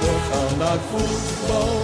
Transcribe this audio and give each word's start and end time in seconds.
We 0.00 0.12
gaan 0.30 0.58
naar 0.58 0.80
voetbal, 0.90 1.78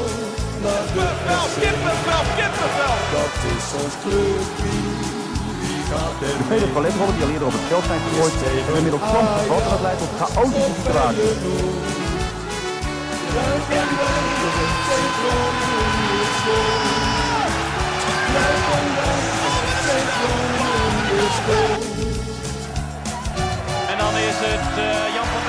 naar 0.63 0.85
de 0.95 1.01
Kippenvel, 1.01 1.47
kippenvel, 1.63 2.25
kippenvel. 2.39 2.95
Dat 3.17 3.35
is 3.55 3.67
ons 3.83 3.95
clubje, 4.03 5.07
mee? 6.21 6.49
Vele 6.49 6.67
paletrollen 6.67 7.15
die 7.15 7.25
al 7.25 7.31
eerder 7.31 7.47
op 7.47 7.53
het 7.53 7.67
veld 7.69 7.85
zijn 7.85 8.01
gegooid, 8.01 8.33
hebben 8.41 8.77
inmiddels 8.77 9.03
soms 9.03 9.31
gevat 9.39 9.63
en 9.63 9.71
dat 9.71 9.81
leidt 9.81 9.99
tot 9.99 10.13
chaotische 10.21 10.73
situaties. 10.81 11.85
En 23.91 23.99
dan 23.99 24.15
is 24.29 24.39
het 24.47 24.79
eh, 24.79 25.15
Jan 25.15 25.27
van 25.33 25.46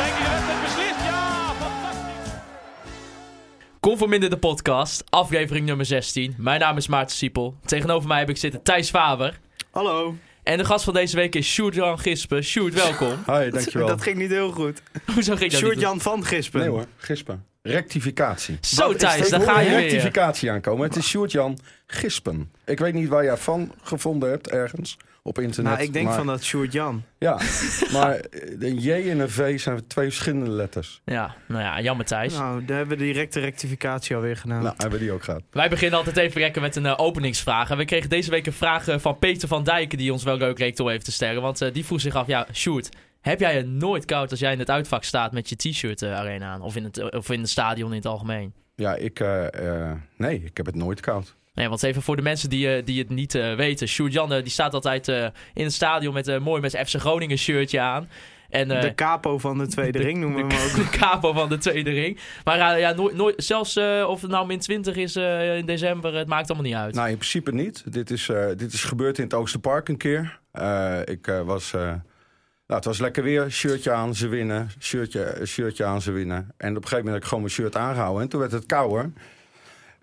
Conforminder 3.87 4.29
de 4.29 4.37
podcast, 4.37 5.03
aflevering 5.09 5.65
nummer 5.65 5.85
16. 5.85 6.33
Mijn 6.37 6.59
naam 6.59 6.77
is 6.77 6.87
Maarten 6.87 7.15
Siepel. 7.15 7.55
Tegenover 7.65 8.07
mij 8.07 8.19
heb 8.19 8.29
ik 8.29 8.37
zitten 8.37 8.61
Thijs 8.63 8.89
Faber. 8.89 9.39
Hallo. 9.71 10.15
En 10.43 10.57
de 10.57 10.65
gast 10.65 10.83
van 10.83 10.93
deze 10.93 11.15
week 11.15 11.35
is 11.35 11.47
Sjoerd-Jan 11.47 11.99
Gispen. 11.99 12.43
Sjoerd, 12.43 12.73
welkom. 12.73 13.17
Hoi, 13.25 13.49
dankjewel. 13.49 13.87
Dat 13.87 14.01
ging 14.01 14.17
niet 14.17 14.29
heel 14.29 14.51
goed. 14.51 14.81
Hoezo 15.13 15.35
ging 15.35 15.51
dat? 15.51 15.59
Sjoerd-Jan 15.59 16.01
van 16.01 16.25
Gispen. 16.25 16.59
Nee 16.59 16.69
hoor, 16.69 16.85
Gispen. 16.97 17.45
Rectificatie. 17.61 18.57
Zo 18.61 18.87
Wat- 18.87 18.99
Thijs, 18.99 19.29
daar 19.29 19.41
ga 19.41 19.59
je 19.59 19.69
weer. 19.69 19.79
rectificatie 19.79 20.51
aankomen. 20.51 20.87
Het 20.87 20.95
is 20.95 21.07
Sjoerd-Jan 21.07 21.57
Gispen. 21.85 22.51
Ik 22.65 22.79
weet 22.79 22.93
niet 22.93 23.09
waar 23.09 23.23
jij 23.23 23.37
van 23.37 23.73
gevonden 23.83 24.29
hebt 24.29 24.49
ergens 24.49 24.97
op 25.27 25.39
internet. 25.39 25.73
Nou, 25.73 25.85
ik 25.85 25.93
denk 25.93 26.05
maar- 26.05 26.15
van 26.15 26.25
dat 26.25 26.43
Sjoerd-Jan. 26.43 27.03
Ja, 27.17 27.39
maar 27.93 28.19
een 28.59 28.79
J 28.79 28.91
en 28.91 29.19
een 29.19 29.29
V 29.29 29.59
zijn 29.59 29.87
twee 29.87 30.05
verschillende 30.05 30.49
letters. 30.49 31.01
Ja, 31.05 31.35
nou 31.47 31.61
ja, 31.61 31.81
jammer 31.81 32.05
Thijs. 32.05 32.33
Nou, 32.33 32.65
daar 32.65 32.77
hebben 32.77 32.97
we 32.97 33.03
direct 33.03 33.33
de 33.33 33.39
rectificatie 33.39 34.15
alweer 34.15 34.37
gedaan. 34.37 34.63
Nou, 34.63 34.73
hebben 34.77 34.99
we 34.99 35.05
die 35.05 35.13
ook 35.13 35.23
gehad. 35.23 35.41
Wij 35.51 35.69
beginnen 35.69 35.97
altijd 35.97 36.17
even 36.17 36.41
lekker 36.41 36.61
met 36.61 36.75
een 36.75 36.85
eh, 36.85 36.93
openingsvraag. 36.97 37.69
En 37.69 37.77
we 37.77 37.85
kregen 37.85 38.09
deze 38.09 38.29
week 38.29 38.45
een 38.45 38.53
vraag 38.53 38.87
eh, 38.87 38.99
van 38.99 39.19
Peter 39.19 39.47
van 39.47 39.63
Dijken... 39.63 39.97
die 39.97 40.11
ons 40.11 40.23
wel 40.23 40.37
leuk 40.37 40.59
leek 40.59 40.79
om 40.79 40.89
even 40.89 41.03
te 41.03 41.11
stellen. 41.11 41.41
Want 41.41 41.61
eh, 41.61 41.73
die 41.73 41.85
vroeg 41.85 42.01
zich 42.01 42.15
af, 42.15 42.27
ja, 42.27 42.47
Sjoerd... 42.53 42.89
Heb 43.21 43.39
jij 43.39 43.55
het 43.55 43.67
nooit 43.67 44.05
koud 44.05 44.31
als 44.31 44.39
jij 44.39 44.53
in 44.53 44.59
het 44.59 44.69
uitvak 44.69 45.03
staat 45.03 45.31
met 45.31 45.49
je 45.49 45.55
t-shirt 45.55 46.01
eh, 46.01 46.13
arena 46.13 46.51
aan? 46.51 46.61
Of 46.61 46.75
in, 46.75 46.83
het, 46.83 47.13
of 47.13 47.29
in 47.29 47.39
het 47.39 47.49
stadion 47.49 47.89
in 47.89 47.95
het 47.95 48.05
algemeen? 48.05 48.53
Ja, 48.75 48.95
ik... 48.95 49.19
eh, 49.19 49.89
eh, 49.89 49.97
nee, 50.17 50.43
ik 50.43 50.57
heb 50.57 50.65
het 50.65 50.75
nooit 50.75 50.99
koud. 50.99 51.35
Nee, 51.57 51.69
want 51.69 51.83
even 51.83 52.01
voor 52.01 52.15
de 52.15 52.21
mensen 52.21 52.49
die, 52.49 52.75
eh, 52.75 52.85
die 52.85 52.99
het 52.99 53.09
niet 53.09 53.35
eh, 53.35 53.53
weten. 53.55 53.87
Sjoerd 53.87 54.29
die 54.29 54.49
staat 54.49 54.73
altijd 54.73 55.07
eh, 55.07 55.25
in 55.53 55.63
het 55.63 55.73
stadion 55.73 56.13
met 56.13 56.27
een 56.27 56.41
mooi 56.41 56.61
met 56.61 56.71
zijn 56.71 56.85
FC 56.87 56.95
Groningen 56.95 57.37
shirtje 57.37 57.79
aan. 57.79 58.09
En, 58.49 58.71
eh, 58.71 58.81
de 58.81 58.95
capo 58.95 59.37
van 59.37 59.57
de 59.57 59.67
tweede 59.67 59.97
de- 59.97 60.03
ring 60.03 60.17
noemen 60.19 60.47
we 60.47 60.53
hem 60.53 60.63
ook. 60.69 60.75
de 60.91 60.97
capo 60.97 61.33
van 61.33 61.49
de 61.49 61.57
tweede 61.57 61.89
ring. 61.91 62.19
Maar 62.43 62.79
ja, 62.79 62.93
nooit, 62.93 63.15
nooit, 63.15 63.43
zelfs 63.43 63.75
eh, 63.75 64.05
of 64.09 64.21
het 64.21 64.31
nou 64.31 64.47
min 64.47 64.59
20 64.59 64.95
is 64.95 65.15
eh, 65.15 65.57
in 65.57 65.65
december, 65.65 66.13
het 66.15 66.27
maakt 66.27 66.47
allemaal 66.49 66.67
niet 66.67 66.75
uit. 66.79 66.93
Nou, 66.95 67.09
in 67.09 67.17
principe 67.17 67.51
niet. 67.53 67.83
Dit 67.93 68.11
is, 68.11 68.29
eh, 68.29 68.45
dit 68.57 68.73
is 68.73 68.83
gebeurd 68.83 69.17
in 69.17 69.23
het 69.23 69.33
Oosterpark 69.33 69.89
een 69.89 69.97
keer. 69.97 70.39
Eh, 70.51 70.99
ik 71.05 71.27
eh, 71.27 71.41
was... 71.41 71.73
eh, 71.73 71.81
nou, 71.81 72.79
het 72.79 72.85
was 72.85 72.99
lekker 72.99 73.23
weer. 73.23 73.51
Shirtje 73.51 73.91
aan, 73.91 74.15
ze 74.15 74.27
winnen. 74.27 74.69
Shirtje, 74.79 75.41
shirtje 75.45 75.85
aan, 75.85 76.01
ze 76.01 76.11
winnen. 76.11 76.37
En 76.57 76.69
op 76.69 76.75
een 76.75 76.87
gegeven 76.87 76.97
moment 76.97 77.13
heb 77.13 77.21
ik 77.23 77.27
gewoon 77.27 77.43
mijn 77.43 77.53
shirt 77.55 77.75
aangehouden. 77.75 78.21
En 78.21 78.29
toen 78.29 78.39
werd 78.39 78.51
het 78.51 78.65
kouder. 78.65 79.11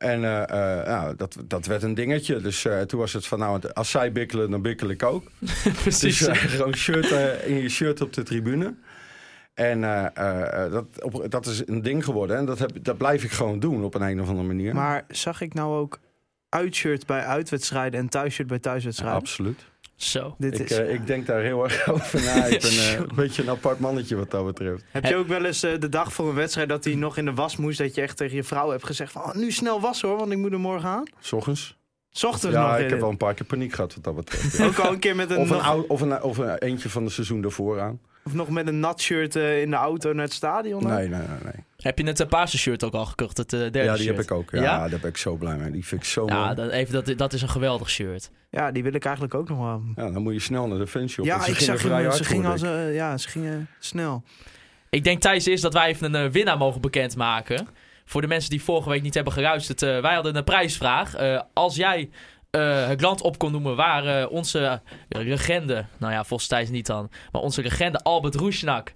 En 0.04 0.24
eh, 0.24 0.42
eh, 0.80 0.86
nou, 0.86 1.16
dat, 1.16 1.36
dat 1.44 1.66
werd 1.66 1.82
een 1.82 1.94
dingetje. 1.94 2.40
Dus 2.40 2.64
eh, 2.64 2.80
toen 2.80 3.00
was 3.00 3.12
het 3.12 3.26
van, 3.26 3.38
nou, 3.38 3.68
als 3.72 3.90
zij 3.90 4.12
bikkelen, 4.12 4.50
dan 4.50 4.62
bikkel 4.62 4.88
ik 4.88 5.02
ook. 5.02 5.30
Precies. 5.82 6.18
Dus 6.18 6.38
gewoon 6.38 6.74
shirt, 6.74 7.10
in 7.44 7.54
je 7.54 7.68
shirt 7.68 8.00
op 8.00 8.12
de 8.12 8.22
tribune. 8.22 8.74
En 9.54 9.84
eh, 9.84 10.06
eh, 10.14 10.64
eh, 10.64 10.72
dat, 10.72 11.02
op, 11.02 11.30
dat 11.30 11.46
is 11.46 11.66
een 11.66 11.82
ding 11.82 12.04
geworden. 12.04 12.36
En 12.36 12.44
dat, 12.44 12.58
heb, 12.58 12.70
dat 12.82 12.98
blijf 12.98 13.24
ik 13.24 13.30
gewoon 13.30 13.58
doen 13.58 13.84
op 13.84 13.94
een, 13.94 14.02
een 14.02 14.20
of 14.20 14.28
andere 14.28 14.46
manier. 14.46 14.74
Maar 14.74 15.04
zag 15.08 15.40
ik 15.40 15.54
nou 15.54 15.76
ook 15.76 16.00
uitshirt 16.48 17.06
bij 17.06 17.24
uitwedstrijden 17.24 18.00
en 18.00 18.08
thuisshirt 18.08 18.48
bij 18.48 18.56
Ja, 18.56 18.62
thuiswedstrijden? 18.62 19.18
absoluut. 19.18 19.64
Zo. 19.96 20.34
Dit 20.38 20.58
Ik, 20.58 20.70
is... 20.70 20.76
eh, 20.78 20.92
ik 20.94 21.06
denk 21.06 21.26
daar 21.26 21.40
heel 21.42 21.64
erg 21.64 21.88
over 21.88 22.22
na. 22.22 22.44
Ik 22.44 22.60
ben 22.60 22.70
eh, 22.70 22.92
een 22.92 23.08
beetje 23.14 23.42
een 23.42 23.50
apart 23.50 23.78
mannetje 23.78 24.16
wat 24.16 24.30
dat 24.30 24.44
betreft. 24.44 24.84
Heb 24.90 25.04
je 25.04 25.16
ook 25.16 25.26
wel 25.28 25.44
eens 25.44 25.62
eh, 25.62 25.78
de 25.78 25.88
dag 25.88 26.12
voor 26.12 26.28
een 26.28 26.34
wedstrijd 26.34 26.68
dat 26.68 26.84
hij 26.84 26.94
nog 26.94 27.16
in 27.16 27.24
de 27.24 27.34
was 27.34 27.56
moest, 27.56 27.78
dat 27.78 27.94
je 27.94 28.00
echt 28.00 28.16
tegen 28.16 28.36
je 28.36 28.42
vrouw 28.44 28.70
hebt 28.70 28.86
gezegd 28.86 29.12
van 29.12 29.22
oh, 29.22 29.34
nu 29.34 29.50
snel 29.52 29.80
wassen 29.80 30.08
hoor, 30.08 30.18
want 30.18 30.32
ik 30.32 30.38
moet 30.38 30.52
er 30.52 30.60
morgen 30.60 30.88
aan? 30.88 31.04
S 31.20 31.32
ochtends? 31.32 31.78
Ochtends 32.22 32.44
nog. 32.44 32.52
Ja, 32.54 32.76
ik 32.78 32.90
heb 32.90 33.00
wel 33.00 33.10
een 33.10 33.16
paar 33.16 33.34
keer 33.34 33.46
paniek 33.46 33.72
gehad 33.74 33.94
wat 33.94 34.04
dat 34.04 34.14
betreft. 34.14 34.56
ja. 34.56 34.64
Ook 34.66 34.78
al 34.78 34.92
een 34.92 34.98
keer 34.98 35.16
met 35.16 35.30
een, 35.30 35.36
Of 35.38 35.50
een, 35.50 35.56
nog, 35.56 35.84
of, 35.88 36.00
een, 36.00 36.22
of 36.22 36.38
een 36.38 36.58
eentje 36.58 36.88
van 36.90 37.04
het 37.04 37.12
seizoen 37.12 37.40
daarvoor 37.40 37.80
aan. 37.80 38.00
of 38.24 38.34
nog 38.34 38.48
met 38.50 38.66
een 38.68 38.80
nat 38.80 39.00
shirt 39.00 39.34
in 39.34 39.70
de 39.70 39.76
auto 39.76 40.12
naar 40.12 40.24
het 40.24 40.32
stadion. 40.32 40.82
Nee, 40.86 41.08
nee, 41.08 41.18
nee. 41.18 41.38
nee. 41.42 41.64
Heb 41.84 41.98
je 41.98 42.06
het 42.06 42.20
uh, 42.20 42.26
paarse 42.26 42.58
shirt 42.58 42.84
ook 42.84 42.92
al 42.94 43.04
gekocht? 43.06 43.36
Het 43.36 43.52
eh, 43.52 43.58
derde 43.60 43.78
Ja, 43.78 43.94
die 43.94 44.02
shirt? 44.02 44.16
heb 44.16 44.24
ik 44.24 44.30
ook. 44.30 44.50
Ja, 44.50 44.62
Ja? 44.62 44.88
daar 44.88 45.00
ben 45.00 45.10
ik 45.10 45.16
zo 45.16 45.36
blij 45.36 45.56
mee. 45.56 45.70
Die 45.70 45.86
vind 45.86 46.00
ik 46.00 46.06
zo 46.06 46.26
Ja, 46.26 46.42
mooi. 46.44 46.54
dat, 46.54 46.70
even, 46.70 47.04
dat, 47.04 47.18
dat 47.18 47.32
is 47.32 47.42
een 47.42 47.48
geweldig 47.48 47.90
shirt. 47.90 48.30
Ja, 48.50 48.70
die 48.70 48.82
wil 48.82 48.94
ik 48.94 49.04
eigenlijk 49.04 49.34
ook 49.34 49.48
nog 49.48 49.58
wel. 49.58 49.82
Ja, 49.96 50.10
dan 50.10 50.22
moet 50.22 50.32
je 50.32 50.40
snel 50.40 50.66
naar 50.66 50.78
de 50.78 50.86
fanshop. 50.86 51.24
Ja, 51.24 51.36
ik 51.36 51.42
gingen 51.42 51.60
zag 51.78 51.90
hard 51.90 52.14
ze 52.14 52.24
gingen, 52.24 52.50
als, 52.50 52.62
eh, 52.62 52.94
ja, 52.94 53.18
ze 53.18 53.28
gingen 53.28 53.68
snel. 53.78 54.22
Ik 54.90 55.04
denk 55.04 55.20
Thijs 55.20 55.46
is 55.46 55.60
dat 55.60 55.72
wij 55.72 55.88
even 55.88 56.14
een 56.14 56.24
eh, 56.26 56.30
winnaar 56.32 56.58
mogen 56.58 56.80
bekendmaken. 56.80 57.66
Voor 58.04 58.20
de 58.20 58.26
mensen 58.26 58.50
die 58.50 58.62
vorige 58.62 58.88
week 58.88 59.02
niet 59.02 59.14
hebben 59.14 59.32
geluisterd. 59.32 59.82
eh, 59.82 60.00
wij 60.00 60.14
hadden 60.14 60.36
een 60.36 60.44
prijsvraag. 60.44 61.14
Eh, 61.14 61.40
als 61.52 61.76
jij 61.76 62.10
eh, 62.50 62.86
het 62.86 63.00
land 63.00 63.20
op 63.20 63.38
kon 63.38 63.52
noemen 63.52 63.76
waar 63.76 64.06
eh, 64.20 64.30
onze 64.30 64.80
legende... 65.08 65.84
Nou 65.98 66.12
ja, 66.12 66.24
volgens 66.24 66.48
Thijs 66.48 66.68
niet 66.70 66.86
dan. 66.86 67.10
Maar 67.32 67.42
onze 67.42 67.62
legende 67.62 67.98
Albert 68.02 68.34
Roesnak 68.34 68.92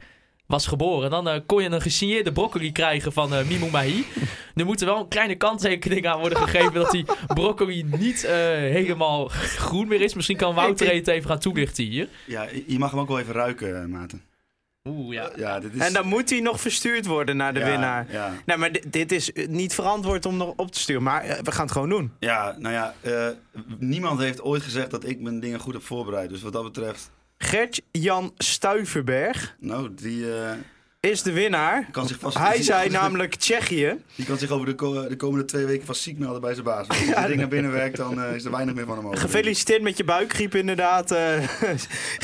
was 0.48 0.66
geboren. 0.66 1.10
Dan 1.10 1.28
eh, 1.28 1.40
kon 1.46 1.62
je 1.62 1.70
een 1.70 1.80
gesigneerde 1.80 2.32
broccoli 2.32 2.72
krijgen 2.72 3.12
van 3.12 3.28
Mimou 3.48 3.70
Mahi. 3.70 4.04
Nu 4.54 4.64
moet 4.68 4.80
er 4.80 4.86
wel 4.86 5.00
een 5.00 5.08
kleine 5.08 5.34
kanttekening 5.34 6.06
aan 6.06 6.20
worden 6.20 6.38
gegeven... 6.38 6.72
dat 6.72 6.90
die 6.90 7.04
broccoli 7.26 7.82
niet 7.82 8.24
eh, 8.24 8.32
helemaal 8.56 9.28
groen 9.28 9.88
meer 9.88 10.00
is. 10.00 10.14
Misschien 10.14 10.36
kan 10.36 10.54
Wouter 10.54 10.94
het 10.94 11.08
even 11.08 11.30
gaan 11.30 11.38
toelichten 11.38 11.84
hier. 11.84 12.08
Ja, 12.26 12.46
je 12.66 12.78
mag 12.78 12.90
hem 12.90 13.00
ook 13.00 13.08
wel 13.08 13.18
even 13.18 13.34
ruiken, 13.34 13.90
Maarten. 13.90 14.22
Oeh, 14.88 15.14
ja. 15.14 15.30
Ja, 15.36 15.60
dit 15.60 15.74
is... 15.74 15.80
En 15.80 15.92
dan 15.92 16.06
moet 16.06 16.30
hij 16.30 16.40
nog 16.40 16.60
verstuurd 16.60 17.06
worden 17.06 17.36
naar 17.36 17.54
de 17.54 17.60
ja, 17.60 17.66
winnaar. 17.66 18.06
Ja. 18.10 18.34
Nee, 18.46 18.56
maar 18.56 18.72
dit, 18.72 18.92
dit 18.92 19.12
is 19.12 19.30
niet 19.48 19.74
verantwoord 19.74 20.26
om 20.26 20.36
nog 20.36 20.52
op 20.56 20.72
te 20.72 20.78
sturen. 20.80 21.02
Maar 21.02 21.40
we 21.42 21.52
gaan 21.52 21.64
het 21.64 21.72
gewoon 21.72 21.88
doen. 21.88 22.12
ja, 22.18 22.54
nou 22.58 22.74
ja, 22.74 22.94
eh, 23.00 23.28
niemand 23.78 24.20
heeft 24.20 24.42
ooit 24.42 24.62
gezegd 24.62 24.90
dat 24.90 25.04
ik 25.04 25.20
mijn 25.20 25.40
dingen 25.40 25.60
goed 25.60 25.72
heb 25.72 25.82
voorbereid. 25.82 26.28
Dus 26.28 26.42
wat 26.42 26.52
dat 26.52 26.64
betreft, 26.64 27.10
Gert-Jan 27.38 28.32
Stuiverberg 28.38 29.56
nou, 29.60 29.94
die 29.94 30.32
eh, 30.34 30.50
is 31.00 31.22
de 31.22 31.32
winnaar. 31.32 31.88
kan 31.90 32.08
zich 32.08 32.18
vast... 32.18 32.38
Hij 32.38 32.62
zei 32.62 32.90
namelijk 33.00 33.34
Tsjechië. 33.34 33.96
Die 34.14 34.24
kan 34.26 34.38
zich 34.38 34.50
over 34.50 34.66
de, 34.66 34.74
ko- 34.74 35.08
de 35.08 35.16
komende 35.16 35.44
twee 35.44 35.64
weken 35.64 35.86
vast 35.86 36.02
ziek 36.02 36.18
melden 36.18 36.40
bij 36.40 36.52
zijn 36.52 36.64
baas. 36.64 36.88
Als 36.88 36.98
hij 36.98 37.26
ding 37.26 37.38
naar 37.38 37.48
binnen 37.48 37.72
werkt, 37.72 37.96
dan 37.96 38.22
eh, 38.22 38.34
is 38.34 38.44
er 38.44 38.50
weinig 38.50 38.74
meer 38.74 38.86
van 38.86 38.96
hem 38.96 39.06
over. 39.06 39.18
Gefeliciteerd 39.18 39.82
met 39.82 39.96
je 39.96 40.04
buikgriep 40.04 40.54
inderdaad. 40.54 41.10
eh 41.10 41.48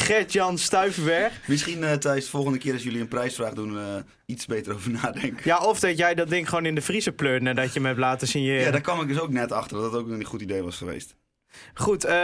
Gert-Jan 0.06 0.58
Stuiverberg. 0.58 1.32
Misschien, 1.46 1.84
eh 1.84 1.92
Thijs, 1.92 2.28
volgende 2.28 2.58
keer 2.58 2.72
als 2.72 2.82
jullie 2.82 3.00
een 3.00 3.08
prijsvraag 3.08 3.52
doen, 3.52 3.78
iets 4.26 4.46
beter 4.46 4.74
over 4.74 4.90
nadenken. 4.90 5.40
Ja, 5.44 5.58
of 5.58 5.80
dat 5.80 5.98
jij 5.98 6.14
dat 6.14 6.28
ding 6.28 6.48
gewoon 6.48 6.66
in 6.66 6.74
de 6.74 6.80
vriezer 6.82 7.12
pleurt 7.12 7.42
nadat 7.42 7.66
je 7.66 7.72
hem 7.78 7.86
hebt 7.86 7.98
laten 7.98 8.28
signeren. 8.28 8.62
Ja, 8.64 8.70
daar 8.70 8.80
kwam 8.80 9.00
ik 9.00 9.08
dus 9.08 9.20
ook 9.20 9.30
net 9.30 9.52
achter 9.52 9.76
dat 9.80 9.92
dat 9.92 10.00
ook 10.00 10.08
een 10.08 10.24
goed 10.24 10.40
idee 10.42 10.62
was 10.62 10.76
geweest. 10.76 11.14
Goed, 11.74 12.04
eh, 12.04 12.14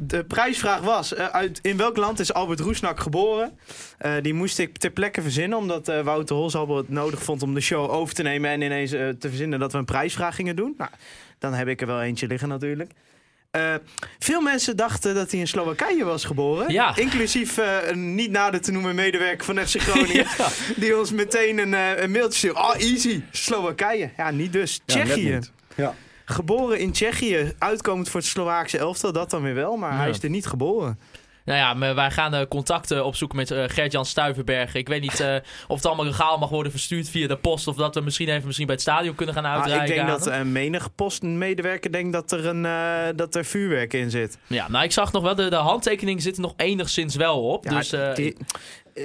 de 0.00 0.24
prijsvraag 0.28 0.80
was: 0.80 1.14
eh, 1.14 1.26
uit, 1.26 1.58
in 1.62 1.76
welk 1.76 1.96
land 1.96 2.20
is 2.20 2.32
Albert 2.32 2.60
Roesnak 2.60 3.00
geboren? 3.00 3.58
Eh, 3.98 4.12
die 4.22 4.34
moest 4.34 4.58
ik 4.58 4.76
ter 4.78 4.90
plekke 4.90 5.22
verzinnen, 5.22 5.58
omdat 5.58 5.88
eh, 5.88 6.00
Wouter 6.00 6.36
Holzhauber 6.36 6.76
het 6.76 6.88
nodig 6.88 7.22
vond 7.22 7.42
om 7.42 7.54
de 7.54 7.60
show 7.60 7.90
over 7.90 8.14
te 8.14 8.22
nemen 8.22 8.50
en 8.50 8.60
ineens 8.62 8.90
te 8.90 9.16
verzinnen 9.28 9.58
dat 9.58 9.72
we 9.72 9.78
een 9.78 9.84
prijsvraag 9.84 10.34
gingen 10.34 10.56
doen. 10.56 10.74
Nou, 10.78 10.90
dan 11.38 11.52
heb 11.52 11.68
ik 11.68 11.80
er 11.80 11.86
wel 11.86 12.02
eentje 12.02 12.26
liggen 12.26 12.48
natuurlijk. 12.48 12.90
Eh, 13.54 13.74
veel 14.18 14.40
mensen 14.40 14.76
dachten 14.76 15.14
dat 15.14 15.30
hij 15.30 15.40
in 15.40 15.48
Slowakije 15.48 16.04
was 16.04 16.24
geboren. 16.24 16.72
Ja. 16.72 16.96
Inclusief 16.96 17.58
eh, 17.58 17.76
een 17.88 18.14
niet 18.14 18.30
nader 18.30 18.60
te 18.60 18.72
noemen 18.72 18.94
medewerker 18.94 19.44
van 19.44 19.58
FC 19.66 19.80
Groningen. 19.80 20.26
Die 20.76 20.98
ons 20.98 21.12
meteen 21.12 21.58
een, 21.58 21.72
een 22.02 22.10
mailtje 22.10 22.38
stuurde. 22.38 22.58
Oh, 22.58 22.74
easy. 22.78 23.22
Slowakije. 23.30 24.10
Ja, 24.16 24.30
niet 24.30 24.52
dus. 24.52 24.80
Ja, 24.86 24.94
net 24.96 25.06
Tsjechië. 25.06 25.30
niet. 25.32 25.50
Ja. 25.74 25.94
Geboren 26.24 26.78
in 26.78 26.92
Tsjechië, 26.92 27.52
uitkomend 27.58 28.08
voor 28.08 28.20
het 28.20 28.28
Slovaakse 28.28 28.78
elftal, 28.78 29.12
dat 29.12 29.30
dan 29.30 29.42
weer 29.42 29.54
wel, 29.54 29.76
maar 29.76 29.92
Ja. 29.92 29.98
hij 29.98 30.08
is 30.10 30.22
er 30.22 30.30
niet 30.30 30.46
geboren. 30.46 30.98
Nou 31.44 31.58
ja, 31.58 31.74
maar 31.74 31.94
wij 31.94 32.10
gaan 32.10 32.34
eh, 32.34 32.46
contacten 32.48 33.04
opzoeken 33.04 33.36
met 33.36 33.50
eh, 33.50 33.64
Gert-Jan 33.66 34.06
Stuivenberg. 34.06 34.74
Ik 34.74 34.88
weet 34.88 35.00
niet 35.00 35.20
eh, 35.20 35.34
of 35.68 35.76
het 35.76 35.86
allemaal 35.86 36.04
legaal 36.04 36.38
mag 36.38 36.48
worden 36.48 36.72
verstuurd 36.72 37.08
via 37.08 37.28
de 37.28 37.36
post. 37.36 37.66
Of 37.66 37.76
dat 37.76 37.94
we 37.94 38.00
misschien 38.00 38.28
even 38.28 38.44
misschien 38.44 38.66
bij 38.66 38.74
het 38.74 38.84
stadion 38.84 39.14
kunnen 39.14 39.34
gaan 39.34 39.46
uitreiken. 39.46 39.88
ik 39.88 39.94
denk 39.94 40.08
dat 40.08 40.26
een 40.26 40.52
menig 40.52 40.94
postmedewerker 40.94 41.92
denkt 41.92 42.12
dat 42.12 42.32
er, 42.32 42.46
een, 42.46 42.62
dat 43.16 43.34
er 43.34 43.44
vuurwerk 43.44 43.92
in 43.92 44.10
zit. 44.10 44.38
Ja, 44.46 44.68
nou 44.68 44.84
ik 44.84 44.92
zag 44.92 45.12
nog 45.12 45.22
wel, 45.22 45.34
de, 45.34 45.50
de 45.50 45.56
handtekeningen 45.56 46.22
zitten 46.22 46.42
nog 46.42 46.54
enigszins 46.56 47.16
wel 47.16 47.42
op. 47.48 47.64
Ja, 47.64 47.70
dus 47.78 47.94
die- 48.14 48.36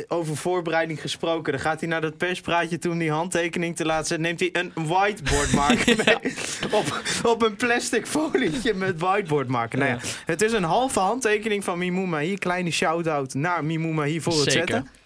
over 0.08 0.38
voorbereiding 0.38 1.02
gesproken, 1.02 1.52
dan 1.52 1.62
gaat 1.62 1.80
hij 1.80 1.90
naar 1.90 2.02
dat 2.02 2.18
perspraatje 2.18 2.78
toe 2.78 2.92
om 2.92 2.98
die 2.98 3.12
handtekening 3.12 3.76
te 3.76 3.86
laten 3.86 4.06
zetten. 4.08 4.26
Neemt 4.26 4.40
hij 4.40 4.50
een 4.52 4.72
whiteboardmarker 4.88 5.96
mee 6.06 6.34
op, 6.72 7.02
op 7.24 7.42
een 7.42 7.56
plastic 7.56 8.08
folietje 8.08 8.74
met 8.74 9.00
whiteboardmarker. 9.00 9.80
Nou 9.80 9.92
ja, 9.92 10.00
het 10.26 10.42
is 10.42 10.52
een 10.52 10.64
halve 10.64 11.00
handtekening 11.00 11.64
van 11.64 11.78
Mimouma 11.78 12.20
hier. 12.20 12.40
Kleine 12.40 12.72
shout-out 12.72 13.34
naar 13.34 13.66
Mimouma 13.66 14.04
hier 14.04 14.22
voor 14.22 14.34
het 14.34 14.52
Zeker. 14.52 14.68
zetten. 14.68 14.99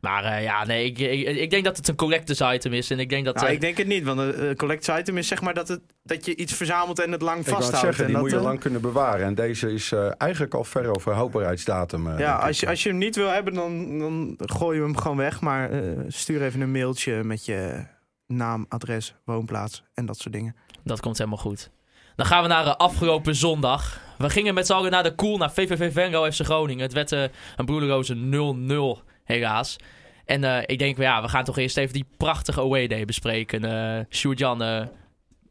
Maar 0.00 0.24
eh, 0.24 0.42
ja, 0.42 0.64
nee, 0.64 0.84
ik, 0.84 0.98
ik, 0.98 1.36
ik 1.36 1.50
denk 1.50 1.64
dat 1.64 1.76
het 1.76 1.88
een 1.88 1.94
collectors 1.96 2.40
item 2.54 2.72
is. 2.72 2.90
En 2.90 2.98
ik 2.98 3.08
denk 3.08 3.24
dat... 3.24 3.34
Nou, 3.34 3.46
eh, 3.46 3.52
ik 3.52 3.60
denk 3.60 3.76
het 3.76 3.86
niet, 3.86 4.04
want 4.04 4.20
een 4.20 4.56
collector's 4.56 4.98
item 5.00 5.16
is 5.18 5.28
zeg 5.28 5.40
maar 5.40 5.54
dat, 5.54 5.68
het, 5.68 5.80
dat 6.02 6.24
je 6.26 6.36
iets 6.36 6.52
verzamelt 6.54 6.98
en 7.00 7.12
het 7.12 7.22
lang 7.22 7.44
vasthoudt. 7.48 7.78
zeggen, 7.78 8.06
die 8.06 8.14
En 8.14 8.20
moet 8.20 8.30
je 8.30 8.36
dat, 8.36 8.44
lang 8.44 8.60
kunnen 8.60 8.80
bewaren. 8.80 9.26
En 9.26 9.34
deze 9.34 9.72
is 9.72 9.92
eh, 9.92 10.10
eigenlijk 10.18 10.54
al 10.54 10.64
ver 10.64 10.94
over 10.96 11.12
houdbaarheidsdatum. 11.12 12.06
eh, 12.06 12.18
Ja, 12.18 12.36
als 12.36 12.60
je, 12.60 12.68
als 12.68 12.82
je 12.82 12.88
hem 12.88 12.98
niet 12.98 13.16
wil 13.16 13.28
hebben, 13.28 13.54
dan, 13.54 13.98
dan 13.98 14.36
gooi 14.38 14.76
je 14.76 14.82
hem 14.82 14.96
gewoon 14.96 15.16
weg. 15.16 15.40
Maar 15.40 15.70
eh, 15.70 15.80
stuur 16.08 16.42
even 16.42 16.60
een 16.60 16.70
mailtje 16.72 17.24
met 17.24 17.44
je 17.44 17.84
naam, 18.26 18.66
adres, 18.68 19.14
woonplaats 19.24 19.82
en 19.94 20.06
dat 20.06 20.18
soort 20.18 20.34
dingen. 20.34 20.56
Dat 20.84 21.00
komt 21.00 21.18
helemaal 21.18 21.38
goed. 21.38 21.70
Dan 22.16 22.26
gaan 22.26 22.42
we 22.42 22.48
naar 22.48 22.76
afgelopen 22.76 23.34
zondag. 23.34 24.00
We 24.18 24.30
gingen 24.30 24.54
met 24.54 24.66
z'n 24.66 24.72
allen 24.72 24.90
naar 24.90 25.02
de 25.02 25.14
Koel, 25.14 25.36
naar 25.36 25.52
VVV 25.52 25.92
Venlo 25.92 26.30
FC 26.30 26.40
Groningen. 26.44 26.82
Het 26.82 26.92
werd 26.92 27.10
een 27.10 27.64
broederloze 27.64 28.14
0-0, 28.14 29.09
helaas. 29.30 29.76
En 30.24 30.44
eh, 30.44 30.62
ik 30.66 30.78
denk, 30.78 30.96
ja, 30.96 31.22
we 31.22 31.28
gaan 31.28 31.44
toch 31.44 31.58
eerst 31.58 31.76
even 31.76 31.92
die 31.94 32.06
prachtige 32.16 32.60
away 32.60 32.86
day 32.86 33.04
bespreken. 33.04 33.64
eh 33.64 34.04
Sjoerd-Jan, 34.10 34.62
eh, 34.62 34.86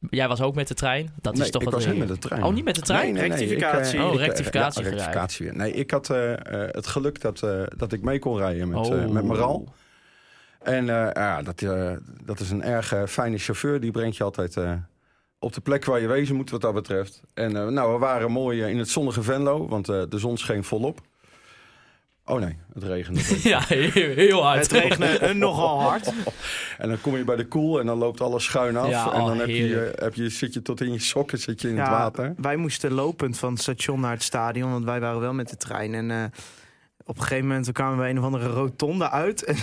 jij 0.10 0.28
was 0.28 0.42
ook 0.42 0.56
met 0.56 0.68
de 0.68 0.74
trein. 0.74 1.14
Dat 1.22 1.34
nee, 1.34 1.44
is 1.44 1.50
toch 1.52 1.62
ik 1.62 1.70
wat 1.70 1.84
was 1.84 1.86
niet 1.92 1.98
met 1.98 2.08
de 2.08 2.18
trein. 2.18 2.44
Oh, 2.44 2.54
niet 2.54 2.64
met 2.64 2.76
de 2.76 2.81
trein? 2.81 3.14
Nee, 3.14 3.28
nee, 3.30 3.30
nee, 3.30 3.42
ik, 3.44 3.50
Rectificatie. 3.50 4.04
Oh, 4.04 4.14
ik, 4.14 4.20
eh, 4.20 4.26
rectificatie 4.26 4.84
ja, 4.84 4.90
geraakt. 4.90 5.04
rectificatie 5.06 5.46
weer. 5.46 5.56
Nee, 5.56 5.72
ik 5.72 5.92
had 5.92 6.08
het 6.76 6.88
geluk 6.88 7.22
dat, 7.22 7.44
eh, 7.44 7.62
dat 7.78 7.94
ik 7.94 8.02
mee 8.02 8.20
kon 8.20 8.38
rijden 8.38 8.70
met, 8.70 8.90
eh 8.90 9.06
Oh. 9.06 9.10
met 9.12 9.24
Maral. 9.24 9.68
En 10.60 10.90
eh, 10.90 11.10
ja, 11.14 11.42
dat, 11.42 11.62
eh, 11.62 11.92
dat 12.24 12.40
is 12.40 12.50
een 12.52 12.64
erg 12.64 12.94
fijne 13.08 13.38
chauffeur. 13.38 13.80
Die 13.80 13.92
brengt 13.92 14.18
je 14.18 14.24
altijd 14.24 14.58
eh, 14.58 14.74
op 15.40 15.54
de 15.54 15.62
plek 15.62 15.86
waar 15.86 16.00
je 16.02 16.08
wezen 16.08 16.36
moet 16.36 16.50
wat 16.50 16.62
dat 16.62 16.74
betreft. 16.74 17.22
En 17.34 17.56
eh, 17.56 17.68
nou, 17.68 17.94
we 17.94 18.00
waren 18.00 18.31
mooi 18.31 18.64
in 18.64 18.78
het 18.78 18.90
zonnige 18.90 19.22
Venlo, 19.24 19.68
want 19.68 19.90
eh, 19.90 20.02
de 20.10 20.18
zon 20.20 20.38
scheen 20.38 20.64
volop. 20.64 21.02
Oh 22.30 22.40
nee, 22.40 22.58
het 22.74 22.84
regende. 22.84 23.22
ja, 23.50 23.62
heel, 23.68 24.14
heel 24.16 24.44
hard. 24.44 24.62
Het 24.62 24.72
regende 24.72 25.06
eh, 25.08 25.34
nogal 25.46 25.81
hard. 25.81 26.14
en 26.78 26.90
dan 26.90 27.02
kom 27.02 27.18
je 27.18 27.24
bij 27.24 27.36
de 27.36 27.48
koel 27.48 27.80
en 27.80 27.86
dan 27.86 27.98
loopt 27.98 28.22
alles 28.22 28.44
schuin 28.44 28.78
af. 28.78 28.90
Ja, 28.90 29.14
en 29.14 29.22
oh, 29.22 29.28
dan 29.28 29.38
heb 29.38 29.48
je, 29.48 29.94
heb 29.96 30.14
je, 30.14 30.30
zit 30.30 30.54
je 30.54 30.62
tot 30.62 30.81
in 30.81 30.92
je 30.92 31.00
sokken 31.00 31.38
zit 31.38 31.62
je 31.62 31.70
in 31.70 31.78
het 31.78 31.88
Ja, 31.88 31.92
water. 31.92 32.34
Wij 32.38 32.56
moesten 32.56 32.92
lopend 32.92 33.38
van 33.38 33.54
het 33.54 33.62
station 33.62 34.00
naar 34.00 34.12
het 34.12 34.24
stadion, 34.24 34.72
want 34.72 34.86
wij 34.86 35.00
waren 35.00 35.20
wel 35.20 35.34
met 35.34 35.50
de 35.50 35.58
trein. 35.58 35.94
En 35.94 36.12
eh, 36.12 36.24
op 37.06 37.16
een 37.16 37.22
gegeven 37.24 37.48
moment 37.48 37.72
kwamen 37.72 38.00
we 38.04 38.10
een 38.10 38.20
of 38.20 38.26
andere 38.26 38.48
rotonde 38.48 39.10
uit. 39.10 39.44
En, 39.50 39.56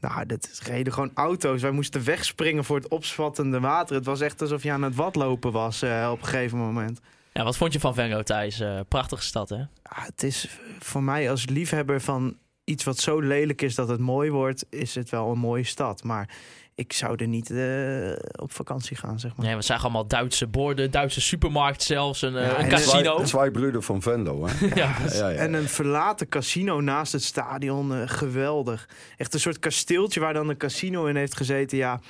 nou, 0.00 0.26
dat 0.26 0.60
reden 0.62 0.92
gewoon 0.92 1.10
auto's. 1.14 1.62
Wij 1.62 1.70
moesten 1.70 2.04
wegspringen 2.04 2.64
voor 2.64 2.76
het 2.76 2.88
opspattende 2.88 3.60
water. 3.60 3.96
Het 3.96 4.04
was 4.04 4.20
echt 4.20 4.40
alsof 4.40 4.62
je 4.62 4.72
aan 4.72 4.82
het 4.82 4.94
watlopen 4.94 5.52
was 5.52 5.82
eh, 5.82 6.08
op 6.12 6.20
een 6.20 6.26
gegeven 6.26 6.58
moment. 6.58 7.00
Ja, 7.34 7.44
wat 7.44 7.56
vond 7.56 7.72
je 7.72 7.80
van 7.80 7.94
Venlo, 7.94 8.22
Thijs? 8.22 8.60
Eh, 8.60 8.80
prachtige 8.88 9.22
stad, 9.22 9.48
hè? 9.48 9.56
Ja, 9.56 9.66
het 9.82 10.22
is 10.22 10.48
voor 10.78 11.02
mij 11.02 11.30
als 11.30 11.46
liefhebber 11.46 12.00
van 12.00 12.36
iets 12.64 12.84
wat 12.84 12.98
zo 12.98 13.20
lelijk 13.20 13.62
is 13.62 13.74
dat 13.74 13.88
het 13.88 14.00
mooi 14.00 14.30
wordt, 14.30 14.66
is 14.70 14.94
het 14.94 15.10
wel 15.10 15.30
een 15.30 15.38
mooie 15.38 15.64
stad. 15.64 16.02
Maar 16.02 16.28
ik 16.74 16.92
zou 16.92 17.16
er 17.16 17.28
niet 17.28 17.50
eh, 17.50 18.40
op 18.42 18.52
vakantie 18.52 18.96
gaan, 18.96 19.20
zeg 19.20 19.36
maar. 19.36 19.46
Nee, 19.46 19.56
we 19.56 19.62
zagen 19.62 19.82
allemaal 19.84 20.06
Duitse 20.06 20.46
borden, 20.46 20.90
Duitse 20.90 21.20
supermarkt 21.20 21.82
zelfs, 21.82 22.22
een, 22.22 22.36
eh, 22.36 22.46
Ja, 22.46 22.58
een 22.58 22.64
en 22.64 22.68
casino. 22.68 23.50
Broeden 23.50 23.82
van 23.82 24.02
Venlo, 24.02 24.46
hè? 24.46 24.66
Ja, 24.74 24.74
Ja, 24.74 25.12
ja, 25.12 25.28
ja. 25.28 25.38
En 25.38 25.52
een 25.54 25.68
verlaten 25.68 26.28
casino 26.28 26.80
naast 26.80 27.12
het 27.12 27.22
stadion, 27.22 27.94
eh, 27.94 28.02
geweldig. 28.08 28.88
Echt 29.16 29.34
een 29.34 29.40
soort 29.40 29.58
kasteeltje 29.58 30.20
waar 30.20 30.32
dan 30.32 30.48
een 30.48 30.56
casino 30.56 31.06
in 31.06 31.16
heeft 31.16 31.36
gezeten. 31.36 31.78
Ja, 31.78 32.00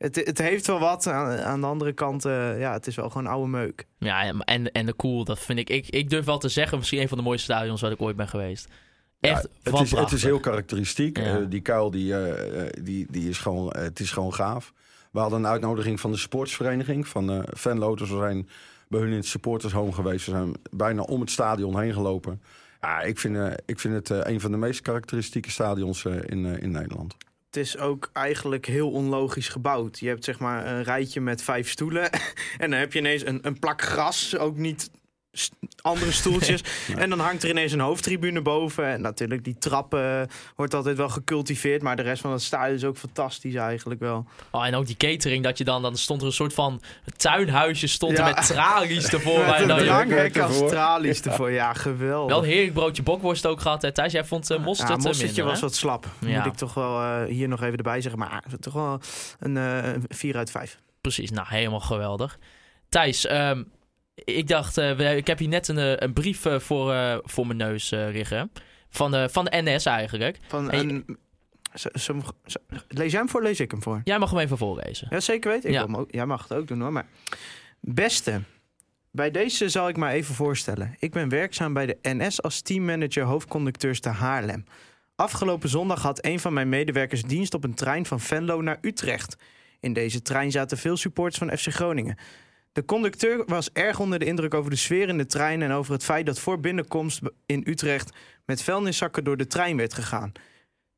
het, 0.00 0.16
het 0.16 0.38
heeft 0.38 0.66
wel 0.66 0.78
wat. 0.78 1.06
Aan, 1.06 1.38
aan 1.38 1.60
de 1.60 1.66
andere 1.66 1.92
kant, 1.92 2.24
eh, 2.24 2.60
ja, 2.60 2.72
het 2.72 2.86
is 2.86 2.96
wel 2.96 3.10
gewoon 3.10 3.26
oude 3.26 3.48
meuk. 3.48 3.86
Ja, 3.98 4.34
en, 4.44 4.72
en 4.72 4.86
de 4.86 4.96
cool, 4.96 5.24
dat 5.24 5.38
vind 5.38 5.58
ik, 5.58 5.70
ik. 5.70 5.88
Ik 5.88 6.10
durf 6.10 6.24
wel 6.24 6.38
te 6.38 6.48
zeggen, 6.48 6.78
misschien 6.78 7.00
een 7.00 7.08
van 7.08 7.18
de 7.18 7.24
mooiste 7.24 7.52
stadions 7.52 7.80
waar 7.80 7.90
ik 7.90 8.02
ooit 8.02 8.16
ben 8.16 8.28
geweest. 8.28 8.68
Echt, 9.20 9.48
Ja, 9.62 9.70
wat 9.70 9.80
het, 9.80 9.92
is, 9.92 9.98
het 9.98 10.12
is 10.12 10.22
heel 10.22 10.40
karakteristiek. 10.40 11.18
Ja. 11.18 11.38
Eh, 11.38 11.44
die 11.48 11.60
kuil 11.60 11.90
die, 11.90 12.16
eh, 12.16 12.66
die, 12.82 13.06
die 13.10 13.28
is 13.28 13.38
gewoon, 13.38 13.76
het 13.76 14.00
is 14.00 14.10
gewoon 14.10 14.34
gaaf. 14.34 14.72
We 15.10 15.18
hadden 15.18 15.38
een 15.38 15.50
uitnodiging 15.50 16.00
van 16.00 16.10
de 16.10 16.18
sportsvereniging 16.18 17.08
van 17.08 17.30
eh 17.30 17.38
Venlo. 17.46 17.96
Dus 17.96 18.10
we 18.10 18.16
zijn 18.16 18.48
bij 18.88 19.00
hun 19.00 19.10
in 19.10 19.16
het 19.16 19.26
supporters 19.26 19.72
home 19.72 19.92
geweest. 19.92 20.26
We 20.26 20.32
zijn 20.32 20.54
bijna 20.70 21.02
om 21.02 21.20
het 21.20 21.30
stadion 21.30 21.80
heen 21.80 21.92
gelopen. 21.92 22.40
Ja, 22.80 23.00
ik 23.00 23.18
vind, 23.18 23.36
eh, 23.36 23.52
ik 23.66 23.80
vind 23.80 23.94
het 23.94 24.10
eh, 24.10 24.32
een 24.32 24.40
van 24.40 24.50
de 24.50 24.56
meest 24.56 24.80
karakteristieke 24.80 25.50
stadions 25.50 26.04
eh, 26.04 26.14
in, 26.14 26.44
in 26.44 26.70
Nederland. 26.70 27.16
Het 27.50 27.58
is 27.58 27.78
ook 27.78 28.10
eigenlijk 28.12 28.66
heel 28.66 28.90
onlogisch 28.90 29.48
gebouwd. 29.48 29.98
Je 29.98 30.08
hebt 30.08 30.24
zeg 30.24 30.38
maar 30.38 30.66
een 30.66 30.82
rijtje 30.82 31.20
met 31.20 31.42
vijf 31.42 31.70
stoelen. 31.70 32.12
en 32.58 32.70
dan 32.70 32.78
heb 32.78 32.92
je 32.92 32.98
ineens 32.98 33.26
een, 33.26 33.38
een 33.42 33.58
plak 33.58 33.82
gras. 33.82 34.36
Ook 34.36 34.56
niet 34.56 34.90
andere 35.82 36.12
stoeltjes. 36.12 36.62
En 36.96 37.10
dan 37.10 37.18
hangt 37.20 37.42
er 37.42 37.48
ineens 37.48 37.72
een 37.72 37.80
hoofdtribune 37.80 38.42
boven. 38.42 38.86
En 38.86 39.00
natuurlijk, 39.00 39.44
die 39.44 39.58
trappen 39.58 40.28
wordt 40.56 40.74
altijd 40.74 40.96
wel 40.96 41.08
gecultiveerd. 41.08 41.82
Maar 41.82 41.96
de 41.96 42.02
rest 42.02 42.20
van 42.22 42.32
het 42.32 42.42
stadion 42.42 42.74
is 42.76 42.84
ook 42.84 42.96
fantastisch 42.96 43.54
eigenlijk 43.54 44.00
wel. 44.00 44.26
Oh, 44.50 44.66
en 44.66 44.74
ook 44.74 44.86
die 44.86 44.96
catering, 44.96 45.44
dat 45.44 45.58
je 45.58 45.64
dan, 45.64 45.82
dan 45.82 45.96
stond 45.96 46.20
er 46.20 46.26
een 46.26 46.32
soort 46.32 46.54
van 46.54 46.80
tuinhuisje 47.16 47.86
stond 47.86 48.18
er 48.18 48.24
met 48.24 48.46
tralies 48.46 49.08
ervoor. 49.08 49.38
Met 49.46 49.56
je 49.56 49.62
een 49.62 49.68
dan- 49.68 49.78
dranghek 49.78 50.34
Ja. 50.34 50.44
als 50.44 50.58
tralies 50.58 51.20
ervoor. 51.22 51.50
Ja, 51.50 51.72
geweldig. 51.72 52.34
wel 52.34 52.42
heerlijk 52.42 52.72
broodje 52.72 53.02
bokworst 53.02 53.46
ook 53.46 53.60
gehad. 53.60 53.82
Hè. 53.82 53.92
Thijs, 53.92 54.12
jij 54.12 54.24
vond 54.24 54.50
uh, 54.50 54.64
mosterd 54.64 54.88
ja, 54.88 54.96
te 54.96 55.00
mosterdje 55.06 55.26
minder, 55.26 55.44
was 55.44 55.60
hè? 55.60 55.66
wat 55.66 55.74
slap. 55.74 56.06
Ja. 56.18 56.36
Moet 56.36 56.46
ik 56.52 56.58
toch 56.58 56.74
wel 56.74 57.00
eh, 57.00 57.24
hier 57.24 57.48
nog 57.48 57.62
even 57.62 57.76
erbij 57.76 58.00
zeggen. 58.00 58.20
Maar 58.20 58.42
toch 58.60 58.74
wel 58.74 59.00
een 59.38 59.56
eh 59.56 59.92
4 60.08 60.36
uit 60.36 60.50
5. 60.50 60.78
Precies, 61.00 61.30
nou 61.30 61.46
helemaal 61.50 61.80
geweldig. 61.80 62.38
Thijs, 62.88 63.26
ehm, 63.26 63.62
ik 64.24 64.48
dacht, 64.48 64.78
eh, 64.78 65.16
ik 65.16 65.26
heb 65.26 65.38
hier 65.38 65.48
net 65.48 65.68
een, 65.68 65.78
eh, 65.78 65.92
een 65.96 66.12
brief 66.12 66.44
eh, 66.46 66.58
voor, 66.58 67.20
voor 67.24 67.46
mijn 67.46 67.58
neus 67.58 67.90
liggen. 67.90 68.50
Van 68.90 69.10
de, 69.10 69.28
van 69.30 69.44
de 69.44 69.50
NS 69.62 69.84
eigenlijk. 69.86 70.38
Van 70.48 70.70
En 70.70 70.88
je- 70.88 71.16
lees 72.88 73.10
jij 73.10 73.20
hem 73.20 73.28
voor, 73.28 73.42
lees 73.42 73.60
ik 73.60 73.70
hem 73.70 73.82
voor? 73.82 74.00
Jij 74.04 74.18
mag 74.18 74.30
hem 74.30 74.38
even 74.38 74.58
voorlezen. 74.58 75.06
Ja, 75.10 75.20
zeker 75.20 75.50
weten. 75.50 75.68
Ik 75.68 75.74
Ja. 75.74 75.86
ook, 75.92 76.10
jij 76.10 76.26
mag 76.26 76.42
het 76.48 76.58
ook 76.58 76.68
doen 76.68 76.80
hoor. 76.80 76.92
Maar 76.92 77.06
beste, 77.80 78.40
bij 79.10 79.30
deze 79.30 79.68
zal 79.68 79.88
ik 79.88 79.96
maar 79.96 80.12
even 80.12 80.34
voorstellen. 80.34 80.94
Ik 80.98 81.12
ben 81.12 81.28
werkzaam 81.28 81.72
bij 81.72 81.86
de 81.86 81.98
NS 82.02 82.42
als 82.42 82.60
teammanager 82.60 83.22
hoofdconducteurs 83.24 84.00
te 84.00 84.08
Haarlem. 84.08 84.64
Afgelopen 85.14 85.68
zondag 85.68 86.02
had 86.02 86.24
een 86.24 86.40
van 86.40 86.52
mijn 86.52 86.68
medewerkers 86.68 87.22
dienst 87.22 87.54
op 87.54 87.64
een 87.64 87.74
trein 87.74 88.06
van 88.06 88.20
Venlo 88.20 88.60
naar 88.62 88.78
Utrecht. 88.80 89.36
In 89.80 89.92
deze 89.92 90.22
trein 90.22 90.50
zaten 90.50 90.78
veel 90.78 90.96
supporters 90.96 91.38
van 91.38 91.58
FC 91.58 91.66
Groningen. 91.72 92.16
De 92.72 92.84
conducteur 92.84 93.42
was 93.46 93.70
erg 93.72 94.00
onder 94.00 94.18
de 94.18 94.24
indruk 94.24 94.54
over 94.54 94.70
de 94.70 94.76
sfeer 94.76 95.08
in 95.08 95.18
de 95.18 95.26
trein 95.26 95.62
en 95.62 95.72
over 95.72 95.92
het 95.92 96.04
feit 96.04 96.26
dat 96.26 96.38
voor 96.38 96.60
binnenkomst 96.60 97.20
in 97.46 97.62
Utrecht 97.66 98.10
met 98.46 98.62
vuilniszakken 98.62 99.24
door 99.24 99.36
de 99.36 99.46
trein 99.46 99.76
werd 99.76 99.94
gegaan. 99.94 100.32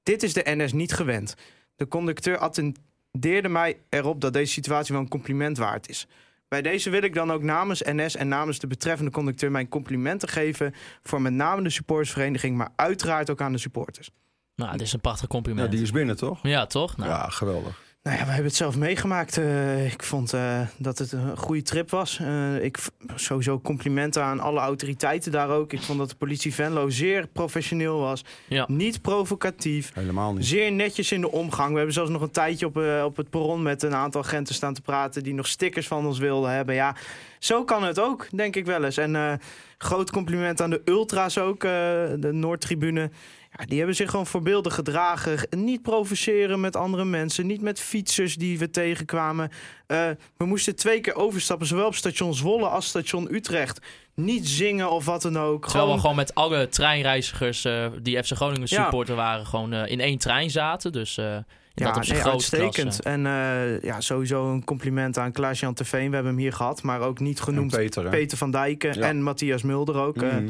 Dit 0.03 0.23
is 0.23 0.33
de 0.33 0.43
NS 0.45 0.73
niet 0.73 0.93
gewend. 0.93 1.35
De 1.77 1.89
conducteur 1.89 2.39
attendeerde 2.39 3.49
mij 3.49 3.79
erop 3.89 4.21
dat 4.21 4.33
deze 4.33 4.53
situatie 4.53 4.95
wel 4.95 5.03
een 5.03 5.09
compliment 5.09 5.59
waard 5.59 5.89
is. 5.89 6.07
Bij 6.49 6.63
deze 6.63 6.91
wil 6.91 7.03
ik 7.03 7.15
dan 7.15 7.33
ook 7.33 7.43
namens 7.43 7.83
NS 7.83 8.17
en 8.17 8.29
namens 8.29 8.59
de 8.59 8.67
betreffende 8.67 9.11
conducteur 9.11 9.51
mijn 9.51 9.69
complimenten 9.69 10.29
geven 10.29 10.75
voor 11.03 11.23
met 11.23 11.33
name 11.33 11.63
de 11.63 11.71
supportersvereniging, 11.71 12.57
maar 12.57 12.73
uiteraard 12.77 13.31
ook 13.31 13.41
aan 13.41 13.53
de 13.53 13.59
supporters. 13.59 14.11
Nou, 14.57 14.73
dit 14.73 14.81
is 14.81 14.93
een 14.93 15.01
prachtig 15.01 15.23
Ja, 15.23 15.29
compliment. 15.29 15.71
die 15.71 15.83
is 15.83 15.91
binnen, 15.91 16.17
toch? 16.17 16.39
Ja, 16.43 16.67
toch? 16.67 16.97
Nou, 16.97 17.11
Ja, 17.11 17.29
geweldig. 17.29 17.83
Nou 18.03 18.17
ja, 18.17 18.23
we 18.23 18.29
hebben 18.29 18.47
het 18.47 18.57
zelf 18.57 18.77
meegemaakt. 18.77 19.39
Eh, 19.39 19.93
ik 19.93 20.03
vond 20.03 20.33
eh, 20.33 20.61
dat 20.77 20.99
het 20.99 21.13
een 21.13 21.37
goede 21.37 21.63
trip 21.63 21.91
was. 21.91 22.19
Eh, 22.19 22.65
ik 22.65 22.79
sowieso 23.15 23.61
complimenten 23.61 24.23
aan 24.23 24.41
alle 24.41 24.61
autoriteiten 24.61 25.33
daar 25.33 25.49
ook. 25.49 25.73
Ik 25.73 25.83
vond 25.83 25.99
dat 25.99 26.11
de 26.11 26.17
politie 26.17 26.55
Venlo 26.55 26.91
zeer 26.91 27.27
professioneel 27.27 27.99
was. 27.99 28.25
Ja. 28.49 28.65
Niet 28.69 29.03
provocatief. 29.03 29.91
Helemaal 29.95 30.35
niet. 30.35 30.47
Zeer 30.47 30.73
netjes 30.73 31.13
in 31.13 31.21
de 31.21 31.31
omgang. 31.31 31.71
We 31.71 31.77
hebben 31.77 31.95
zelfs 31.95 32.11
nog 32.11 32.23
een 32.23 32.31
tijdje 32.31 32.67
op, 32.67 32.77
eh, 32.77 33.03
op 33.05 33.17
het 33.17 33.31
perron 33.31 33.63
met 33.63 33.83
een 33.83 33.95
aantal 33.95 34.23
agenten 34.23 34.55
staan 34.55 34.75
te 34.75 34.83
praten 34.83 35.23
die 35.23 35.35
nog 35.35 35.47
stickers 35.47 35.87
van 35.87 36.07
ons 36.07 36.19
wilden 36.19 36.51
hebben. 36.51 36.75
Ja, 36.75 36.97
zo 37.39 37.65
kan 37.65 37.85
het 37.85 38.01
ook, 38.01 38.29
denk 38.31 38.57
ik 38.57 38.67
wel 38.67 38.85
eens. 38.85 38.97
En 38.97 39.17
eh, 39.17 39.33
groot 39.79 40.11
compliment 40.11 40.61
aan 40.61 40.71
de 40.71 40.83
ultra's 40.85 41.39
ook, 41.39 41.65
eh, 41.65 41.71
de 42.19 42.31
Noordtribune. 42.33 43.11
Ja, 43.59 43.65
die 43.65 43.79
hebben 43.79 43.97
zich 43.97 44.11
gewoon 44.11 44.27
voorbeeldig 44.27 44.75
gedragen. 44.75 45.39
Niet 45.51 45.83
provoceren 45.83 46.61
met 46.61 46.77
andere 46.77 47.05
mensen. 47.05 47.47
Niet 47.47 47.61
met 47.63 47.81
fietsers 47.81 48.37
die 48.37 48.59
we 48.59 48.71
tegenkwamen. 48.71 49.51
Eh, 49.87 50.09
we 50.37 50.45
moesten 50.45 50.77
twee 50.77 51.01
keer 51.01 51.15
overstappen, 51.15 51.67
zowel 51.67 51.87
op 51.87 51.95
station 51.95 52.35
Zwolle 52.35 52.69
als 52.69 52.87
station 52.87 53.35
Utrecht. 53.35 53.81
Niet 54.15 54.49
zingen 54.49 54.91
of 54.91 55.05
wat 55.05 55.23
dan 55.23 55.39
ook. 55.39 55.63
Terwijl 55.63 55.85
we 55.85 55.91
Gewoon 55.91 56.01
gewoon 56.01 56.17
met 56.17 56.35
alle 56.35 56.69
treinreizigers 56.69 57.65
eh, 57.65 57.87
die 58.03 58.23
FC 58.23 58.31
Groningen 58.33 58.67
Ja. 58.71 58.83
supporter 58.83 59.15
waren, 59.15 59.47
gewoon 59.47 59.73
eh, 59.73 59.91
in 59.91 60.01
één 60.01 60.19
trein 60.19 60.51
zaten. 60.51 60.93
Dus 60.93 61.17
eh 61.19 61.37
in 61.75 61.85
dat 61.85 62.09
nee, 62.09 62.21
grootste 62.21 62.31
uitstekend. 62.57 62.75
klasse. 62.75 63.03
En 63.03 63.27
eh, 63.27 63.81
ja, 63.83 64.01
sowieso 64.01 64.51
een 64.53 64.65
compliment 64.65 65.19
aan 65.19 65.33
Klaas-Jan. 65.33 65.75
We 65.91 65.97
hebben 65.97 66.25
hem 66.27 66.37
hier 66.37 66.53
gehad, 66.53 66.83
maar 66.83 67.01
ook 67.01 67.21
niet 67.21 67.39
En 67.39 67.45
genoemd 67.45 67.71
Peter, 68.11 68.37
van 68.39 68.51
Dijken 68.51 68.99
Ja. 68.99 69.07
en 69.07 69.23
Matthias 69.23 69.63
Mulder 69.63 69.97
ook. 69.97 70.17
Mhm. 70.17 70.49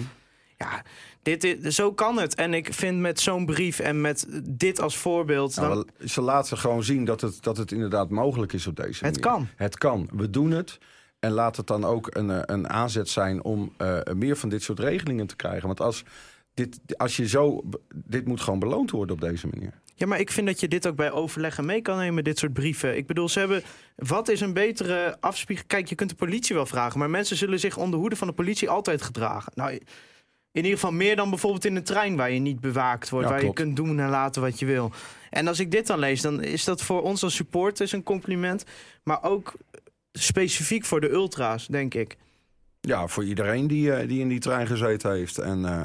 Ja, 0.63 0.83
dit, 1.23 1.75
zo 1.75 1.93
kan 1.93 2.19
het. 2.19 2.35
En 2.35 2.55
ik 2.55 2.75
vind 2.75 2.99
met 2.99 3.21
zo'n 3.21 3.47
brief 3.47 3.79
en 3.79 4.01
met 4.01 4.27
dit 4.43 4.81
als 4.81 4.97
voorbeeld... 4.97 5.57
Nou, 5.57 5.75
dan, 5.75 6.09
ze 6.09 6.21
laten 6.21 6.59
gewoon 6.59 6.85
zien 6.85 7.05
dat 7.05 7.21
het, 7.21 7.43
dat 7.43 7.57
het 7.57 7.73
inderdaad 7.73 8.11
mogelijk 8.11 8.53
is 8.53 8.67
op 8.67 8.77
deze 8.77 9.05
het 9.05 9.21
manier. 9.21 9.21
kan. 9.21 9.49
Het 9.57 9.79
kan. 9.79 10.09
We 10.13 10.31
doen 10.31 10.51
het. 10.51 10.79
En 11.19 11.33
laat 11.33 11.57
het 11.57 11.67
dan 11.67 11.85
ook 11.85 12.15
een, 12.17 12.31
eh, 12.31 12.41
een 12.43 12.69
aanzet 12.69 13.09
zijn 13.09 13.43
om 13.43 13.73
eh, 13.77 13.99
meer 14.15 14.37
van 14.37 14.49
dit 14.49 14.63
soort 14.63 14.79
regelingen 14.79 15.27
te 15.27 15.37
krijgen. 15.37 15.67
Want 15.67 15.81
als 15.81 16.05
dit, 16.55 16.81
als 16.97 17.17
je 17.17 17.29
zo, 17.29 17.63
dit 17.95 18.27
moet 18.27 18.41
gewoon 18.41 18.59
beloond 18.59 18.91
worden 18.91 19.15
op 19.15 19.21
deze 19.21 19.47
manier. 19.47 19.81
Ja, 19.95 20.07
maar 20.07 20.21
ik 20.21 20.31
vind 20.31 20.47
dat 20.47 20.61
je 20.61 20.69
dit 20.69 20.87
ook 20.87 20.97
bij 20.97 21.11
overleggen 21.11 21.65
mee 21.65 21.83
kan 21.83 21.99
nemen, 21.99 22.25
dit 22.25 22.39
soort 22.39 22.53
brieven. 22.53 22.97
Ik 22.97 23.07
bedoel, 23.07 23.29
ze 23.29 23.39
hebben. 23.39 23.63
Wat 23.97 24.29
is 24.29 24.41
een 24.41 24.53
betere 24.53 25.17
afspiegeling? 25.21 25.73
Kijk, 25.73 25.89
je 25.89 25.95
kunt 25.95 26.11
de 26.11 26.17
politie 26.17 26.55
wel 26.55 26.67
vragen, 26.67 26.99
maar 26.99 27.11
mensen 27.11 27.37
zullen 27.37 27.61
zich 27.61 27.77
onder 27.77 27.99
hoede 27.99 28.17
van 28.17 28.27
de 28.27 28.35
politie 28.35 28.71
altijd 28.71 29.03
gedragen. 29.03 29.53
Nou, 29.55 29.81
in 30.53 30.63
ieder 30.65 30.79
geval 30.79 30.93
meer 30.93 31.17
dan 31.17 31.31
bijvoorbeeld 31.31 31.65
in 31.65 31.75
de 31.75 31.83
trein 31.83 32.17
waar 32.17 32.31
je 32.31 32.39
niet 32.41 32.61
bewaakt 32.61 33.09
wordt, 33.11 33.27
Ja, 33.27 33.33
waar 33.33 33.43
klopt. 33.43 33.59
je 33.59 33.65
kunt 33.65 33.77
doen 33.77 33.99
en 33.99 34.09
laten 34.09 34.43
wat 34.43 34.59
je 34.59 34.67
wil. 34.67 34.91
En 35.31 35.49
als 35.49 35.61
ik 35.61 35.71
dit 35.71 35.87
dan 35.87 35.99
lees, 35.99 36.21
dan 36.21 36.43
is 36.43 36.65
dat 36.65 36.83
voor 36.83 37.03
ons 37.03 37.23
als 37.23 37.35
supporters 37.35 37.93
een 37.93 38.03
compliment, 38.03 38.65
maar 39.03 39.23
ook 39.23 39.53
specifiek 40.13 40.85
voor 40.85 41.01
de 41.01 41.11
ultra's, 41.11 41.67
denk 41.67 41.95
ik. 41.95 42.17
Ja, 42.81 43.07
voor 43.07 43.25
iedereen 43.25 43.67
die, 43.67 43.93
eh, 43.93 44.09
die 44.09 44.21
in 44.21 44.29
die 44.29 44.39
trein 44.41 44.67
gezeten 44.67 45.13
heeft. 45.13 45.39
En 45.39 45.65
eh, 45.65 45.83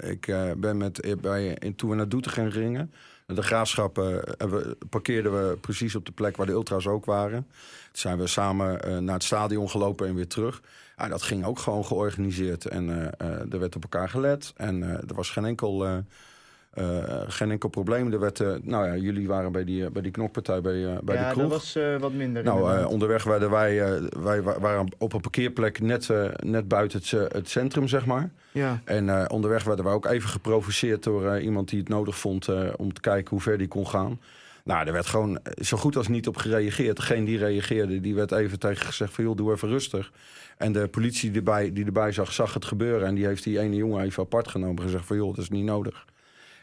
eh, 0.00 0.10
ik 0.10 0.26
ben 0.56 0.76
met, 0.76 1.16
bij, 1.20 1.56
in, 1.58 1.74
toen 1.74 1.90
we 1.90 1.96
naar 1.96 2.08
Doetinchem 2.08 2.50
gingen, 2.50 2.92
de 3.26 3.42
graafschap, 3.42 3.96
hebben 3.96 4.50
we- 4.62 4.76
parkeerden 4.90 5.48
we 5.48 5.56
precies 5.56 5.94
op 5.94 6.06
de 6.06 6.12
plek 6.12 6.36
waar 6.36 6.46
de 6.46 6.52
ultras 6.52 6.86
ook 6.86 7.04
waren. 7.04 7.46
Toen 7.46 7.90
zijn 7.92 8.18
we 8.18 8.26
samen 8.26 9.04
naar 9.04 9.14
het 9.14 9.24
stadion 9.24 9.70
gelopen 9.70 10.06
en 10.06 10.14
weer 10.14 10.28
terug. 10.28 10.62
Ja, 10.96 11.08
dat 11.08 11.22
ging 11.22 11.44
ook 11.44 11.58
gewoon 11.58 11.84
georganiseerd. 11.84 12.64
En 12.66 12.90
eh, 13.18 13.30
eh, 13.30 13.52
er 13.52 13.58
werd 13.58 13.76
op 13.76 13.82
elkaar 13.82 14.08
gelet. 14.08 14.52
En 14.56 14.82
eh, 14.82 14.90
er 14.90 15.14
was 15.14 15.30
geen 15.30 15.44
enkel, 15.44 16.02
geen 17.26 17.50
enkel 17.50 17.68
probleem. 17.68 18.12
Er 18.12 18.20
werd, 18.20 18.38
nou 18.64 18.86
ja, 18.86 18.96
jullie 18.96 19.26
waren 19.28 19.52
bij 19.52 19.64
die, 19.64 19.90
bij 19.90 20.02
die 20.02 20.10
knokpartij 20.10 20.60
bij, 20.60 20.98
bij 21.02 21.16
de 21.26 21.32
kroeg. 21.32 21.48
was 21.48 21.78
wat 21.98 22.12
minder. 22.12 22.44
Nou, 22.44 22.84
onderweg 22.84 23.24
werden 23.24 23.50
wij, 23.50 24.00
wij 24.22 24.42
wa- 24.42 24.58
waren 24.60 24.86
op 24.98 25.12
een 25.12 25.20
parkeerplek 25.20 25.80
net, 25.80 26.08
net 26.42 26.68
buiten 26.68 26.98
het, 26.98 27.32
het 27.32 27.48
centrum, 27.48 27.88
zeg 27.88 28.06
maar. 28.06 28.30
ja. 28.52 28.80
En 28.84 29.30
onderweg 29.30 29.64
werden 29.64 29.84
we 29.84 29.90
ook 29.90 30.06
even 30.06 30.28
geprovoceerd 30.28 31.02
door 31.02 31.40
iemand 31.40 31.68
die 31.68 31.78
het 31.78 31.88
nodig 31.88 32.18
vond 32.18 32.48
om 32.76 32.92
te 32.92 33.00
kijken 33.00 33.30
hoe 33.30 33.40
ver 33.40 33.58
die 33.58 33.68
kon 33.68 33.86
gaan. 33.88 34.20
Nou, 34.64 34.86
er 34.86 34.92
werd 34.92 35.06
gewoon 35.06 35.38
zo 35.62 35.76
goed 35.76 35.96
als 35.96 36.08
niet 36.08 36.28
op 36.28 36.36
gereageerd. 36.36 36.96
Degene 36.96 37.24
die 37.24 37.38
reageerde, 37.38 38.00
die 38.00 38.14
werd 38.14 38.32
even 38.32 38.58
tegen 38.58 38.86
gezegd 38.86 39.12
van 39.12 39.24
joh, 39.24 39.36
doe 39.36 39.52
even 39.52 39.68
rustig. 39.68 40.12
En 40.56 40.72
de 40.72 40.88
politie 40.88 41.30
die 41.30 41.38
erbij, 41.38 41.72
die 41.72 41.84
erbij 41.84 42.12
zag, 42.12 42.32
zag 42.32 42.54
het 42.54 42.64
gebeuren. 42.64 43.06
En 43.06 43.14
die 43.14 43.26
heeft 43.26 43.44
die 43.44 43.58
ene 43.58 43.76
jongen 43.76 44.04
even 44.04 44.22
apart 44.22 44.48
genomen 44.48 44.76
en 44.76 44.82
gezegd 44.82 45.06
van 45.06 45.16
joh, 45.16 45.34
dat 45.34 45.44
is 45.44 45.50
niet 45.50 45.64
nodig. 45.64 46.04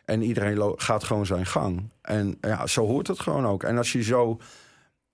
En 0.05 0.21
iedereen 0.21 0.73
gaat 0.75 1.03
gewoon 1.03 1.25
zijn 1.25 1.45
gang. 1.45 1.89
En 2.01 2.37
ja, 2.41 2.67
zo 2.67 2.85
hoort 2.85 3.07
het 3.07 3.19
gewoon 3.19 3.45
ook. 3.45 3.63
En 3.63 3.77
als 3.77 3.91
je 3.91 4.03
zo, 4.03 4.39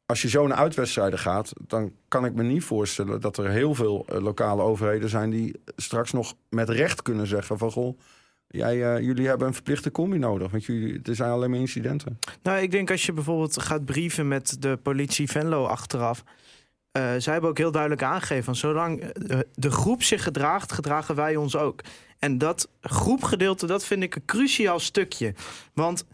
als 0.06 0.22
je 0.22 0.30
zo 0.30 0.48
naar 0.48 0.58
uitwedstrijden 0.58 1.20
gaat, 1.20 1.54
dan 1.68 1.92
kan 2.08 2.26
ik 2.26 2.34
me 2.34 2.44
niet 2.44 2.64
voorstellen 2.64 3.22
dat 3.22 3.38
er 3.38 3.50
heel 3.50 3.76
veel 3.76 4.06
eh, 4.08 4.22
lokale 4.22 4.62
overheden 4.62 5.10
zijn 5.10 5.30
die 5.30 5.62
straks 5.76 6.12
nog 6.12 6.34
met 6.50 6.70
recht 6.70 7.02
kunnen 7.02 7.28
zeggen 7.28 7.58
van 7.58 7.72
goh, 7.72 8.00
jij, 8.48 8.94
eh, 8.96 9.04
jullie 9.04 9.28
hebben 9.28 9.48
een 9.48 9.54
verplichte 9.54 9.92
combi 9.92 10.18
nodig, 10.18 10.52
want 10.52 10.66
jullie, 10.66 11.00
er 11.04 11.16
zijn 11.16 11.32
alleen 11.32 11.50
maar 11.50 11.60
incidenten. 11.60 12.20
Nou, 12.44 12.62
ik 12.62 12.72
denk 12.72 12.92
als 12.92 13.06
je 13.06 13.14
bijvoorbeeld 13.14 13.62
gaat 13.62 13.86
brieven 13.86 14.28
met 14.28 14.56
de 14.60 14.78
politie 14.78 15.30
Venlo 15.30 15.66
achteraf. 15.66 16.24
Eh 16.98 17.12
zij 17.18 17.32
hebben 17.34 17.50
ook 17.50 17.58
heel 17.58 17.72
duidelijk 17.72 18.04
aangegeven 18.04 18.44
van 18.44 18.56
zolang 18.56 19.02
eh, 19.02 19.40
de 19.56 19.72
groep 19.72 20.04
zich 20.04 20.24
gedraagt, 20.24 20.72
gedragen 20.72 21.16
wij 21.16 21.36
ons 21.36 21.56
ook. 21.56 21.82
En 22.20 22.38
dat 22.38 22.70
groepgedeelte, 22.82 23.66
dat 23.66 23.86
vind 23.86 24.04
ik 24.04 24.16
een 24.16 24.26
cruciaal 24.26 24.80
stukje. 24.80 25.34
Want 25.74 26.06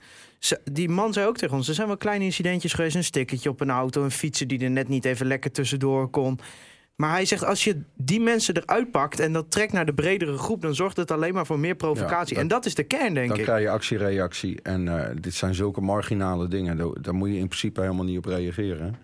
die 0.71 0.89
man 0.89 1.13
zei 1.13 1.27
ook 1.27 1.37
tegen 1.37 1.55
ons, 1.55 1.67
er 1.67 1.73
zijn 1.73 1.87
wel 1.87 1.97
kleine 1.97 2.23
incidentjes 2.25 2.73
geweest, 2.73 2.95
een 2.95 3.03
stickertje 3.03 3.49
op 3.49 3.61
een 3.61 3.69
auto, 3.69 4.03
een 4.03 4.11
fietser 4.11 4.47
die 4.47 4.59
er 4.59 4.69
net 4.71 4.87
niet 4.87 5.05
even 5.05 5.25
lekker 5.25 5.51
tussendoor 5.51 6.09
kon. 6.09 6.39
Maar 6.95 7.11
hij 7.11 7.25
zegt, 7.25 7.45
als 7.45 7.63
je 7.63 7.81
die 7.95 8.19
mensen 8.19 8.57
eruit 8.57 8.91
pakt 8.91 9.19
en 9.19 9.33
dat 9.33 9.51
trekt 9.51 9.73
naar 9.73 9.85
de 9.85 9.93
bredere 9.93 10.37
groep, 10.37 10.61
dan 10.61 10.75
zorgt 10.75 10.97
het 10.97 11.11
alleen 11.11 11.33
maar 11.33 11.45
voor 11.45 11.59
meer 11.59 11.75
provocatie. 11.75 12.33
dat- 12.33 12.43
en 12.43 12.47
dat 12.49 12.65
is 12.65 12.75
de 12.75 12.83
kern, 12.83 13.13
denk 13.13 13.27
Dan 13.27 13.37
ik. 13.37 13.43
krijg 13.43 13.61
je 13.61 13.69
actie-reactie. 13.69 14.59
En 14.61 14.87
eh, 14.99 15.15
dit 15.21 15.33
zijn 15.33 15.55
zulke 15.55 15.81
marginale 15.81 16.47
dingen. 16.47 16.77
Daar, 16.77 17.01
daar 17.01 17.13
moet 17.15 17.29
je 17.29 17.37
in 17.37 17.47
principe 17.47 17.81
helemaal 17.81 18.05
niet 18.05 18.17
op 18.17 18.25
reageren. 18.25 18.95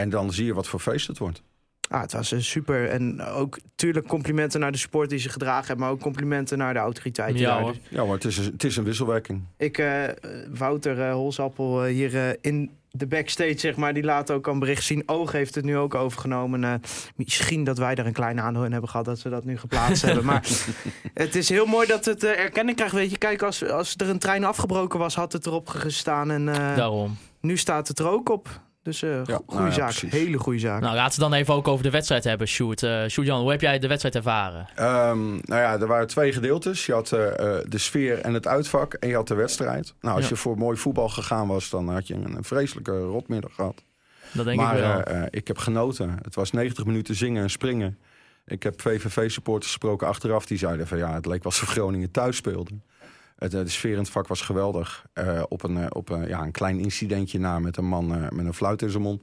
En 0.00 0.10
dan 0.10 0.32
zie 0.32 0.44
je 0.46 0.54
wat 0.54 0.68
voor 0.68 0.80
feest 0.80 1.06
het 1.06 1.18
wordt. 1.18 1.42
Ah, 1.88 2.00
het 2.00 2.12
was 2.12 2.32
eh, 2.32 2.38
super. 2.40 2.88
En 2.88 3.22
ook 3.22 3.58
natuurlijk 3.64 4.06
complimenten 4.06 4.60
naar 4.60 4.72
de 4.72 4.78
sport 4.78 5.10
die 5.10 5.18
ze 5.18 5.28
gedragen 5.28 5.66
hebben, 5.66 5.84
maar 5.84 5.94
ook 5.94 6.00
complimenten 6.00 6.58
naar 6.58 6.72
de 6.72 6.78
autoriteiten. 6.80 7.40
Ja, 7.40 7.52
daar. 7.52 7.60
hoor. 7.62 7.72
Dus 7.72 7.80
Ja, 7.88 8.04
maar 8.04 8.14
het 8.14 8.24
is, 8.24 8.38
een- 8.38 8.44
het 8.52 8.64
is 8.64 8.76
een 8.76 8.84
wisselwerking. 8.84 9.42
ik, 9.56 9.78
eh, 9.78 10.02
Wouter 10.54 11.00
eh, 11.00 11.12
Holsappel 11.12 11.84
eh, 11.84 11.92
hier 11.92 12.16
eh, 12.28 12.36
in 12.40 12.70
de 12.90 13.06
backstage, 13.06 13.58
zeg 13.58 13.76
maar, 13.76 13.94
die 13.94 14.02
laat 14.02 14.30
ook 14.30 14.46
een 14.46 14.58
bericht 14.58 14.84
zien. 14.84 15.02
Oog 15.08 15.32
heeft 15.32 15.54
het 15.54 15.64
nu 15.64 15.76
ook 15.76 15.94
overgenomen. 15.94 16.64
Eh, 16.64 16.74
misschien 17.16 17.64
dat 17.64 17.78
wij 17.78 17.94
er 17.94 18.06
een 18.06 18.12
klein 18.12 18.40
aandeel 18.40 18.64
in 18.64 18.72
hebben 18.72 18.90
gehad 18.90 19.04
dat 19.06 19.18
ze 19.18 19.28
dat 19.28 19.44
nu 19.44 19.58
geplaatst 19.58 20.02
hebben. 20.06 20.24
Maar 20.24 20.48
het 21.14 21.34
is 21.34 21.48
heel 21.48 21.66
mooi 21.66 21.86
dat 21.86 22.04
het 22.04 22.24
eh, 22.24 22.38
erkenning 22.38 22.76
krijgt. 22.76 22.94
Weet 22.94 23.10
je, 23.10 23.18
kijk, 23.18 23.42
als, 23.42 23.64
als 23.68 23.94
er 23.96 24.08
een 24.08 24.18
trein 24.18 24.44
afgebroken 24.44 24.98
was, 24.98 25.14
had 25.14 25.32
het 25.32 25.46
erop 25.46 25.68
gestaan. 25.68 26.30
En 26.30 26.48
eh, 26.48 26.76
Daarom. 26.76 27.16
nu 27.40 27.56
staat 27.56 27.88
het 27.88 27.98
er 27.98 28.08
ook 28.08 28.28
op. 28.28 28.60
Dus 28.82 29.02
eh 29.02 29.10
Ja, 29.10 29.22
goede 29.24 29.44
nou 29.54 29.64
ja, 29.64 29.70
zaak. 29.70 29.84
precies. 29.88 30.12
Hele 30.12 30.38
goede 30.38 30.58
zaak. 30.58 30.80
Nou, 30.80 30.94
laten 30.94 31.14
we 31.22 31.28
dan 31.28 31.38
even 31.38 31.54
ook 31.54 31.68
over 31.68 31.82
de 31.84 31.90
wedstrijd 31.90 32.24
hebben, 32.24 32.46
Sjoerd. 32.48 32.82
Eh 32.82 33.06
Sjoerd-Jan, 33.06 33.40
hoe 33.40 33.50
heb 33.50 33.60
jij 33.60 33.78
de 33.78 33.86
wedstrijd 33.88 34.14
ervaren? 34.14 34.68
Ehm, 34.74 35.28
nou 35.30 35.60
ja, 35.60 35.78
er 35.80 35.86
waren 35.86 36.06
twee 36.06 36.32
gedeeltes. 36.32 36.86
Je 36.86 36.92
had 36.92 37.12
eh, 37.12 37.20
de 37.68 37.78
sfeer 37.78 38.18
en 38.18 38.34
het 38.34 38.46
uitvak 38.46 38.94
en 38.94 39.08
je 39.08 39.14
had 39.14 39.28
de 39.28 39.34
wedstrijd. 39.34 39.94
Nou, 40.00 40.14
als 40.14 40.24
Ja. 40.24 40.30
je 40.30 40.36
voor 40.36 40.58
mooi 40.58 40.76
voetbal 40.76 41.08
gegaan 41.08 41.46
was, 41.48 41.70
dan 41.70 41.88
had 41.88 42.06
je 42.06 42.14
een, 42.14 42.36
een 42.36 42.44
vreselijke 42.44 42.98
rotmiddag 43.00 43.54
gehad. 43.54 43.82
Dat 44.32 44.44
denk 44.44 44.56
maar 44.60 44.76
ik 44.98 45.06
wel. 45.06 45.26
ik 45.30 45.46
heb 45.48 45.58
genoten. 45.58 46.18
Het 46.22 46.34
was 46.34 46.50
90 46.50 46.84
minuten 46.84 47.14
zingen 47.14 47.42
en 47.42 47.50
springen. 47.50 47.98
Ik 48.46 48.62
heb 48.62 48.80
VVV-supporters 48.80 49.66
gesproken 49.70 50.06
achteraf. 50.06 50.46
Die 50.46 50.58
zeiden 50.58 50.86
van 50.86 50.98
ja, 50.98 51.14
het 51.14 51.26
leek 51.26 51.42
wel 51.42 51.52
alsof 51.52 51.68
Groningen 51.68 52.10
thuis 52.10 52.36
speelde. 52.36 52.70
Het, 53.40 53.54
eh, 53.54 53.60
de 53.60 53.68
sfeer 53.68 53.92
in 53.92 53.98
het 53.98 54.10
vak 54.10 54.26
was 54.28 54.40
geweldig. 54.40 55.04
Eh, 55.12 55.42
op 55.48 55.62
een, 55.62 55.76
eh, 55.76 55.86
op 55.88 56.08
een, 56.08 56.28
ja, 56.28 56.40
een 56.42 56.50
klein 56.50 56.78
incidentje 56.78 57.38
na 57.38 57.58
met 57.58 57.76
een 57.76 57.84
man 57.88 58.06
met 58.08 58.46
een 58.46 58.54
fluit 58.54 58.82
in 58.82 58.90
zijn 58.90 59.02
mond. 59.02 59.22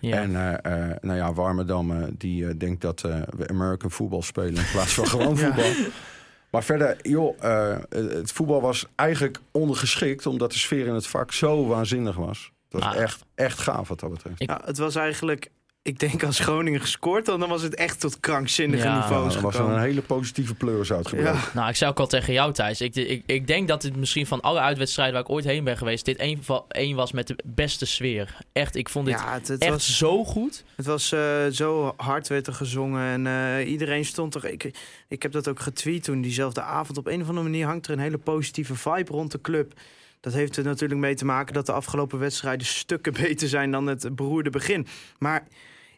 ja. 0.00 0.16
En 0.16 0.36
eh, 0.62 0.90
eh, 0.90 0.96
nou 1.00 1.16
ja, 1.16 1.32
Warmerdam 1.32 2.14
die 2.18 2.56
denkt 2.56 2.80
dat 2.80 3.04
eh, 3.04 3.20
we 3.36 3.48
American 3.48 3.90
voetbal 3.90 4.22
spelen 4.22 4.54
in 4.56 4.70
plaats 4.72 4.94
van 4.94 5.06
gewoon 5.14 5.38
voetbal. 5.38 5.70
Maar 6.50 6.64
verder, 6.64 6.96
joh, 7.02 7.36
eh, 7.44 7.76
het 7.88 8.32
voetbal 8.32 8.60
was 8.60 8.86
eigenlijk 8.94 9.38
ondergeschikt 9.50 10.26
omdat 10.26 10.52
de 10.52 10.58
sfeer 10.58 10.86
in 10.86 10.94
het 10.94 11.06
vak 11.06 11.32
zo 11.32 11.66
waanzinnig 11.66 12.16
was. 12.16 12.52
Dat 12.68 12.82
was 12.82 12.94
Ah. 12.94 13.00
echt, 13.02 13.24
echt 13.34 13.58
gaaf 13.58 13.88
wat 13.88 14.00
dat 14.00 14.10
betreft. 14.10 14.40
Ik- 14.40 14.48
Ja, 14.48 14.60
het 14.64 14.78
was 14.78 14.94
eigenlijk, 14.94 15.50
ik 15.84 15.98
denk 15.98 16.22
als 16.22 16.38
Groningen 16.38 16.80
gescoord 16.80 17.26
had, 17.26 17.40
dan 17.40 17.48
was 17.48 17.62
het 17.62 17.74
echt 17.74 18.00
tot 18.00 18.20
krankzinnige 18.20 18.84
Ja, 18.84 18.94
Ja, 18.94 19.00
niveaus 19.00 19.34
er 19.34 19.40
was 19.40 19.58
een 19.58 19.80
hele 19.80 20.00
positieve 20.02 20.54
pleurs 20.54 20.92
uitgebroken. 20.92 21.32
Ja. 21.32 21.40
Nou, 21.54 21.68
ik 21.68 21.76
zei 21.76 21.90
ook 21.90 21.98
al 21.98 22.06
tegen 22.06 22.32
jou, 22.32 22.52
Thijs. 22.52 22.80
Ik, 22.80 22.94
ik, 22.94 23.22
ik 23.26 23.46
denk 23.46 23.68
dat 23.68 23.82
dit 23.82 23.96
misschien 23.96 24.26
van 24.26 24.40
alle 24.40 24.60
uitwedstrijden 24.60 25.14
waar 25.14 25.22
ik 25.22 25.30
ooit 25.30 25.44
heen 25.44 25.64
ben 25.64 25.76
geweest... 25.76 26.04
dit 26.04 26.16
één, 26.68 26.94
was 26.94 27.12
met 27.12 27.26
de 27.26 27.36
beste 27.44 27.86
sfeer. 27.86 28.36
Echt, 28.52 28.76
ik 28.76 28.88
vond 28.88 29.06
dit 29.06 29.18
Ja, 29.18 29.32
het, 29.32 29.48
het 29.48 29.60
echt 29.60 29.70
was, 29.70 29.96
zo 29.96 30.24
goed. 30.24 30.64
het 30.76 30.86
was 30.86 31.12
eh, 31.12 31.46
zo 31.50 31.94
hard 31.96 32.28
werd 32.28 32.46
er 32.46 32.54
gezongen 32.54 33.26
en 33.26 33.26
eh, 33.26 33.70
iedereen 33.70 34.04
stond 34.04 34.34
er. 34.34 34.44
Ik, 34.44 34.70
ik 35.08 35.22
heb 35.22 35.32
dat 35.32 35.48
ook 35.48 35.60
getweet 35.60 36.04
toen 36.04 36.20
diezelfde 36.20 36.62
avond. 36.62 36.98
Op 36.98 37.06
een 37.06 37.20
of 37.20 37.28
andere 37.28 37.48
manier 37.48 37.66
hangt 37.66 37.86
er 37.86 37.92
een 37.92 37.98
hele 37.98 38.18
positieve 38.18 38.74
vibe 38.74 39.12
rond 39.12 39.32
de 39.32 39.40
club. 39.40 39.72
Dat 40.20 40.32
heeft 40.32 40.56
er 40.56 40.64
natuurlijk 40.64 41.00
mee 41.00 41.14
te 41.14 41.24
maken 41.24 41.54
dat 41.54 41.66
de 41.66 41.72
afgelopen 41.72 42.18
wedstrijden 42.18 42.66
stukken 42.66 43.12
beter 43.22 43.48
zijn 43.48 43.70
dan 43.70 43.86
het 43.86 44.16
beroerde 44.16 44.50
begin. 44.50 44.86
Maar 45.18 45.46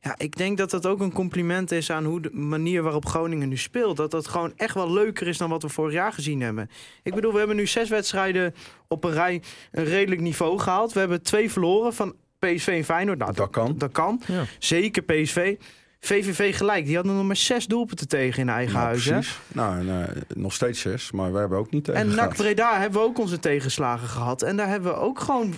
ja, 0.04 0.14
ik 0.16 0.36
denk 0.36 0.58
dat 0.58 0.70
dat 0.70 0.86
ook 0.86 1.00
een 1.00 1.12
compliment 1.12 1.70
is 1.70 1.90
aan 1.90 2.04
hoe 2.04 2.20
de 2.20 2.30
manier 2.32 2.82
waarop 2.82 3.06
Groningen 3.06 3.48
nu 3.48 3.56
speelt. 3.56 3.96
Dat 3.96 4.10
dat 4.10 4.28
gewoon 4.28 4.52
echt 4.56 4.74
wel 4.74 4.92
leuker 4.92 5.26
is 5.28 5.38
dan 5.38 5.50
wat 5.50 5.62
we 5.62 5.68
vorig 5.68 5.92
jaar 5.92 6.12
gezien 6.12 6.40
hebben. 6.40 6.70
Ik 7.02 7.14
bedoel, 7.14 7.32
we 7.32 7.38
hebben 7.38 7.56
nu 7.56 7.66
zes 7.66 7.88
wedstrijden 7.88 8.54
op 8.88 9.04
een 9.04 9.12
rij 9.12 9.42
een 9.70 9.84
redelijk 9.84 10.20
niveau 10.20 10.58
gehaald. 10.58 10.92
We 10.92 10.98
hebben 11.00 11.22
twee 11.22 11.50
verloren 11.50 11.94
van 11.94 12.14
PSV 12.38 12.66
en 12.68 12.84
Feyenoord. 12.84 13.18
Nou, 13.18 13.32
Dat 13.32 13.50
kan. 13.50 13.74
Dat 13.78 13.92
kan. 13.92 14.22
Ja. 14.26 14.42
Zeker 14.58 15.02
PSV. 15.02 15.56
VVV 16.00 16.56
gelijk. 16.56 16.86
Die 16.86 16.94
hadden 16.96 17.14
nog 17.16 17.24
maar 17.26 17.36
zes 17.36 17.66
doelpunten 17.66 18.08
tegen 18.08 18.40
in 18.42 18.48
eigen 18.48 18.74
Nou, 18.74 18.84
huis. 18.86 19.04
hè? 19.04 19.18
Nou, 19.48 19.78
en, 19.78 20.06
eh, 20.08 20.22
nog 20.36 20.52
steeds 20.52 20.80
zes, 20.80 21.12
maar 21.12 21.32
we 21.32 21.38
hebben 21.38 21.58
ook 21.58 21.70
niet 21.70 21.84
tegen 21.84 22.00
En 22.00 22.14
NAC. 22.14 22.36
Breda 22.36 22.78
hebben 22.80 23.00
we 23.00 23.06
ook 23.06 23.18
onze 23.18 23.38
tegenslagen 23.38 24.08
gehad. 24.08 24.42
En 24.42 24.56
daar 24.56 24.68
hebben 24.68 24.92
we 24.92 24.98
ook 24.98 25.20
gewoon 25.20 25.54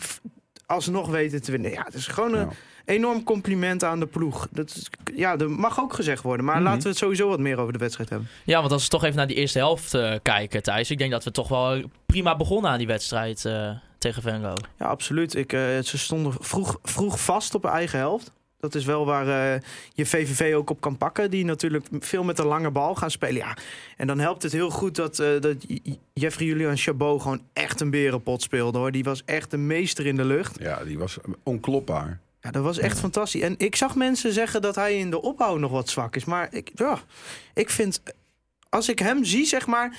alsnog 0.67 1.09
weten 1.11 1.43
te 1.43 1.51
winnen. 1.51 1.71
Ja, 1.71 1.83
het 1.85 1.95
is 1.95 2.07
gewoon 2.07 2.35
een 2.35 2.41
Ja. 2.41 2.53
Enorm 2.87 3.23
compliment 3.25 3.85
aan 3.85 4.01
de 4.01 4.07
ploeg. 4.07 4.49
Dat 4.51 4.69
is, 4.71 4.89
ja, 5.15 5.37
dat 5.37 5.49
mag 5.49 5.81
ook 5.81 5.93
gezegd 5.95 6.23
worden. 6.23 6.45
Maar 6.47 6.55
Mhm. 6.55 6.65
laten 6.65 6.83
we 6.83 6.89
het 6.89 6.99
sowieso 6.99 7.29
wat 7.29 7.39
meer 7.41 7.59
over 7.59 7.73
de 7.73 7.79
wedstrijd 7.79 8.09
hebben. 8.11 8.29
Ja, 8.45 8.61
want 8.61 8.73
als 8.73 8.83
we 8.85 8.89
toch 8.89 9.05
even 9.05 9.17
naar 9.17 9.27
die 9.27 9.37
eerste 9.37 9.59
helft 9.59 9.95
eh, 9.95 10.15
kijken, 10.23 10.63
Thijs. 10.63 10.91
Ik 10.91 10.99
denk 10.99 11.11
dat 11.11 11.25
we 11.25 11.31
toch 11.31 11.49
wel 11.49 11.83
prima 12.07 12.37
begonnen 12.37 12.71
aan 12.71 12.79
die 12.79 12.87
wedstrijd 12.87 13.45
eh, 13.45 13.71
tegen 13.99 14.23
Venlo. 14.23 14.53
Ja, 14.79 14.87
absoluut. 14.87 15.35
Ik, 15.35 15.53
eh, 15.53 15.61
ze 15.83 15.99
stonden 15.99 16.33
vroeg, 16.41 16.79
vroeg 16.83 17.21
vast 17.25 17.55
op 17.55 17.65
eigen 17.65 17.99
helft. 17.99 18.35
Dat 18.61 18.75
is 18.75 18.85
wel 18.85 19.07
waar 19.07 19.55
eh, 19.55 19.61
je 19.93 20.07
VVV 20.07 20.55
ook 20.55 20.71
op 20.71 20.81
kan 20.81 20.97
pakken. 20.97 21.31
Die 21.31 21.45
natuurlijk 21.45 21.87
veel 22.01 22.25
met 22.25 22.37
de 22.37 22.45
lange 22.47 22.71
bal 22.71 22.95
gaan 22.95 23.11
spelen. 23.11 23.37
Ja. 23.37 23.57
En 23.97 24.07
dan 24.07 24.19
helpt 24.19 24.43
het 24.43 24.53
heel 24.53 24.71
goed 24.71 24.95
dat, 24.97 25.19
eh, 25.19 25.29
dat 25.41 25.57
Jeffrey 26.13 26.47
Julian 26.47 26.77
Chabot 26.77 27.23
gewoon 27.23 27.41
echt 27.53 27.81
een 27.81 27.91
berenpot 27.91 28.43
speelde. 28.43 28.79
hoor. 28.79 28.93
Die 28.93 29.05
was 29.05 29.23
echt 29.25 29.53
een 29.53 29.67
meester 29.67 30.07
in 30.07 30.17
de 30.17 30.25
lucht. 30.25 30.57
Ja, 30.61 30.85
die 30.85 30.99
was 30.99 31.17
onklopbaar. 31.43 32.21
Ja, 32.47 32.53
dat 32.53 32.63
was 32.63 32.79
echt 32.79 32.99
fantastisch. 32.99 33.41
En 33.41 33.55
ik 33.59 33.77
zag 33.77 33.95
mensen 33.95 34.33
zeggen 34.33 34.63
dat 34.63 34.75
hij 34.75 34.99
in 34.99 35.11
de 35.11 35.23
opbouw 35.23 35.57
nog 35.57 35.71
wat 35.71 35.89
zwak 35.89 36.17
is. 36.17 36.25
Maar 36.25 36.49
ik, 36.55 36.71
ja, 36.75 36.99
ik 37.55 37.71
vind, 37.71 38.03
als 38.69 38.89
ik 38.89 38.99
hem 38.99 39.25
zie, 39.25 39.47
zeg 39.47 39.67
maar. 39.67 39.97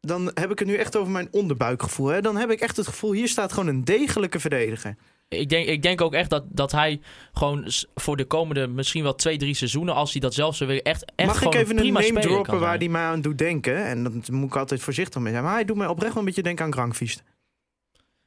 dan 0.00 0.30
heb 0.34 0.50
ik 0.50 0.58
het 0.58 0.68
nu 0.68 0.74
echt 0.74 0.96
over 0.96 1.12
mijn 1.12 1.28
onderbuikgevoel. 1.30 2.06
Hè? 2.06 2.20
Dan 2.20 2.36
heb 2.36 2.50
ik 2.50 2.60
echt 2.60 2.76
het 2.76 2.86
gevoel, 2.86 3.12
hier 3.12 3.28
staat 3.28 3.52
gewoon 3.52 3.68
een 3.68 3.84
degelijke 3.84 4.40
verdediger. 4.40 4.96
Ik 5.28 5.48
denk, 5.48 5.68
ik 5.68 5.82
denk 5.82 6.00
ook 6.00 6.14
echt 6.14 6.30
dat, 6.30 6.44
dat 6.48 6.72
hij 6.72 7.00
gewoon 7.32 7.64
voor 7.94 8.16
de 8.16 8.24
komende 8.24 8.66
misschien 8.66 9.02
wel 9.02 9.14
twee, 9.14 9.38
drie 9.38 9.54
seizoenen, 9.54 9.94
als 9.94 10.12
hij 10.12 10.20
dat 10.20 10.34
zelf 10.34 10.56
zou 10.56 10.68
willen, 10.68 10.84
echt, 10.84 11.12
echt 11.16 11.28
Mag 11.28 11.42
ik 11.42 11.54
even 11.54 11.70
een 11.70 11.82
prima 11.82 12.00
name 12.00 12.20
droppen 12.20 12.60
waar 12.60 12.78
die 12.78 12.90
mij 12.90 13.02
aan 13.02 13.20
doet 13.20 13.38
denken? 13.38 13.84
En 13.84 14.02
dat 14.02 14.30
moet 14.30 14.48
ik 14.48 14.56
altijd 14.56 14.80
voorzichtig 14.80 15.20
mee 15.20 15.32
zijn. 15.32 15.44
Maar 15.44 15.54
hij 15.54 15.64
doet 15.64 15.76
mij 15.76 15.86
oprecht 15.86 16.12
wel 16.12 16.18
een 16.18 16.28
beetje 16.28 16.42
denken 16.42 16.64
aan 16.64 16.72
Grankvist. 16.72 17.22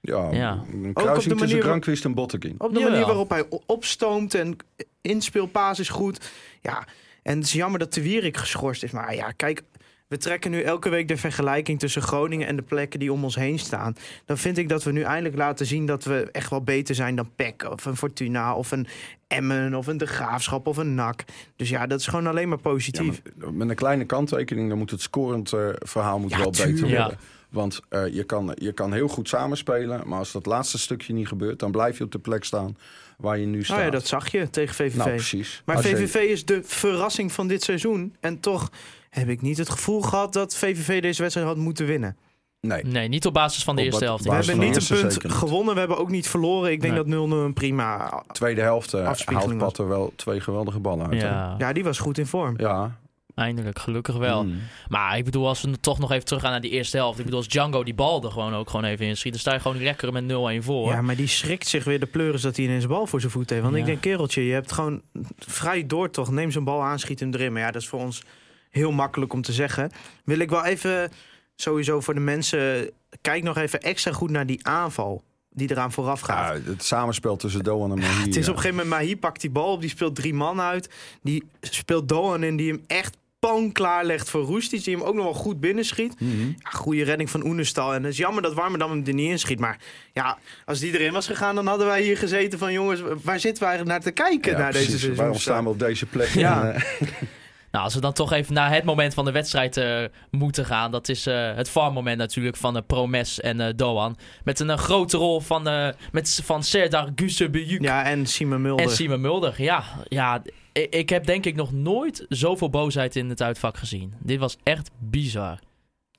Ja, 0.06 0.32
Ja. 0.32 0.64
een 0.84 0.94
kruising 0.94 1.38
tussen 1.40 1.62
Granqvist 1.62 2.06
en 2.06 2.14
Botteguin. 2.14 2.56
Op 2.58 2.70
de 2.74 2.80
Jawel. 2.80 2.92
manier 2.92 3.06
waarop 3.08 3.30
hij 3.30 3.44
opstoomt 3.66 4.34
en 4.34 4.58
inspeelpaas 5.02 5.80
is 5.80 5.90
goed. 5.90 6.32
Ja, 6.62 6.88
en 7.24 7.36
het 7.38 7.46
is 7.46 7.54
jammer 7.54 7.80
dat 7.80 7.94
de 7.94 8.02
Wierik 8.02 8.38
geschorst 8.38 8.84
is. 8.84 8.92
Maar 8.92 9.16
ja, 9.16 9.32
kijk, 9.32 9.62
we 10.08 10.18
trekken 10.18 10.52
nu 10.52 10.62
elke 10.62 10.90
week 10.90 11.08
de 11.08 11.18
vergelijking 11.18 11.80
tussen 11.80 12.02
Groningen 12.02 12.48
en 12.48 12.56
de 12.56 12.62
plekken 12.62 13.00
die 13.00 13.12
om 13.12 13.24
ons 13.24 13.36
heen 13.36 13.60
staan. 13.60 13.96
Dan 14.26 14.38
vind 14.38 14.58
ik 14.58 14.70
dat 14.70 14.84
we 14.84 14.92
nu 14.92 15.02
eindelijk 15.02 15.36
laten 15.36 15.66
zien 15.66 15.86
dat 15.86 16.04
we 16.04 16.30
echt 16.32 16.50
wel 16.50 16.62
beter 16.62 16.96
zijn 16.96 17.16
dan 17.16 17.30
PEC 17.36 17.68
of 17.72 17.86
een 17.86 17.98
Fortuna 17.98 18.56
of 18.56 18.72
een 18.72 18.88
Emmen 19.28 19.74
of 19.74 19.88
een 19.88 19.98
De 19.98 20.06
Graafschap 20.08 20.68
of 20.68 20.78
een 20.78 20.96
NAC. 20.96 21.24
Dus 21.56 21.70
ja, 21.70 21.88
dat 21.88 22.00
is 22.00 22.08
gewoon 22.08 22.28
alleen 22.28 22.50
maar 22.50 22.60
Ja, 22.64 22.70
positief. 22.70 23.22
maar 23.36 23.54
met 23.54 23.70
een 23.70 23.76
kleine 23.76 24.06
kanttekening, 24.06 24.70
dan 24.70 24.78
moet 24.78 24.92
het 24.92 25.02
scorend 25.02 25.54
eh, 25.54 25.68
verhaal 25.74 26.20
moet 26.20 26.30
Ja, 26.32 26.38
wel 26.38 26.50
beter 26.50 26.66
tuurlijk. 26.76 26.98
worden. 26.98 27.18
Want 27.54 27.80
eh, 27.90 28.08
je, 28.14 28.24
kan, 28.24 28.52
je 28.56 28.72
kan 28.72 28.94
heel 28.94 29.08
goed 29.08 29.28
samenspelen, 29.28 30.02
maar 30.08 30.20
als 30.20 30.32
dat 30.32 30.46
laatste 30.46 30.78
stukje 30.78 31.14
niet 31.14 31.28
gebeurt, 31.28 31.60
dan 31.60 31.72
blijf 31.72 31.98
je 31.98 32.04
op 32.04 32.12
de 32.12 32.20
plek 32.20 32.44
staan 32.44 32.78
waar 33.18 33.38
je 33.38 33.46
nu 33.46 33.64
staat. 33.64 33.78
Oh 33.78 33.84
ja, 33.84 33.90
dat 33.90 34.08
zag 34.08 34.32
je 34.32 34.50
tegen 34.50 34.76
VVV. 34.76 34.96
nou, 34.96 35.10
precies. 35.10 35.62
Maar 35.66 35.76
Als 35.76 35.86
je- 35.86 35.98
VVV 35.98 36.16
is 36.16 36.46
de 36.46 36.62
verrassing 36.64 37.32
van 37.32 37.48
dit 37.48 37.64
seizoen. 37.64 38.16
En 38.20 38.40
toch 38.40 38.70
heb 39.10 39.30
ik 39.30 39.42
niet 39.42 39.58
het 39.58 39.70
gevoel 39.70 40.02
gehad 40.02 40.34
dat 40.34 40.56
VVV 40.56 41.02
deze 41.02 41.22
wedstrijd 41.22 41.48
had 41.48 41.58
moeten 41.58 41.86
winnen. 41.86 42.18
Nee, 42.62 42.84
Nee, 42.86 43.08
niet 43.08 43.26
op 43.26 43.34
basis 43.34 43.64
van 43.64 43.76
de 43.76 43.82
Op 43.82 43.88
eerste 43.88 44.04
helft. 44.04 44.24
We 44.24 44.32
hebben 44.32 44.60
niet 44.60 44.90
een 44.90 45.00
punt 45.00 45.34
gewonnen, 45.34 45.74
we 45.74 45.80
hebben 45.80 45.98
ook 45.98 46.10
niet 46.10 46.28
verloren. 46.28 46.72
Ik 46.72 46.82
denk 46.82 46.94
Nee. 46.94 47.04
dat 47.04 47.30
0-0 47.30 47.46
een 47.46 47.54
prima... 47.54 48.24
tweede 48.32 48.62
helft 48.62 48.94
Afspiegeling 48.94 49.62
haalt 49.62 49.78
er 49.78 49.88
wel 49.88 50.14
twee 50.16 50.40
geweldige 50.40 50.80
ballen 50.80 51.10
uit. 51.10 51.22
Ja, 51.22 51.56
Ja, 51.58 51.74
die 51.74 51.84
was 51.84 52.00
goed 52.00 52.18
in 52.18 52.26
vorm. 52.28 52.54
ja. 52.58 52.98
Eindelijk, 53.36 53.80
gelukkig 53.80 54.16
wel. 54.16 54.44
Mm. 54.44 54.60
Maar 54.88 55.18
ik 55.18 55.26
bedoel, 55.26 55.48
als 55.48 55.62
we 55.62 55.80
toch 55.80 56.00
nog 56.00 56.12
even 56.12 56.26
teruggaan 56.26 56.52
naar 56.52 56.62
die 56.62 56.72
eerste 56.72 56.98
helft. 56.98 57.18
Ik 57.20 57.24
bedoel, 57.26 57.40
als 57.40 57.48
Django 57.48 57.84
die 57.84 57.94
bal 57.94 58.24
er 58.24 58.32
gewoon 58.32 58.56
ook 58.56 58.70
gewoon 58.70 58.86
even 58.86 59.06
inschiet, 59.06 59.32
dan 59.32 59.42
sta 59.42 59.54
je 59.54 59.60
gewoon 59.60 59.84
lekker 59.84 60.12
met 60.12 60.24
0-1 60.62 60.64
voor. 60.64 60.90
Ja, 60.92 61.02
maar 61.02 61.16
die 61.16 61.28
schrikt 61.28 61.68
zich 61.68 61.84
weer 61.84 62.00
de 62.00 62.06
pleuris 62.06 62.42
dat 62.42 62.56
hij 62.56 62.66
ineens 62.66 62.84
een 62.84 62.90
bal 62.90 63.08
voor 63.08 63.20
zijn 63.20 63.32
voet 63.32 63.50
heeft. 63.50 63.62
Want 63.62 63.74
Ja. 63.74 63.80
ik 63.80 63.86
denk, 63.86 64.02
kereltje, 64.02 64.46
je 64.46 64.54
hebt 64.54 64.72
gewoon 64.72 65.02
vrij 65.38 65.86
door 65.88 66.10
toch. 66.10 66.32
Neem 66.32 66.52
zo'n 66.52 66.64
bal 66.64 66.84
aan, 66.84 67.00
schiet 67.00 67.20
hem 67.20 67.34
erin. 67.34 67.54
Maar 67.54 67.62
ja, 67.62 67.72
dat 67.72 67.82
is 67.82 67.88
voor 67.88 68.00
ons 68.00 68.24
heel 68.70 68.92
makkelijk 68.92 69.34
om 69.34 69.42
te 69.42 69.54
zeggen. 69.54 69.92
Wil 70.26 70.40
ik 70.40 70.50
wel 70.50 70.66
even, 70.66 71.12
sowieso 71.56 72.02
voor 72.02 72.14
de 72.14 72.20
mensen... 72.20 72.90
Kijk 73.22 73.44
nog 73.44 73.58
even 73.58 73.82
extra 73.82 74.12
goed 74.12 74.30
naar 74.30 74.46
die 74.46 74.68
aanval 74.68 75.24
die 75.50 75.72
eraan 75.72 75.92
vooraf 75.92 76.20
gaat. 76.22 76.58
Ja, 76.66 76.72
het 76.72 76.84
samenspel 76.84 77.36
tussen 77.36 77.64
Doan 77.64 77.92
en 77.92 77.98
Mahi. 78.00 78.24
Het 78.26 78.36
is 78.36 78.48
op 78.50 78.56
een 78.56 78.62
gegeven 78.62 78.84
moment, 78.84 79.02
Mahi 79.02 79.18
pakt 79.18 79.42
die 79.42 79.50
bal 79.50 79.72
op, 79.72 79.82
die 79.82 79.90
speelt 79.90 80.16
drie 80.16 80.34
man 80.34 80.62
uit. 80.62 80.90
Die 81.22 81.44
speelt 81.62 82.10
Doan 82.10 82.44
in, 82.44 82.56
die 82.56 82.72
hem 82.72 82.84
echt 82.88 83.18
pan 83.50 83.72
klaarlegt 83.72 84.30
voor 84.30 84.42
Roestic, 84.42 84.84
die 84.84 84.96
hem 84.96 85.04
ook 85.06 85.16
nog 85.16 85.24
wel 85.24 85.34
goed 85.34 85.60
binnenschiet. 85.60 86.14
Ja, 86.58 86.70
goede 86.70 87.04
redding 87.04 87.30
van 87.30 87.46
Oenestal. 87.46 87.94
En 87.94 88.04
het 88.04 88.12
is 88.12 88.18
jammer 88.18 88.42
dat 88.44 88.54
Warmerdam 88.54 88.90
hem 88.92 89.04
er 89.06 89.14
niet 89.14 89.30
inschiet. 89.30 89.60
Maar 89.60 89.78
ja, 90.14 90.38
als 90.66 90.80
die 90.80 90.94
erin 91.00 91.14
was 91.14 91.28
gegaan, 91.28 91.56
dan 91.56 91.68
hadden 91.68 91.88
wij 91.88 92.02
hier 92.02 92.18
gezeten 92.18 92.60
van... 92.60 92.74
jongens, 92.74 93.02
waar 93.24 93.40
zitten 93.40 93.64
wij 93.64 93.84
naar 93.84 94.02
te 94.02 94.12
kijken 94.12 94.52
Ja, 94.52 94.58
naar 94.58 94.70
precies. 94.70 94.88
deze 94.88 95.00
seizoen? 95.00 95.20
Waarom 95.24 95.40
staan 95.40 95.64
we 95.64 95.70
op 95.70 95.80
deze 95.80 96.06
plek? 96.06 96.28
Ja. 96.28 96.72
En, 96.72 96.82
Nou, 97.74 97.86
als 97.86 97.94
we 97.94 98.02
dan 98.02 98.14
toch 98.14 98.32
even 98.32 98.54
naar 98.54 98.74
het 98.74 98.84
moment 98.84 99.14
van 99.14 99.26
de 99.26 99.32
wedstrijd 99.32 99.78
eh, 99.78 100.04
moeten 100.32 100.66
gaan. 100.66 100.92
Dat 100.92 101.10
is 101.10 101.26
eh, 101.26 101.56
het 101.56 101.70
farmmoment 101.70 102.18
natuurlijk 102.18 102.56
van 102.56 102.76
eh, 102.78 102.84
Promes 102.88 103.40
en 103.40 103.60
eh, 103.60 103.74
Doan. 103.76 104.18
Met 104.44 104.60
een 104.60 104.78
grote 104.78 105.18
rol 105.18 105.40
van, 105.40 105.68
eh 105.68 105.90
met, 106.12 106.40
van 106.44 106.64
Serdar 106.64 107.10
Gusebeyuk 107.16 107.82
Ja, 107.82 108.04
en 108.06 108.26
Simon 108.26 108.62
Mulder. 108.62 108.86
en 108.86 108.92
Simon 108.92 109.22
Mulder. 109.22 109.54
Ja, 109.58 109.84
ja 110.08 110.42
ik, 110.72 110.94
ik 110.96 111.10
heb 111.10 111.26
denk 111.26 111.46
ik 111.46 111.56
nog 111.56 111.72
nooit 111.72 112.26
zoveel 112.30 112.70
boosheid 112.70 113.16
in 113.16 113.30
het 113.30 113.42
uitvak 113.42 113.78
gezien. 113.78 114.14
Dit 114.20 114.40
was 114.40 114.58
echt 114.64 114.92
bizar. 114.98 115.60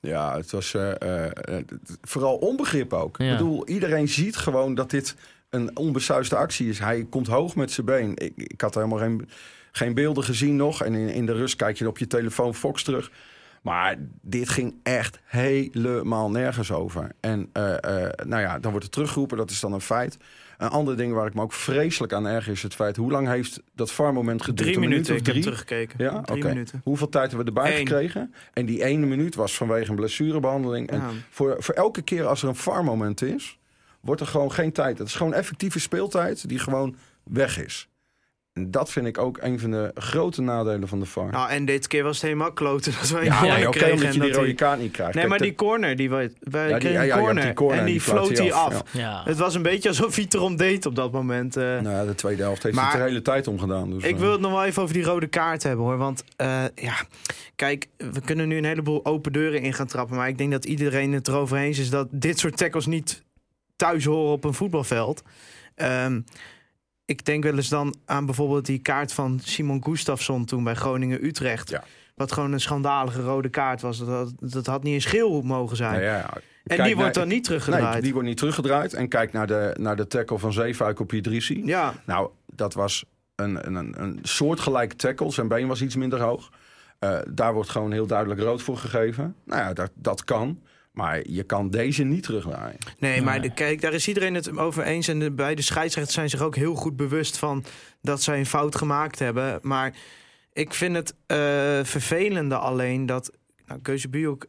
Ja, 0.05 0.35
het 0.35 0.51
was 0.51 0.73
eh, 0.73 1.01
eh, 1.01 1.25
eh, 1.25 1.63
vooral 2.01 2.35
onbegrip 2.35 2.93
ook. 2.93 3.17
Ja. 3.17 3.25
Ik 3.31 3.37
bedoel, 3.37 3.67
iedereen 3.67 4.07
ziet 4.07 4.35
gewoon 4.35 4.75
dat 4.75 4.89
dit 4.89 5.15
een 5.49 5.77
onbesuisde 5.77 6.35
actie 6.35 6.69
is. 6.69 6.79
Hij 6.79 7.05
komt 7.09 7.27
hoog 7.27 7.55
met 7.55 7.71
zijn 7.71 7.85
been. 7.85 8.11
Ik, 8.15 8.33
ik 8.35 8.61
had 8.61 8.75
helemaal 8.75 8.99
geen, 8.99 9.29
geen 9.75 9.93
beelden 9.93 10.23
gezien 10.23 10.55
nog. 10.55 10.83
En 10.83 10.93
in, 10.93 11.09
in 11.09 11.25
de 11.25 11.33
rust 11.33 11.55
kijk 11.55 11.77
je 11.77 11.87
op 11.87 11.97
je 11.97 12.07
telefoon 12.07 12.55
Fox 12.55 12.83
terug. 12.83 13.11
Maar 13.61 13.95
dit 14.21 14.49
ging 14.49 14.75
echt 14.83 15.19
helemaal 15.23 16.31
nergens 16.31 16.71
over. 16.71 17.11
En 17.19 17.49
eh, 17.53 17.73
eh, 17.73 18.11
nou 18.25 18.41
ja, 18.41 18.59
dan 18.59 18.71
wordt 18.71 18.85
het 18.85 18.93
teruggeroepen. 18.93 19.37
Dat 19.37 19.49
is 19.49 19.59
dan 19.59 19.73
een 19.73 19.81
feit. 19.81 20.17
Een 20.57 20.69
ander 20.69 20.97
ding 20.97 21.13
waar 21.13 21.27
ik 21.27 21.33
me 21.33 21.41
ook 21.41 21.53
vreselijk 21.53 22.13
aan 22.13 22.27
erger 22.27 22.51
is 22.51 22.63
het 22.63 22.75
feit... 22.75 22.95
hoe 22.95 23.11
lang 23.11 23.27
heeft 23.27 23.61
dat 23.73 23.91
VAR-moment 23.91 24.41
geduurd? 24.41 24.69
Drie 24.69 24.79
minuut 24.79 24.89
minuten, 24.89 25.13
of 25.13 25.19
ik 25.19 25.25
heb 25.25 25.43
teruggekeken. 25.43 26.03
Ja, 26.03 26.21
Drie 26.21 26.43
minuten. 26.43 26.81
Hoeveel 26.83 27.09
tijd 27.09 27.31
hebben 27.31 27.53
we 27.53 27.59
erbij 27.59 27.79
Eén. 27.79 27.87
gekregen? 27.87 28.33
En 28.53 28.65
die 28.65 28.83
ene 28.83 29.05
minuut 29.05 29.35
was 29.35 29.57
vanwege 29.57 29.89
een 29.89 29.95
blessurebehandeling. 29.95 30.89
En 30.89 31.01
voor, 31.29 31.55
voor 31.59 31.75
elke 31.75 32.01
keer 32.01 32.25
als 32.25 32.41
er 32.41 32.47
een 32.47 32.55
VAR-moment 32.55 33.21
is, 33.21 33.59
wordt 33.99 34.21
er 34.21 34.27
gewoon 34.27 34.51
geen 34.51 34.71
tijd. 34.71 34.97
Het 34.97 35.07
is 35.07 35.15
gewoon 35.15 35.33
effectieve 35.33 35.79
speeltijd 35.79 36.49
die 36.49 36.59
gewoon 36.59 36.95
weg 37.23 37.63
is. 37.63 37.89
En 38.55 38.71
dat 38.71 38.91
vind 38.91 39.05
ik 39.07 39.17
ook 39.17 39.37
een 39.41 39.59
van 39.59 39.71
de 39.71 39.91
grote 39.95 40.41
nadelen 40.41 40.87
van 40.87 40.99
de 40.99 41.05
VAR. 41.05 41.31
Nou, 41.31 41.49
en 41.49 41.65
dit 41.65 41.87
keer 41.87 42.03
was 42.03 42.15
het 42.15 42.25
helemaal 42.25 42.51
kloten 42.51 42.91
dat 42.99 43.09
wij 43.09 43.19
een 43.19 43.25
ja, 43.25 43.67
oké, 43.67 43.85
omdat 43.91 44.13
je 44.13 44.19
die 44.19 44.33
rode 44.33 44.53
kaart 44.53 44.79
niet 44.79 44.91
krijgt. 44.91 45.13
Nee, 45.13 45.23
Kijk, 45.23 45.27
maar 45.29 45.37
de- 45.37 45.43
die 45.43 45.55
corner, 45.55 45.95
die 45.95 46.09
wij, 46.09 46.31
wij 46.39 46.69
Ja, 46.69 46.79
die- 46.79 46.89
ja, 46.91 47.01
ja, 47.01 47.17
corner, 47.17 47.33
hebt 47.43 47.45
die 47.45 47.53
corner 47.55 47.79
en 47.79 47.85
die 47.85 47.93
die 47.93 48.01
floot 48.03 48.37
hij 48.37 48.53
af, 48.53 48.73
af. 48.73 48.83
ja. 48.91 48.99
Ja. 49.01 49.21
Het 49.25 49.37
was 49.37 49.55
een 49.55 49.61
beetje 49.61 49.89
alsof 49.89 50.15
hij 50.15 50.23
het 50.23 50.33
erom 50.33 50.55
deed 50.55 50.85
op 50.85 50.95
dat 50.95 51.11
moment. 51.11 51.57
eh. 51.57 51.63
Nou, 51.63 51.89
ja, 51.89 52.05
de 52.05 52.15
tweede 52.15 52.41
helft 52.41 52.63
heeft 52.63 52.75
Maar- 52.75 52.91
het 52.91 53.01
de 53.01 53.07
hele 53.07 53.21
tijd 53.21 53.47
omgedaan. 53.47 53.89
Dus, 53.89 54.03
Ik 54.03 54.13
eh, 54.15 54.19
wil 54.19 54.31
het 54.31 54.41
nog 54.41 54.51
wel 54.51 54.65
even 54.65 54.81
over 54.81 54.93
die 54.93 55.03
rode 55.03 55.27
kaart 55.27 55.63
hebben 55.63 55.85
hoor. 55.85 55.97
Want 55.97 56.23
eh, 56.35 56.63
ja, 56.75 56.95
kijk, 57.55 57.87
we 57.97 58.21
kunnen 58.25 58.47
nu 58.47 58.57
een 58.57 58.65
heleboel 58.65 59.05
open 59.05 59.31
deuren 59.31 59.61
in 59.61 59.73
gaan 59.73 59.87
trappen. 59.87 60.15
Maar 60.15 60.27
ik 60.27 60.37
denk 60.37 60.51
dat 60.51 60.65
iedereen 60.65 61.13
het 61.13 61.27
erover 61.27 61.57
eens 61.57 61.79
is 61.79 61.89
dat 61.89 62.07
dit 62.11 62.39
soort 62.39 62.57
tackles 62.57 62.85
niet 62.85 63.23
thuis 63.75 64.05
horen 64.05 64.31
op 64.31 64.43
een 64.43 64.53
voetbalveld. 64.53 65.23
Ehm, 65.75 66.19
ik 67.05 67.25
denk 67.25 67.43
wel 67.43 67.55
eens 67.55 67.69
dan 67.69 67.95
aan 68.05 68.25
bijvoorbeeld 68.25 68.65
die 68.65 68.79
kaart 68.79 69.13
van 69.13 69.39
Simon 69.43 69.83
Gustafsson 69.83 70.45
toen 70.45 70.63
bij 70.63 70.75
Groningen-Utrecht. 70.75 71.69
Ja. 71.69 71.83
Wat 72.15 72.31
gewoon 72.31 72.51
een 72.51 72.59
schandalige 72.61 73.21
rode 73.21 73.49
kaart 73.49 73.81
was. 73.81 73.97
Dat, 73.97 74.07
had- 74.07 74.51
dat 74.51 74.65
had 74.65 74.83
niet 74.83 74.93
eens 74.93 75.05
geel 75.05 75.41
mogen 75.41 75.77
zijn. 75.77 75.91
nou 75.91 76.03
ja, 76.03 76.29
en 76.63 76.83
die 76.83 76.95
wordt 76.95 77.13
dan 77.13 77.27
niet 77.27 77.43
teruggedraaid. 77.43 77.93
Nee, 77.93 78.01
die 78.01 78.13
wordt 78.13 78.27
niet 78.27 78.37
teruggedraaid. 78.37 78.93
En 78.93 79.07
kijk 79.07 79.31
naar 79.33 79.47
de, 79.47 79.75
naar 79.79 79.95
de 79.95 80.07
tackle 80.07 80.37
van 80.39 80.53
Zeefuik 80.53 80.99
op 80.99 81.13
Idrissi. 81.13 81.65
Ja, 81.65 81.93
Nou, 82.05 82.29
dat 82.45 82.73
was 82.73 83.05
een, 83.35 83.67
een, 83.67 83.75
een, 83.75 84.01
een 84.01 84.19
soortgelijke 84.21 84.95
tackle. 84.95 85.31
Zijn 85.31 85.47
been 85.47 85.67
was 85.67 85.81
iets 85.81 85.95
minder 85.95 86.19
hoog. 86.21 86.49
Eh, 86.99 87.17
daar 87.29 87.53
wordt 87.53 87.69
gewoon 87.69 87.91
heel 87.91 88.07
duidelijk 88.07 88.39
rood 88.39 88.61
voor 88.61 88.77
gegeven. 88.77 89.35
Nou 89.45 89.61
ja, 89.61 89.73
dat, 89.73 89.91
dat 89.93 90.23
kan. 90.23 90.59
Maar 90.95 91.29
je 91.29 91.43
kan 91.43 91.69
deze 91.69 92.03
niet 92.03 92.23
terugdraaien. 92.23 92.77
Nee, 92.99 93.21
maar 93.21 93.39
Nee. 93.39 93.49
de, 93.49 93.53
kijk, 93.55 93.81
daar 93.81 93.93
is 93.93 94.07
iedereen 94.07 94.33
het 94.33 94.57
over 94.57 94.83
eens. 94.83 95.07
En 95.07 95.19
de 95.19 95.31
beide 95.31 95.61
scheidsrechters 95.61 96.15
zijn 96.15 96.29
zich 96.29 96.41
ook 96.41 96.55
heel 96.55 96.75
goed 96.75 96.95
bewust 96.95 97.37
van 97.37 97.63
dat 98.01 98.21
zij 98.21 98.39
een 98.39 98.45
fout 98.45 98.75
gemaakt 98.75 99.19
hebben. 99.19 99.59
Maar 99.61 99.93
ik 100.53 100.73
vind 100.73 100.95
het 100.95 101.13
eh, 101.25 101.37
vervelende 101.83 102.57
alleen 102.57 103.05
dat. 103.05 103.31
Nou, 103.65 103.81
Keuzebuurk. 103.81 104.45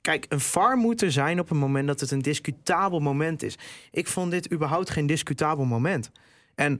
Kijk, 0.00 0.26
een 0.28 0.40
VAR 0.40 0.76
moet 0.76 1.02
er 1.02 1.12
zijn 1.12 1.40
op 1.40 1.50
een 1.50 1.56
moment 1.56 1.86
dat 1.86 2.00
het 2.00 2.10
een 2.10 2.22
discutabel 2.22 3.00
moment 3.00 3.42
is. 3.42 3.54
Ik 3.90 4.06
vond 4.06 4.30
dit 4.30 4.52
überhaupt 4.52 4.90
geen 4.90 5.06
discutabel 5.06 5.64
moment. 5.64 6.10
En 6.54 6.78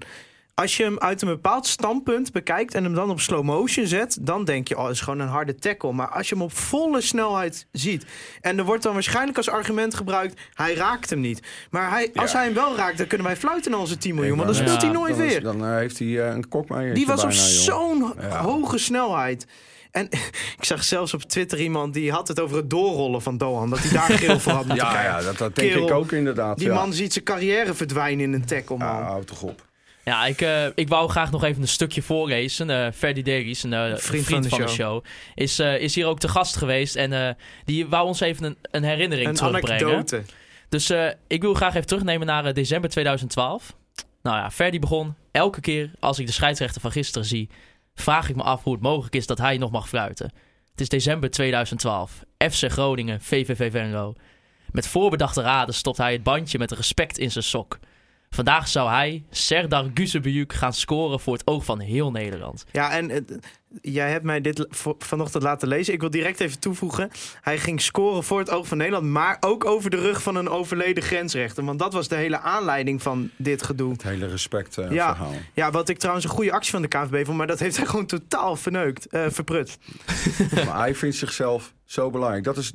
als 0.59 0.77
je 0.77 0.83
hem 0.83 0.99
uit 0.99 1.23
een 1.23 1.29
bepaald 1.29 1.67
standpunt 1.67 2.33
bekijkt 2.33 2.75
en 2.75 2.85
hem 2.85 2.95
dan 2.95 3.11
op 3.11 3.21
slow 3.21 3.43
motion 3.45 3.87
zet, 3.87 4.19
dan 4.21 4.45
denk 4.45 4.69
je, 4.69 4.77
oh, 4.77 4.83
dat 4.85 4.93
is 4.93 5.01
gewoon 5.01 5.19
een 5.21 5.29
harde 5.29 5.55
tackle. 5.55 5.93
Maar 5.93 6.09
als 6.09 6.29
je 6.29 6.35
hem 6.35 6.45
op 6.45 6.53
volle 6.57 7.01
snelheid 7.01 7.67
ziet 7.73 8.05
en 8.41 8.59
er 8.59 8.65
wordt 8.65 8.83
dan 8.83 8.93
waarschijnlijk 8.93 9.37
als 9.37 9.49
argument 9.51 9.95
gebruikt, 9.95 10.41
hij 10.55 10.75
raakt 10.75 11.11
hem 11.11 11.21
niet. 11.21 11.43
Maar 11.71 11.91
hij, 11.91 12.11
als 12.15 12.31
Ja. 12.33 12.37
hij 12.37 12.47
hem 12.47 12.55
wel 12.55 12.77
raakt, 12.77 12.99
dan 12.99 13.07
kunnen 13.07 13.27
wij 13.27 13.37
fluiten 13.37 13.71
naar 13.71 13.81
onze 13.81 13.99
10 13.99 14.15
miljoen, 14.15 14.37
want 14.37 14.49
dan 14.49 14.57
Ja, 14.59 14.65
speelt 14.65 14.83
hij 14.83 14.91
nooit 14.91 15.17
dan 15.17 15.25
is- 15.27 15.33
weer. 15.33 15.43
dan 15.43 15.65
eh, 15.65 15.75
heeft 15.75 15.99
hij 15.99 16.09
eh, 16.29 16.35
een 16.35 16.49
kokmeijer. 16.49 16.95
Die 16.95 17.07
was 17.07 17.25
op 17.25 17.33
zo'n 17.33 18.15
Ja. 18.21 18.41
hoge 18.43 18.79
snelheid. 18.79 19.47
En 19.91 20.09
ik 20.59 20.65
zag 20.65 20.85
zelfs 20.85 21.15
op 21.15 21.23
Twitter 21.23 21.61
iemand 21.61 21.95
die 21.95 22.11
had 22.13 22.29
het 22.29 22.41
over 22.41 22.57
het 22.57 22.71
doorrollen 22.71 23.23
van 23.23 23.37
Dohan. 23.39 23.71
Dat 23.71 23.79
hij 23.79 23.91
daar 23.93 24.19
geel 24.19 24.41
voor 24.41 24.53
had 24.53 24.67
moeten 24.69 24.87
Ja, 24.87 25.03
ja, 25.03 25.23
dat, 25.23 25.39
dat 25.39 25.57
denk 25.57 25.71
Kerel, 25.71 25.87
ik 25.89 25.95
ook 25.95 26.13
inderdaad. 26.13 26.59
Die 26.59 26.71
man 26.71 26.93
ziet 26.93 27.13
zijn 27.13 27.25
carrière 27.25 27.75
verdwijnen 27.75 28.25
in 28.25 28.33
een 28.33 28.45
tackle, 28.47 28.77
man. 28.77 28.87
Ja, 28.89 29.03
houd 29.03 29.27
toch 29.27 29.43
op. 29.43 29.67
Ja, 30.09 30.27
ik, 30.27 30.41
eh, 30.41 30.67
ik 30.75 30.89
wou 30.89 31.09
graag 31.09 31.31
nog 31.31 31.45
even 31.45 31.63
een 31.63 31.69
stukje 31.69 32.03
voorlezen. 32.03 32.71
Eh 32.71 32.93
Ferdy 32.95 33.23
Deris, 33.23 33.63
een 33.63 33.73
eh, 33.73 33.97
vriend, 33.97 34.49
van, 34.49 34.61
de, 34.61 34.69
show, 34.69 35.05
is, 35.35 35.59
is 35.59 35.95
hier 35.95 36.07
ook 36.07 36.19
te 36.19 36.29
gast 36.29 36.57
geweest. 36.57 36.97
En 36.97 37.37
die 37.65 37.87
wou 37.87 38.07
ons 38.07 38.21
even 38.21 38.45
een, 38.45 38.57
een 38.71 38.83
herinnering 38.83 39.29
een 39.29 39.35
terugbrengen. 39.35 39.87
anekdote. 39.87 40.23
Dus 40.69 40.93
ik 41.27 41.43
wil 41.43 41.55
graag 41.55 41.75
even 41.75 41.87
terugnemen 41.87 42.27
naar 42.27 42.55
december 42.55 42.91
2012. 42.91 43.77
Nou 44.23 44.37
ja, 44.37 44.51
Ferdy 44.51 44.79
begon. 44.79 45.15
Elke 45.33 45.61
keer 45.61 45.91
als 46.01 46.19
ik 46.19 46.27
de 46.27 46.33
scheidsrechter 46.33 46.81
van 46.81 46.93
gisteren 46.93 47.27
zie, 47.27 47.49
vraag 47.95 48.29
ik 48.29 48.37
me 48.37 48.43
af 48.43 48.63
hoe 48.63 48.73
het 48.73 48.83
mogelijk 48.83 49.15
is 49.15 49.27
dat 49.27 49.39
hij 49.39 49.59
nog 49.59 49.71
mag 49.71 49.89
fluiten. 49.89 50.33
Het 50.71 50.81
is 50.81 50.89
december 50.89 51.31
2012. 51.31 52.25
FC 52.51 52.71
Groningen, 52.71 53.21
VVV 53.21 53.71
Venlo. 53.71 54.15
Met 54.71 54.87
voorbedachte 54.87 55.43
raden 55.43 55.75
stopt 55.75 55.97
hij 55.97 56.13
het 56.13 56.23
bandje 56.23 56.59
met 56.59 56.73
respect 56.73 57.19
in 57.19 57.31
zijn 57.31 57.45
sok. 57.45 57.79
Vandaag 58.31 58.69
zou 58.69 58.89
hij, 58.91 59.25
Serdar 59.31 59.91
Guzebujuk, 59.95 60.53
gaan 60.53 60.73
scoren 60.73 61.21
voor 61.21 61.33
het 61.33 61.47
oog 61.47 61.65
van 61.65 61.81
heel 61.81 62.11
Nederland. 62.11 62.65
Ja, 62.73 62.91
en 62.91 63.11
eh, 63.11 63.21
jij 63.81 64.11
hebt 64.11 64.25
mij 64.25 64.41
dit 64.41 64.67
vanochtend 64.99 65.43
laten 65.43 65.69
lezen. 65.69 65.93
Ik 65.95 66.01
wil 66.01 66.11
direct 66.11 66.41
even 66.41 66.59
toevoegen. 66.59 67.11
Hij 67.41 67.59
ging 67.59 67.81
scoren 67.81 68.25
voor 68.25 68.39
het 68.39 68.51
oog 68.51 68.67
van 68.67 68.77
Nederland, 68.77 69.07
maar 69.07 69.37
ook 69.41 69.65
over 69.65 69.91
de 69.91 69.97
rug 69.97 70.23
van 70.23 70.37
een 70.37 70.49
overleden 70.49 71.03
grensrechter. 71.03 71.65
Want 71.65 71.79
dat 71.79 71.93
was 71.93 72.09
de 72.09 72.15
hele 72.15 72.39
aanleiding 72.41 73.03
van 73.03 73.31
dit 73.37 73.63
gedoe. 73.63 73.93
Het 73.93 74.03
hele 74.03 74.27
respect 74.27 74.79
eh, 74.79 74.91
Ja. 74.91 75.15
verhaal. 75.17 75.33
Ja, 75.55 75.71
wat 75.71 75.89
ik 75.89 75.99
trouwens 75.99 76.25
een 76.27 76.33
goede 76.33 76.53
actie 76.53 76.71
van 76.73 76.83
de 76.83 76.89
KNVB 76.89 77.25
vond, 77.25 77.39
maar 77.39 77.47
dat 77.47 77.59
heeft 77.59 77.77
hij 77.77 77.87
gewoon 77.87 78.07
totaal 78.07 78.57
verneukt, 78.57 79.07
eh, 79.07 79.27
verprut. 79.29 79.79
maar 80.67 80.79
hij 80.79 80.95
vindt 80.95 81.17
zichzelf 81.17 81.75
zo 81.85 82.11
belangrijk. 82.11 82.45
Dat 82.45 82.57
is 82.57 82.73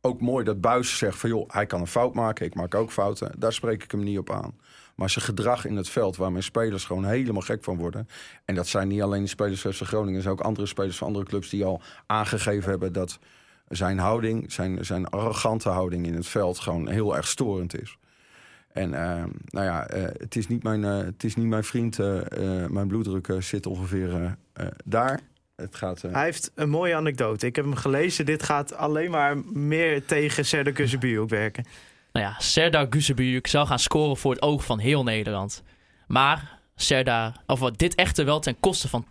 ook 0.00 0.20
mooi 0.20 0.44
dat 0.44 0.60
Buis 0.60 0.98
zegt 0.98 1.18
van... 1.18 1.30
joh, 1.30 1.50
hij 1.50 1.66
kan 1.66 1.80
een 1.80 1.86
fout 1.86 2.14
maken, 2.14 2.46
ik 2.46 2.54
maak 2.54 2.74
ook 2.74 2.92
fouten. 2.92 3.32
Daar 3.38 3.52
spreek 3.52 3.82
ik 3.82 3.90
hem 3.90 4.02
niet 4.02 4.18
op 4.18 4.30
aan. 4.30 4.54
Maar 4.96 5.10
zijn 5.10 5.24
gedrag 5.24 5.64
in 5.64 5.76
het 5.76 5.88
veld, 5.88 6.16
waar 6.16 6.32
mijn 6.32 6.44
spelers 6.44 6.84
gewoon 6.84 7.04
helemaal 7.04 7.42
gek 7.42 7.64
van 7.64 7.76
worden... 7.76 8.08
en 8.44 8.54
dat 8.54 8.66
zijn 8.66 8.88
niet 8.88 9.02
alleen 9.02 9.22
de 9.22 9.28
spelers 9.28 9.60
van 9.60 9.72
FC 9.72 9.82
Groningen... 9.82 10.22
zijn 10.22 10.34
ook 10.34 10.40
andere 10.40 10.66
spelers 10.66 10.96
van 10.96 11.06
andere 11.06 11.24
clubs 11.24 11.50
die 11.50 11.64
al 11.64 11.82
aangegeven 12.06 12.70
hebben... 12.70 12.92
dat 12.92 13.18
zijn 13.68 13.98
houding, 13.98 14.52
zijn, 14.52 14.84
zijn 14.84 15.06
arrogante 15.06 15.68
houding 15.68 16.06
in 16.06 16.14
het 16.14 16.26
veld... 16.26 16.58
gewoon 16.58 16.88
heel 16.88 17.16
erg 17.16 17.28
storend 17.28 17.80
is. 17.80 17.98
En 18.76 18.94
eh, 18.94 19.24
nou 19.46 19.66
ja, 19.66 19.86
eh, 19.86 20.02
het, 20.02 20.36
is 20.36 20.48
niet 20.48 20.62
mijn, 20.62 20.84
eh, 20.84 20.98
het 20.98 21.24
is 21.24 21.36
niet 21.36 21.46
mijn 21.46 21.64
vriend. 21.64 21.98
mijn 22.68 22.88
bloeddruk 22.88 23.28
zit 23.38 23.66
ongeveer 23.66 24.36
daar. 24.84 25.20
Het 25.56 25.74
gaat... 25.74 26.02
Hij 26.02 26.24
heeft 26.24 26.50
een 26.54 26.68
mooie 26.68 26.94
anekdote. 26.94 27.46
Ik 27.46 27.56
heb 27.56 27.64
hem 27.64 27.74
gelezen. 27.74 28.26
Dit 28.26 28.42
gaat 28.42 28.74
alleen 28.74 29.10
maar 29.10 29.38
meer 29.52 30.04
tegen 30.04 30.44
Serdar 30.44 30.72
Kuzebujuk 30.72 31.28
werken. 31.28 31.64
Nou 32.16 32.28
ja, 32.28 32.34
Serdar 32.38 32.86
Guzebujuk 32.90 33.46
zou 33.46 33.66
gaan 33.66 33.78
scoren 33.78 34.16
voor 34.16 34.32
het 34.32 34.42
oog 34.42 34.64
van 34.64 34.78
heel 34.78 35.02
Nederland. 35.02 35.62
Maar 36.06 36.58
Serdar, 36.76 37.32
of 37.46 37.60
wat, 37.60 37.78
dit 37.78 37.94
echter 37.94 38.24
wel 38.24 38.40
ten 38.40 38.60
koste 38.60 38.88
van 38.88 39.06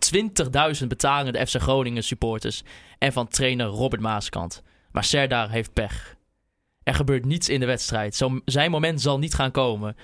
20.000 0.80 0.86
betalende 0.86 1.46
FC 1.46 1.60
Groningen 1.60 2.02
supporters 2.02 2.62
en 2.98 3.12
van 3.12 3.28
trainer 3.28 3.66
Robert 3.66 4.02
Maaskant. 4.02 4.62
Maar 4.92 5.04
Serdar 5.04 5.50
heeft 5.50 5.72
pech. 5.72 6.16
Er 6.82 6.94
gebeurt 6.94 7.24
niets 7.24 7.48
in 7.48 7.60
de 7.60 7.66
wedstrijd. 7.66 8.14
Zo, 8.14 8.40
zijn 8.44 8.70
moment 8.70 9.00
zal 9.00 9.18
niet 9.18 9.34
gaan 9.34 9.50
komen. 9.50 9.96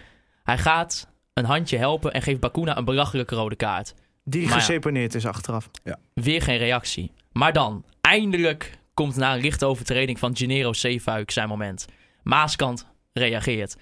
Hij 0.43 0.59
gaat 0.59 1.09
een 1.35 1.45
handje 1.45 1.79
helpen 1.79 2.13
en 2.13 2.23
geeft 2.23 2.41
Bakuna 2.41 2.77
een 2.77 2.85
belachelijke 2.85 3.35
rode 3.35 3.57
kaart. 3.57 3.95
Die 4.25 4.43
Maar 4.43 4.51
ja. 4.51 4.59
geseponeerd 4.59 5.15
is 5.15 5.27
achteraf. 5.27 5.71
Weer 6.15 6.43
geen 6.43 6.59
reactie. 6.59 7.13
Maar 7.33 7.53
dan, 7.53 7.85
eindelijk 8.01 8.79
komt 8.95 9.17
na 9.17 9.35
een 9.35 9.41
lichte 9.41 9.67
overtreding 9.67 10.19
van 10.19 10.37
Gennaro 10.37 10.73
Zeefuik 10.73 11.31
zijn 11.31 11.49
moment. 11.49 11.87
Maaskant 12.23 12.91
reageert. 13.13 13.77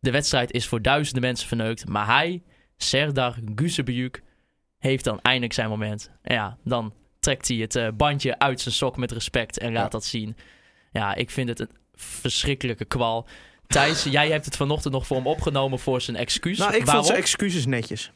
De 0.00 0.10
wedstrijd 0.10 0.50
is 0.52 0.66
voor 0.66 0.82
duizenden 0.82 1.22
mensen 1.22 1.48
verneukt, 1.48 1.88
maar 1.88 2.06
hij, 2.06 2.42
Serdar 2.76 3.36
Guzebujuk, 3.54 4.22
heeft 4.78 5.04
dan 5.04 5.20
eindelijk 5.22 5.52
zijn 5.52 5.68
moment. 5.68 6.10
En 6.22 6.34
ja, 6.34 6.56
dan 6.64 6.94
trekt 7.20 7.48
hij 7.48 7.56
het 7.56 7.76
eh, 7.76 7.88
bandje 7.94 8.38
uit 8.38 8.60
zijn 8.60 8.74
sok 8.74 8.96
met 8.96 9.12
respect 9.12 9.58
en 9.58 9.72
laat 9.72 9.82
Ja. 9.82 9.88
dat 9.88 10.04
zien. 10.04 10.36
Ja, 10.92 11.14
ik 11.14 11.30
vind 11.30 11.48
het 11.48 11.60
een 11.60 11.70
verschrikkelijke 11.94 12.84
kwal. 12.84 13.26
Thijs, 13.66 14.02
jij 14.04 14.30
hebt 14.30 14.44
het 14.44 14.56
vanochtend 14.56 14.94
nog 14.94 15.06
voor 15.06 15.16
hem 15.16 15.26
opgenomen 15.26 15.78
voor 15.78 16.00
zijn 16.00 16.16
excuus. 16.16 16.58
Nou, 16.58 16.70
ik 16.70 16.76
vond 16.76 16.86
Waarom? 16.86 17.04
zijn 17.04 17.18
excuses 17.18 17.66
netjes. 17.66 18.12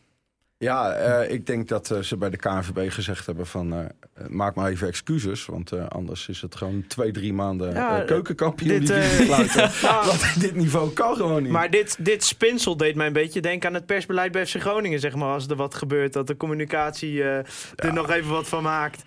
Ja, 0.62 0.92
eh, 0.92 1.30
ik 1.30 1.46
denk 1.46 1.68
dat 1.68 1.90
eh, 1.90 1.98
ze 1.98 2.16
bij 2.16 2.30
de 2.30 2.36
KNVB 2.36 2.90
gezegd 2.90 3.26
hebben 3.26 3.46
van... 3.46 3.72
eh, 3.72 4.26
maak 4.28 4.54
maar 4.54 4.70
even 4.70 4.88
excuses, 4.88 5.46
want 5.46 5.72
eh, 5.72 5.88
anders 5.88 6.28
is 6.28 6.40
het 6.40 6.56
gewoon 6.56 6.84
twee, 6.88 7.10
drie 7.10 7.32
maanden 7.32 7.74
Ja, 7.74 8.02
keukenkampioen 8.06 8.78
dit, 8.78 8.86
die 8.86 9.02
sluiten. 9.26 9.70
Want 10.06 10.40
dit 10.40 10.54
niveau 10.54 10.92
kan 10.92 11.16
gewoon 11.16 11.42
niet. 11.42 11.52
Maar 11.52 11.70
dit, 11.70 11.96
dit 12.04 12.24
spinsel 12.24 12.76
deed 12.76 12.94
mij 12.94 13.06
een 13.06 13.12
beetje 13.12 13.40
denken 13.40 13.68
aan 13.68 13.74
het 13.74 13.86
persbeleid 13.86 14.32
bij 14.32 14.46
FC 14.46 14.60
Groningen, 14.60 15.00
zeg 15.00 15.14
maar. 15.14 15.32
Als 15.32 15.46
er 15.46 15.56
wat 15.56 15.74
gebeurt, 15.74 16.12
dat 16.12 16.26
de 16.26 16.36
communicatie 16.36 17.22
eh, 17.22 17.36
er 17.76 17.92
nog 17.92 18.10
even 18.10 18.30
wat 18.30 18.48
van 18.48 18.62
maakt. 18.62 19.02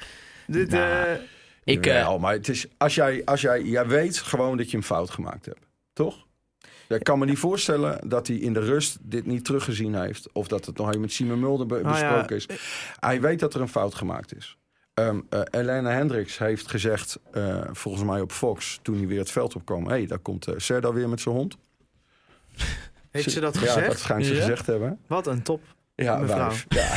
Dit, 0.47 0.69
Nou, 0.69 1.05
eh, 1.05 1.11
ik, 1.63 1.85
eh, 1.85 1.93
Jawel, 1.93 2.19
maar 2.19 2.33
het 2.33 2.47
is, 2.47 2.65
als 2.77 2.95
jij, 2.95 3.21
als 3.25 3.41
jij, 3.41 3.61
jij 3.61 3.87
weet 3.87 4.17
gewoon 4.17 4.57
dat 4.57 4.71
je 4.71 4.77
een 4.77 4.83
fout 4.83 5.09
gemaakt 5.09 5.45
hebt, 5.45 5.67
toch? 5.93 6.24
Ik 6.87 7.03
kan 7.03 7.19
me 7.19 7.25
niet 7.25 7.37
voorstellen 7.37 8.09
dat 8.09 8.27
hij 8.27 8.35
in 8.35 8.53
de 8.53 8.59
rust 8.59 8.97
dit 9.01 9.25
niet 9.25 9.45
teruggezien 9.45 9.95
heeft. 9.95 10.27
Of 10.33 10.47
dat 10.47 10.65
het 10.65 10.77
nog 10.77 10.87
even 10.87 11.01
met 11.01 11.11
Simon 11.11 11.39
Mulder 11.39 11.65
be- 11.67 11.79
Nou 11.81 11.97
ja, 11.97 12.01
besproken 12.09 12.35
is. 12.35 12.47
Hij 12.99 13.21
weet 13.21 13.39
dat 13.39 13.53
er 13.53 13.61
een 13.61 13.67
fout 13.69 13.95
gemaakt 13.95 14.35
is. 14.35 14.57
Ehm 14.93 15.19
eh, 15.29 15.41
Elena 15.51 15.89
Hendricks 15.91 16.37
heeft 16.37 16.67
gezegd, 16.67 17.19
eh, 17.31 17.61
volgens 17.71 18.03
mij 18.03 18.21
op 18.21 18.31
Fox, 18.31 18.79
toen 18.81 18.97
hij 18.97 19.07
weer 19.07 19.19
het 19.19 19.31
veld 19.31 19.55
opkwam... 19.55 19.83
hé, 19.83 19.89
hey, 19.89 20.05
daar 20.05 20.19
komt 20.19 20.47
uh, 20.47 20.55
Serda 20.57 20.93
weer 20.93 21.09
met 21.09 21.21
zijn 21.21 21.35
hond. 21.35 21.57
heeft 23.11 23.31
ze 23.31 23.39
dat 23.39 23.53
Ja, 23.53 23.59
gezegd? 23.59 23.87
dat 23.87 23.99
schijnt 23.99 24.25
ze 24.25 24.33
Ja? 24.33 24.39
gezegd 24.39 24.65
hebben. 24.65 24.99
Wat 25.07 25.27
een 25.27 25.41
top. 25.41 25.61
Ja, 25.95 26.17
Mevrouw. 26.17 26.47
wijf. 26.47 26.65
Ja. 26.69 26.95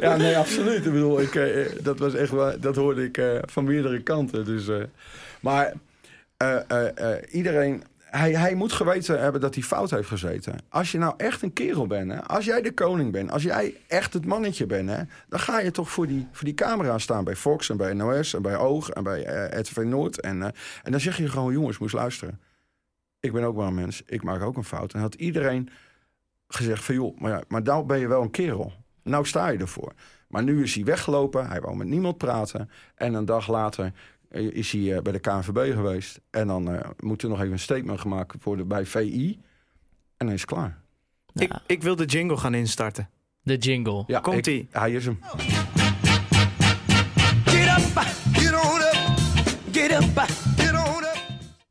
ja, 0.10 0.16
nee, 0.16 0.36
absoluut. 0.36 0.86
Ik 0.86 0.92
bedoel, 0.92 1.20
ik, 1.20 1.34
eh, 1.34 1.60
eh, 1.66 1.72
dat, 1.82 1.98
was 1.98 2.14
echt 2.14 2.32
dat 2.62 2.76
hoorde 2.76 3.04
ik 3.04 3.18
eh, 3.18 3.38
van 3.42 3.64
meerdere 3.64 4.02
kanten. 4.02 4.44
Dus, 4.44 4.68
eh, 4.68 4.76
maar 5.40 5.72
eh, 6.36 6.70
eh, 6.70 7.14
eh, 7.14 7.34
iedereen... 7.34 7.82
Hij, 8.06 8.32
hij 8.32 8.54
moet 8.54 8.72
geweten 8.72 9.20
hebben 9.20 9.40
dat 9.40 9.54
hij 9.54 9.62
fout 9.64 9.90
heeft 9.90 10.08
gezeten. 10.08 10.58
Als 10.68 10.92
je 10.92 10.98
nou 10.98 11.14
echt 11.16 11.42
een 11.42 11.52
kerel 11.52 11.86
bent, 11.86 12.12
hè, 12.12 12.22
als 12.24 12.44
jij 12.44 12.62
de 12.62 12.72
koning 12.72 13.12
bent, 13.12 13.30
als 13.30 13.42
jij 13.42 13.76
echt 13.88 14.12
het 14.12 14.26
mannetje 14.26 14.66
bent, 14.66 14.88
hè, 14.88 15.02
dan 15.28 15.40
ga 15.40 15.60
je 15.60 15.70
toch 15.70 15.90
voor 15.90 16.06
die, 16.06 16.28
voor 16.32 16.44
die 16.44 16.54
camera 16.54 16.98
staan 16.98 17.24
bij 17.24 17.36
Fox 17.36 17.70
en 17.70 17.76
bij 17.76 17.92
NOS 17.92 18.34
en 18.34 18.42
bij 18.42 18.56
Oog 18.56 18.90
en 18.90 19.02
bij 19.02 19.24
eh 19.24 19.60
RTV 19.60 19.76
Noord. 19.76 20.20
En, 20.20 20.42
en 20.82 20.90
dan 20.90 21.00
zeg 21.00 21.16
je 21.16 21.28
gewoon, 21.28 21.52
jongens, 21.52 21.78
moest 21.78 21.94
luisteren. 21.94 22.40
Ik 23.20 23.32
ben 23.32 23.44
ook 23.44 23.56
maar 23.56 23.66
een 23.66 23.74
mens, 23.74 24.02
ik 24.06 24.22
maak 24.22 24.42
ook 24.42 24.56
een 24.56 24.64
fout. 24.64 24.92
En 24.92 25.00
had 25.00 25.14
iedereen 25.14 25.68
gezegd 26.48 26.84
van 26.84 26.94
joh, 26.94 27.20
maar, 27.20 27.30
ja, 27.30 27.42
maar 27.48 27.62
nou 27.62 27.86
ben 27.86 27.98
je 27.98 28.08
wel 28.08 28.22
een 28.22 28.30
kerel. 28.30 28.72
Nou 29.02 29.26
sta 29.26 29.48
je 29.48 29.58
ervoor. 29.58 29.92
Maar 30.28 30.42
nu 30.42 30.62
is 30.62 30.74
hij 30.74 30.84
weggelopen, 30.84 31.48
hij 31.48 31.60
wou 31.60 31.76
met 31.76 31.86
niemand 31.86 32.18
praten. 32.18 32.70
En 32.94 33.14
een 33.14 33.24
dag 33.24 33.48
later 33.48 33.92
is 34.30 34.72
hij 34.72 34.94
eh, 34.96 35.02
bij 35.02 35.12
de 35.12 35.18
KNVB 35.18 35.72
geweest. 35.74 36.20
En 36.30 36.46
dan 36.46 36.70
eh, 36.74 36.90
moet 37.00 37.22
er 37.22 37.28
nog 37.28 37.40
even 37.40 37.52
een 37.52 37.58
statement 37.58 38.00
gemaakt 38.00 38.44
worden 38.44 38.68
bij 38.68 38.86
VI. 38.86 39.38
En 40.16 40.26
dan 40.26 40.34
is 40.34 40.40
het 40.40 40.50
klaar. 40.50 40.80
Ik, 41.34 41.52
Ja, 41.52 41.62
ik 41.66 41.82
wil 41.82 41.96
de 41.96 42.04
jingle 42.04 42.36
gaan 42.36 42.54
instarten. 42.54 43.08
de 43.42 43.56
jingle. 43.56 44.04
Ja, 44.06 44.20
Komt-ie. 44.20 44.60
ik- 44.60 44.68
Hij 44.70 44.92
is 44.92 45.04
hem. 45.04 45.18
Get 47.44 47.78
up, 47.78 48.04
get 48.32 48.52
on 48.52 48.80
up, 48.80 48.96
get 49.72 49.90
up, 49.92 50.18
get 50.56 50.72
on 50.72 51.02
up. 51.02 51.16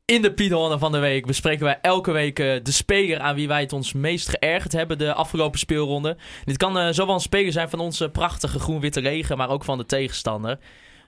In 0.04 0.22
de 0.22 0.32
Piedhonnen 0.34 0.78
van 0.78 0.92
de 0.92 0.98
week 0.98 1.26
bespreken 1.26 1.64
wij 1.64 1.78
elke 1.82 2.10
week 2.12 2.38
eh, 2.38 2.60
de 2.62 2.70
speler 2.72 3.18
aan 3.20 3.34
wie 3.34 3.48
wij 3.48 3.60
het 3.60 3.72
ons 3.72 3.92
meest 3.92 4.28
geërgerd 4.28 4.72
hebben 4.72 4.98
de 4.98 5.14
afgelopen 5.14 5.58
speelronde. 5.58 6.16
Dit 6.44 6.56
kan 6.56 6.78
eh, 6.78 6.88
zowel 6.90 7.14
een 7.14 7.20
speler 7.20 7.52
zijn 7.52 7.68
van 7.70 7.78
onze 7.80 8.10
prachtige 8.10 8.58
groen-witte 8.58 9.00
regen, 9.00 9.36
maar 9.36 9.48
ook 9.48 9.64
van 9.64 9.78
de 9.78 9.86
tegenstander. 9.86 10.58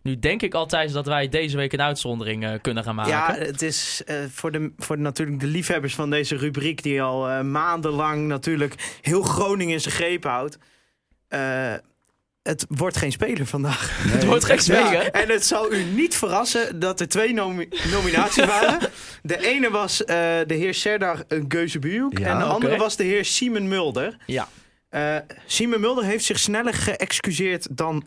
Nu 0.02 0.18
denk 0.18 0.42
ik 0.42 0.54
altijd 0.54 0.92
dat 0.92 1.06
wij 1.06 1.28
deze 1.28 1.56
week 1.56 1.72
een 1.72 1.82
uitzondering 1.82 2.44
eh, 2.44 2.52
kunnen 2.62 2.84
gaan 2.84 2.94
maken. 2.94 3.12
Ja, 3.12 3.34
het 3.46 3.62
is 3.62 4.02
eh, 4.06 4.16
voor, 4.30 4.52
de, 4.52 4.72
voor 4.78 4.96
de, 4.96 5.02
natuurlijk 5.02 5.40
de 5.40 5.46
liefhebbers 5.46 5.94
van 5.94 6.10
deze 6.10 6.36
rubriek... 6.36 6.82
die 6.82 7.02
al 7.02 7.28
eh, 7.28 7.40
maandenlang 7.40 8.26
natuurlijk 8.26 8.98
heel 9.00 9.22
Groningen 9.22 9.74
in 9.74 9.80
zijn 9.80 9.94
greep 9.94 10.24
houdt. 10.24 10.58
Eh, 11.28 11.74
het 12.42 12.66
wordt 12.68 12.96
geen 12.96 13.12
speler 13.12 13.46
vandaag. 13.46 13.98
het 14.02 14.24
wordt 14.24 14.44
geen 14.44 14.58
speler. 14.58 14.92
Ja, 14.92 15.10
en 15.10 15.28
het 15.28 15.44
zal 15.46 15.72
u 15.72 15.82
niet 15.84 16.16
verrassen 16.16 16.78
dat 16.78 17.00
er 17.00 17.08
twee 17.08 17.32
nomi- 17.32 17.68
nominaties 17.90 18.44
waren. 18.56 18.78
De 19.22 19.46
ene 19.46 19.70
was 19.70 20.04
eh, 20.04 20.16
de 20.46 20.54
heer 20.54 20.74
Serdar 20.74 21.24
Geuzebujuk... 21.48 22.18
Ja, 22.18 22.26
en 22.26 22.38
de 22.38 22.44
andere 22.44 22.76
was 22.76 22.96
de 22.96 23.04
heer 23.04 23.24
Simon 23.24 23.68
Mulder. 23.68 24.16
Ja. 24.26 24.48
Eh, 24.88 25.16
Simon 25.46 25.80
Mulder 25.80 26.04
heeft 26.04 26.24
zich 26.24 26.38
sneller 26.38 26.74
geëxcuseerd 26.74 27.76
dan 27.76 28.04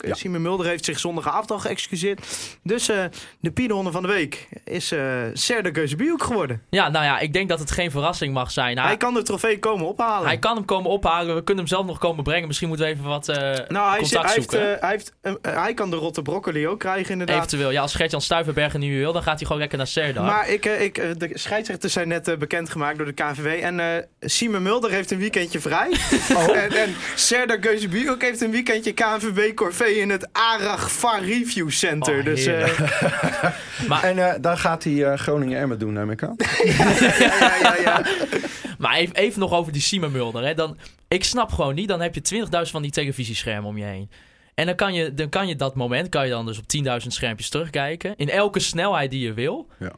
Ja. 0.00 0.14
Simon 0.14 0.42
Mulder 0.42 0.66
heeft 0.66 0.84
zich 0.84 0.98
zondagavond 0.98 1.50
al 1.50 1.58
geëxcuseerd. 1.58 2.26
Dus 2.62 2.88
eh, 2.88 3.04
de 3.40 3.50
Piedhonden 3.50 3.92
van 3.92 4.02
de 4.02 4.08
week 4.08 4.48
is 4.64 4.92
eh 4.92 5.00
Serdar 5.32 5.74
Geuzebujuk 5.74 6.22
geworden. 6.22 6.62
Ja, 6.70 6.88
nou 6.88 7.04
ja, 7.04 7.18
ik 7.18 7.32
denk 7.32 7.48
dat 7.48 7.58
het 7.58 7.70
geen 7.70 7.90
verrassing 7.90 8.34
mag 8.34 8.50
zijn. 8.50 8.74
Nou, 8.76 8.86
Hij 8.88 8.96
kan 8.96 9.14
de 9.14 9.22
trofee 9.22 9.58
komen 9.58 9.86
ophalen. 9.86 10.26
hij 10.26 10.38
kan 10.38 10.56
hem 10.56 10.64
komen 10.64 10.90
ophalen. 10.90 11.34
We 11.34 11.44
kunnen 11.44 11.64
hem 11.64 11.72
zelf 11.74 11.86
nog 11.86 11.98
komen 11.98 12.24
brengen. 12.24 12.46
Misschien 12.46 12.68
moeten 12.68 12.86
we 12.86 12.92
even 12.92 13.04
wat 13.04 13.28
eh, 13.28 13.36
nou, 13.68 13.90
hij, 13.90 13.98
contact 14.00 14.00
zit- 14.00 14.12
hij, 14.12 14.22
heeft, 14.34 14.50
zoeken. 14.50 14.78
hij, 14.80 14.90
heeft, 14.90 15.12
hij 15.56 15.74
kan 15.74 15.90
de 15.90 15.96
rotte 15.96 16.22
broccoli 16.22 16.68
ook 16.68 16.78
krijgen 16.78 17.12
inderdaad. 17.12 17.36
Eventueel. 17.36 17.70
Ja, 17.70 17.80
als 17.82 17.94
Gertjan 17.94 18.20
Stuivenbergen 18.20 18.80
nu 18.80 18.98
wil, 18.98 19.12
dan 19.12 19.22
gaat 19.22 19.36
hij 19.36 19.44
gewoon 19.46 19.58
lekker 19.60 19.78
naar 19.78 19.86
Serdar. 19.86 20.24
Maar 20.24 20.48
ik, 20.50 20.64
ik, 20.64 20.94
de 20.94 21.30
scheidsrechters 21.32 21.92
zijn 21.92 22.08
net 22.08 22.38
bekendgemaakt 22.38 22.96
door 22.96 23.06
de 23.06 23.12
KVW. 23.12 23.46
En 23.46 24.08
Simon 24.20 24.62
Mulder 24.62 24.90
heeft 24.90 25.10
een 25.10 25.18
weekendje 25.18 25.60
vrij. 25.60 25.90
En, 26.56 26.70
en 26.72 26.94
Serdar 27.14 27.58
Geuzebujuk 27.60 28.22
heeft 28.22 28.40
een 28.40 28.50
weekendje 28.50 28.92
KNVB 29.18 29.54
Corvée 29.54 29.94
in 30.00 30.10
het 30.10 30.28
Arag 30.32 30.92
Far 30.92 31.24
Review 31.24 31.70
Center. 31.70 32.18
Oh, 32.18 32.24
dus 32.24 32.46
eh, 32.46 32.80
Maar- 33.88 34.02
En 34.04 34.18
eh, 34.18 34.34
daar 34.40 34.58
gaat 34.58 34.84
hij 34.84 35.04
eh, 35.04 35.18
Groningen 35.18 35.58
Emmen 35.60 35.78
doen, 35.78 35.92
neem 35.92 36.10
ik 36.10 36.22
aan. 36.22 36.36
ja, 36.64 36.92
ja, 37.18 37.56
ja, 37.62 37.76
ja. 37.84 38.04
Maar 38.78 38.94
even, 38.96 39.16
even 39.16 39.40
nog 39.40 39.52
over 39.52 39.72
die 39.72 39.82
Simon 39.82 40.12
Mulder. 40.12 40.44
Hè. 40.44 40.54
Dan, 40.54 40.78
ik 41.08 41.24
snap 41.24 41.52
gewoon 41.52 41.74
niet, 41.74 41.88
dan 41.88 42.00
heb 42.00 42.14
je 42.14 42.46
20.000 42.64 42.70
van 42.70 42.82
die 42.82 42.90
televisieschermen 42.90 43.64
om 43.70 43.78
je 43.78 43.84
heen. 43.84 44.10
En 44.54 44.66
dan 44.66 44.74
kan, 44.74 44.94
je, 44.94 45.14
dan 45.14 45.28
kan 45.28 45.48
je 45.48 45.56
dat 45.56 45.74
moment 45.74 46.08
kan 46.08 46.24
je 46.24 46.30
dan 46.30 46.46
dus 46.46 46.58
op 46.58 46.64
10.000 47.02 47.06
schermpjes 47.06 47.48
terugkijken. 47.48 48.14
In 48.16 48.30
elke 48.30 48.60
snelheid 48.60 49.10
die 49.10 49.20
je 49.20 49.32
wil. 49.34 49.68
Ja. 49.78 49.92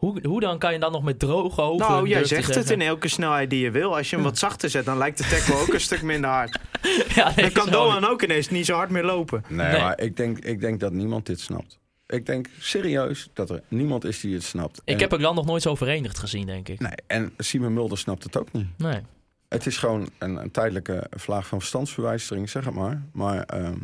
Hoe, 0.00 0.26
hoe 0.26 0.40
dan 0.40 0.58
kan 0.58 0.72
je 0.72 0.78
dan 0.78 0.92
nog 0.92 1.02
met 1.02 1.18
droge 1.18 1.60
ogen... 1.60 1.78
Nou, 1.88 2.08
jij 2.08 2.24
zegt 2.24 2.54
het 2.54 2.70
in 2.70 2.80
elke 2.80 3.08
snelheid 3.08 3.50
die 3.50 3.60
je 3.60 3.70
wil. 3.70 3.96
Als 3.96 4.10
je 4.10 4.16
hem 4.16 4.24
wat 4.24 4.38
zachter 4.38 4.70
zet, 4.70 4.84
dan 4.84 4.98
lijkt 4.98 5.18
de 5.18 5.24
tackle 5.24 5.54
ook 5.54 5.72
een 5.74 5.80
stuk 5.80 6.02
minder 6.02 6.30
hard. 6.30 6.58
Ja, 7.14 7.32
nee, 7.36 7.44
Dan 7.44 7.52
kan. 7.64 7.72
Doan 7.72 8.04
ook 8.04 8.22
ineens 8.22 8.48
niet 8.50 8.66
zo 8.66 8.74
hard 8.74 8.90
meer 8.90 9.04
lopen. 9.04 9.44
Nee, 9.48 9.66
Nee. 9.72 9.80
maar 9.80 10.00
ik 10.00 10.16
denk, 10.16 10.38
ik 10.38 10.60
denk 10.60 10.80
dat 10.80 10.92
niemand 10.92 11.26
dit 11.26 11.40
snapt. 11.40 11.78
Ik 12.06 12.26
denk 12.26 12.46
serieus 12.58 13.30
dat 13.32 13.50
er 13.50 13.62
niemand 13.68 14.04
is 14.04 14.20
die 14.20 14.34
het 14.34 14.42
snapt. 14.44 14.80
Ik 14.84 14.94
En- 14.94 15.00
heb 15.00 15.10
het 15.10 15.20
land 15.20 15.36
nog 15.36 15.46
nooit 15.46 15.62
zo 15.62 15.74
verenigd 15.74 16.18
gezien, 16.18 16.46
denk 16.46 16.68
ik. 16.68 16.80
Nee, 16.80 16.92
en 17.06 17.32
Simon 17.38 17.72
Mulder 17.72 17.98
snapt 17.98 18.24
het 18.24 18.38
ook 18.38 18.52
niet. 18.52 18.66
Nee. 18.76 19.00
Het 19.48 19.66
is 19.66 19.76
gewoon 19.76 20.08
een, 20.18 20.36
een 20.36 20.50
tijdelijke 20.50 21.06
vlaag 21.10 21.46
van 21.46 21.58
verstandsverwijstering, 21.58 22.50
zeg 22.50 22.64
het 22.64 22.74
maar. 22.74 23.02
Maar 23.12 23.42
ehm, 23.42 23.76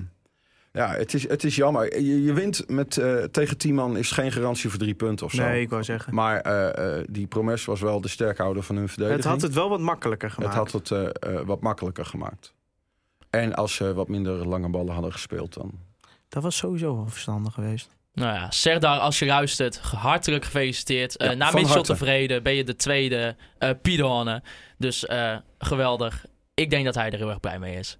ja, 0.77 0.91
het 0.95 1.15
is, 1.15 1.29
het 1.29 1.45
is 1.45 1.57
jammer. 1.57 2.01
Je, 2.01 2.23
je 2.23 2.33
wint 2.33 2.69
met, 2.69 2.97
eh, 2.97 3.15
tegen 3.17 3.57
10 3.57 3.75
man 3.75 3.97
is 3.97 4.11
geen 4.11 4.33
garantie 4.33 4.71
voor 4.71 4.79
drie 4.79 4.95
punten 4.95 5.27
of 5.27 5.33
zo. 5.33 5.43
Nee, 5.43 5.61
ik 5.61 5.69
wou 5.71 5.85
zeggen. 5.85 6.15
Maar 6.15 6.41
eh, 6.41 6.99
eh, 6.99 7.05
die 7.11 7.27
Promes 7.27 7.65
was 7.65 7.81
wel 7.81 8.01
de 8.01 8.09
sterkhouder 8.09 8.63
van 8.63 8.77
hun 8.77 8.89
verdediging. 8.89 9.23
Het 9.23 9.33
had 9.33 9.43
het 9.43 9.55
wel 9.55 9.69
wat 9.69 9.81
makkelijker 9.81 10.29
Het 10.29 10.37
gemaakt. 10.37 10.55
had 10.57 10.73
het 10.73 10.91
eh, 10.91 11.05
eh, 11.39 11.47
wat 11.47 11.61
makkelijker 11.61 12.05
gemaakt. 12.07 12.55
En 13.31 13.55
als 13.55 13.75
ze 13.75 13.95
wat 13.95 14.09
minder 14.09 14.49
lange 14.49 14.69
ballen 14.69 14.93
hadden 14.93 15.13
gespeeld 15.13 15.55
dan. 15.55 15.73
Dat 16.29 16.43
was 16.43 16.57
sowieso 16.57 16.95
wel 16.97 17.09
verstandig 17.09 17.55
geweest. 17.55 17.89
Nou 18.15 18.35
ja, 18.35 18.51
Serdar, 18.51 18.99
als 18.99 19.19
je 19.19 19.27
luistert, 19.27 19.79
hartelijk 19.79 20.45
gefeliciteerd. 20.45 21.15
Ja, 21.17 21.33
na 21.35 21.51
Mitchell 21.51 21.63
harte. 21.75 21.93
tevreden 21.93 22.43
ben 22.43 22.55
je 22.55 22.65
de 22.65 22.77
tweede 22.77 23.37
eh 23.59 23.71
Pidone. 23.83 24.43
Dus 24.79 25.07
eh, 25.07 25.37
geweldig. 25.59 26.27
Ik 26.55 26.71
denk 26.71 26.85
dat 26.85 26.95
hij 26.95 27.11
er 27.11 27.19
heel 27.19 27.29
erg 27.31 27.41
blij 27.41 27.59
mee 27.59 27.77
is. 27.79 27.99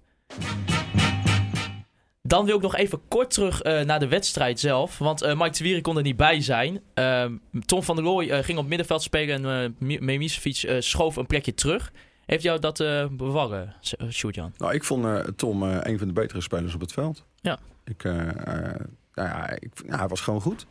Dan 2.27 2.45
wil 2.45 2.55
ik 2.55 2.61
nog 2.61 2.75
even 2.75 3.01
kort 3.07 3.29
terug 3.33 3.61
eh, 3.61 3.81
naar 3.81 3.99
de 3.99 4.07
wedstrijd 4.07 4.59
zelf. 4.59 4.97
Want 4.97 5.21
eh 5.21 5.39
Mike 5.39 5.49
Tewiri 5.49 5.81
kon 5.81 5.97
er 5.97 6.03
niet 6.03 6.17
bij 6.17 6.41
zijn. 6.41 6.81
Ehm, 6.93 7.35
Tom 7.65 7.83
van 7.83 7.95
der 7.95 8.05
Looy 8.05 8.29
eh, 8.29 8.43
ging 8.43 8.57
op 8.57 8.67
middenveld 8.67 9.01
spelen 9.01 9.45
en 9.45 9.73
uh, 9.79 9.99
Memisevic 9.99 10.57
eh, 10.63 10.75
schoof 10.79 11.15
een 11.15 11.25
plekje 11.27 11.53
terug. 11.53 11.91
Heeft 12.25 12.43
jou 12.43 12.59
dat 12.59 12.79
eh 12.79 13.05
bevallen, 13.11 13.75
uh, 14.01 14.09
Sjoerd-Jan? 14.09 14.53
Nou, 14.57 14.73
ik 14.73 14.83
vond 14.83 15.05
eh, 15.05 15.19
Tom 15.19 15.63
eh, 15.63 15.77
een 15.81 15.97
van 15.97 16.07
de 16.07 16.13
betere 16.13 16.41
spelers 16.41 16.73
op 16.73 16.81
het 16.81 16.91
veld. 16.93 17.23
Ja. 17.41 17.59
Ik, 17.85 18.03
nou 18.03 19.29
ja, 19.29 19.49
ik, 19.49 19.69
nou, 19.85 19.99
hij 19.99 20.07
was 20.07 20.21
gewoon 20.21 20.41
goed. 20.41 20.65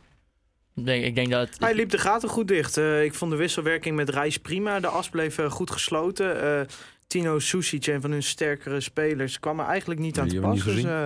Ik 0.75 0.85
denk, 0.85 1.03
ik 1.03 1.15
denk 1.15 1.29
dat... 1.29 1.49
Hij 1.57 1.75
liep 1.75 1.89
de 1.89 1.97
gaten 1.97 2.29
goed 2.29 2.47
dicht. 2.47 2.77
Eh, 2.77 3.03
ik 3.03 3.13
vond 3.13 3.31
de 3.31 3.37
wisselwerking 3.37 3.95
met 3.95 4.09
Reis 4.09 4.37
prima. 4.37 4.79
De 4.79 4.87
as 4.87 5.09
bleef 5.09 5.39
goed 5.47 5.71
gesloten. 5.71 6.41
Eh, 6.41 6.67
Tino 7.07 7.39
Susic, 7.39 7.85
een 7.85 8.01
van 8.01 8.11
hun 8.11 8.23
sterkere 8.23 8.81
spelers, 8.81 9.39
kwam 9.39 9.59
er 9.59 9.65
eigenlijk 9.65 9.99
niet 9.99 10.15
Nee, 10.15 10.23
aan 10.23 10.29
te 10.29 10.39
pas. 10.39 10.63
Dus, 10.63 10.83
eh, 10.83 11.05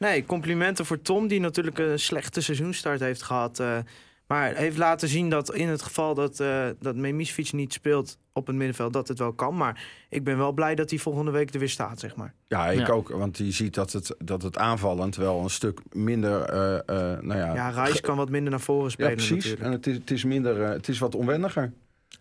nee, 0.00 0.24
complimenten 0.26 0.86
voor 0.86 1.02
Tom, 1.02 1.26
die 1.28 1.40
natuurlijk 1.40 1.78
een 1.78 1.98
slechte 1.98 2.40
seizoenstart 2.40 3.00
heeft 3.00 3.22
gehad. 3.22 3.58
eh, 3.60 3.78
maar 4.26 4.54
heeft 4.54 4.76
laten 4.76 5.08
zien 5.08 5.30
dat 5.30 5.54
in 5.54 5.68
het 5.68 5.82
geval 5.82 6.14
dat, 6.14 6.40
eh 6.40 6.66
dat 6.80 6.96
Memisfiets 6.96 7.52
niet 7.52 7.72
speelt 7.72 8.18
op 8.32 8.46
het 8.46 8.56
middenveld, 8.56 8.92
dat 8.92 9.08
het 9.08 9.18
wel 9.18 9.32
kan. 9.32 9.56
Maar 9.56 9.82
ik 10.08 10.24
ben 10.24 10.36
wel 10.38 10.52
blij 10.52 10.74
dat 10.74 10.90
hij 10.90 10.98
volgende 10.98 11.30
week 11.30 11.52
er 11.54 11.58
weer 11.58 11.68
staat, 11.68 12.00
zeg 12.00 12.16
maar. 12.16 12.34
Ja, 12.48 12.66
ik 12.70 12.86
Ja. 12.86 12.92
ook. 12.92 13.08
Want 13.08 13.38
je 13.38 13.50
ziet 13.50 13.74
dat 13.74 13.92
het, 13.92 14.14
dat 14.18 14.42
het 14.42 14.58
aanvallend 14.58 15.16
wel 15.16 15.40
een 15.42 15.50
stuk 15.50 15.80
minder... 15.92 16.40
eh, 16.42 16.74
eh, 16.76 17.20
nou 17.20 17.38
ja, 17.38 17.54
Ja, 17.54 17.68
Reis 17.70 18.00
kan 18.00 18.16
wat 18.16 18.28
minder 18.30 18.50
naar 18.50 18.60
voren 18.60 18.84
ja, 18.84 18.90
spelen 18.90 19.12
precies. 19.12 19.30
natuurlijk. 19.34 19.62
En 19.62 19.72
het 19.72 19.86
is, 19.86 19.94
het 19.96 20.10
is 20.10 20.24
minder... 20.24 20.66
het 20.66 20.88
is 20.88 20.98
wat 20.98 21.14
onwenniger. 21.14 21.72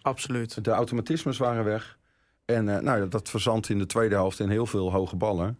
Absoluut. 0.01 0.63
De 0.63 0.71
automatismes 0.71 1.37
waren 1.37 1.63
weg. 1.63 1.97
En 2.45 2.69
eh, 2.75 2.81
nou, 2.81 2.99
ja, 2.99 3.05
dat 3.05 3.29
verzandt 3.29 3.69
in 3.69 3.77
de 3.79 3.85
tweede 3.85 4.15
helft 4.15 4.39
in 4.39 4.49
heel 4.49 4.65
veel 4.65 4.91
hoge 4.91 5.15
ballen. 5.15 5.57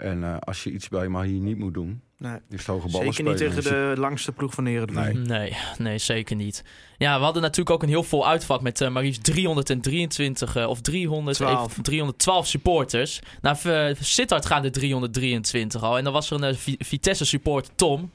En 0.00 0.24
eh, 0.24 0.36
als 0.40 0.64
je 0.64 0.70
iets 0.70 0.88
bij 0.88 1.08
Mahi 1.08 1.38
niet 1.40 1.58
moet 1.58 1.74
doen, 1.74 2.00
Nee. 2.18 2.32
is 2.32 2.40
het 2.58 2.66
hoge 2.66 2.88
ballen 2.90 3.06
Zeker 3.12 3.30
niet 3.30 3.36
tegen 3.36 3.62
de 3.62 3.94
langste 4.00 4.32
ploeg 4.32 4.54
van 4.54 4.64
de 4.64 4.70
Eredivisie. 4.70 5.14
Nee. 5.14 5.38
Nee, 5.38 5.56
nee, 5.78 5.98
zeker 5.98 6.36
niet. 6.36 6.64
Ja, 6.98 7.18
we 7.18 7.24
hadden 7.24 7.42
natuurlijk 7.42 7.70
ook 7.70 7.82
een 7.82 7.88
heel 7.88 8.02
vol 8.02 8.28
uitvak 8.28 8.60
met 8.60 8.80
eh 8.80 8.90
maar 8.90 9.02
liefst 9.02 9.24
323 9.24 10.56
eh, 10.56 10.68
of 10.68 10.80
300, 10.80 11.36
Twaalf. 11.36 11.70
even- 11.70 11.82
312 11.82 12.46
supporters. 12.46 13.20
Nou, 13.40 13.56
uh, 13.66 13.94
Sittard 14.00 14.46
gaan 14.46 14.62
de 14.62 14.70
323 14.70 15.82
al. 15.82 15.98
En 15.98 16.04
dan 16.04 16.12
was 16.12 16.30
er 16.30 16.36
een 16.36 16.44
eh, 16.44 16.56
Vi- 16.56 16.76
Vitesse 16.78 17.24
supporter, 17.24 17.74
Tom. 17.74 18.10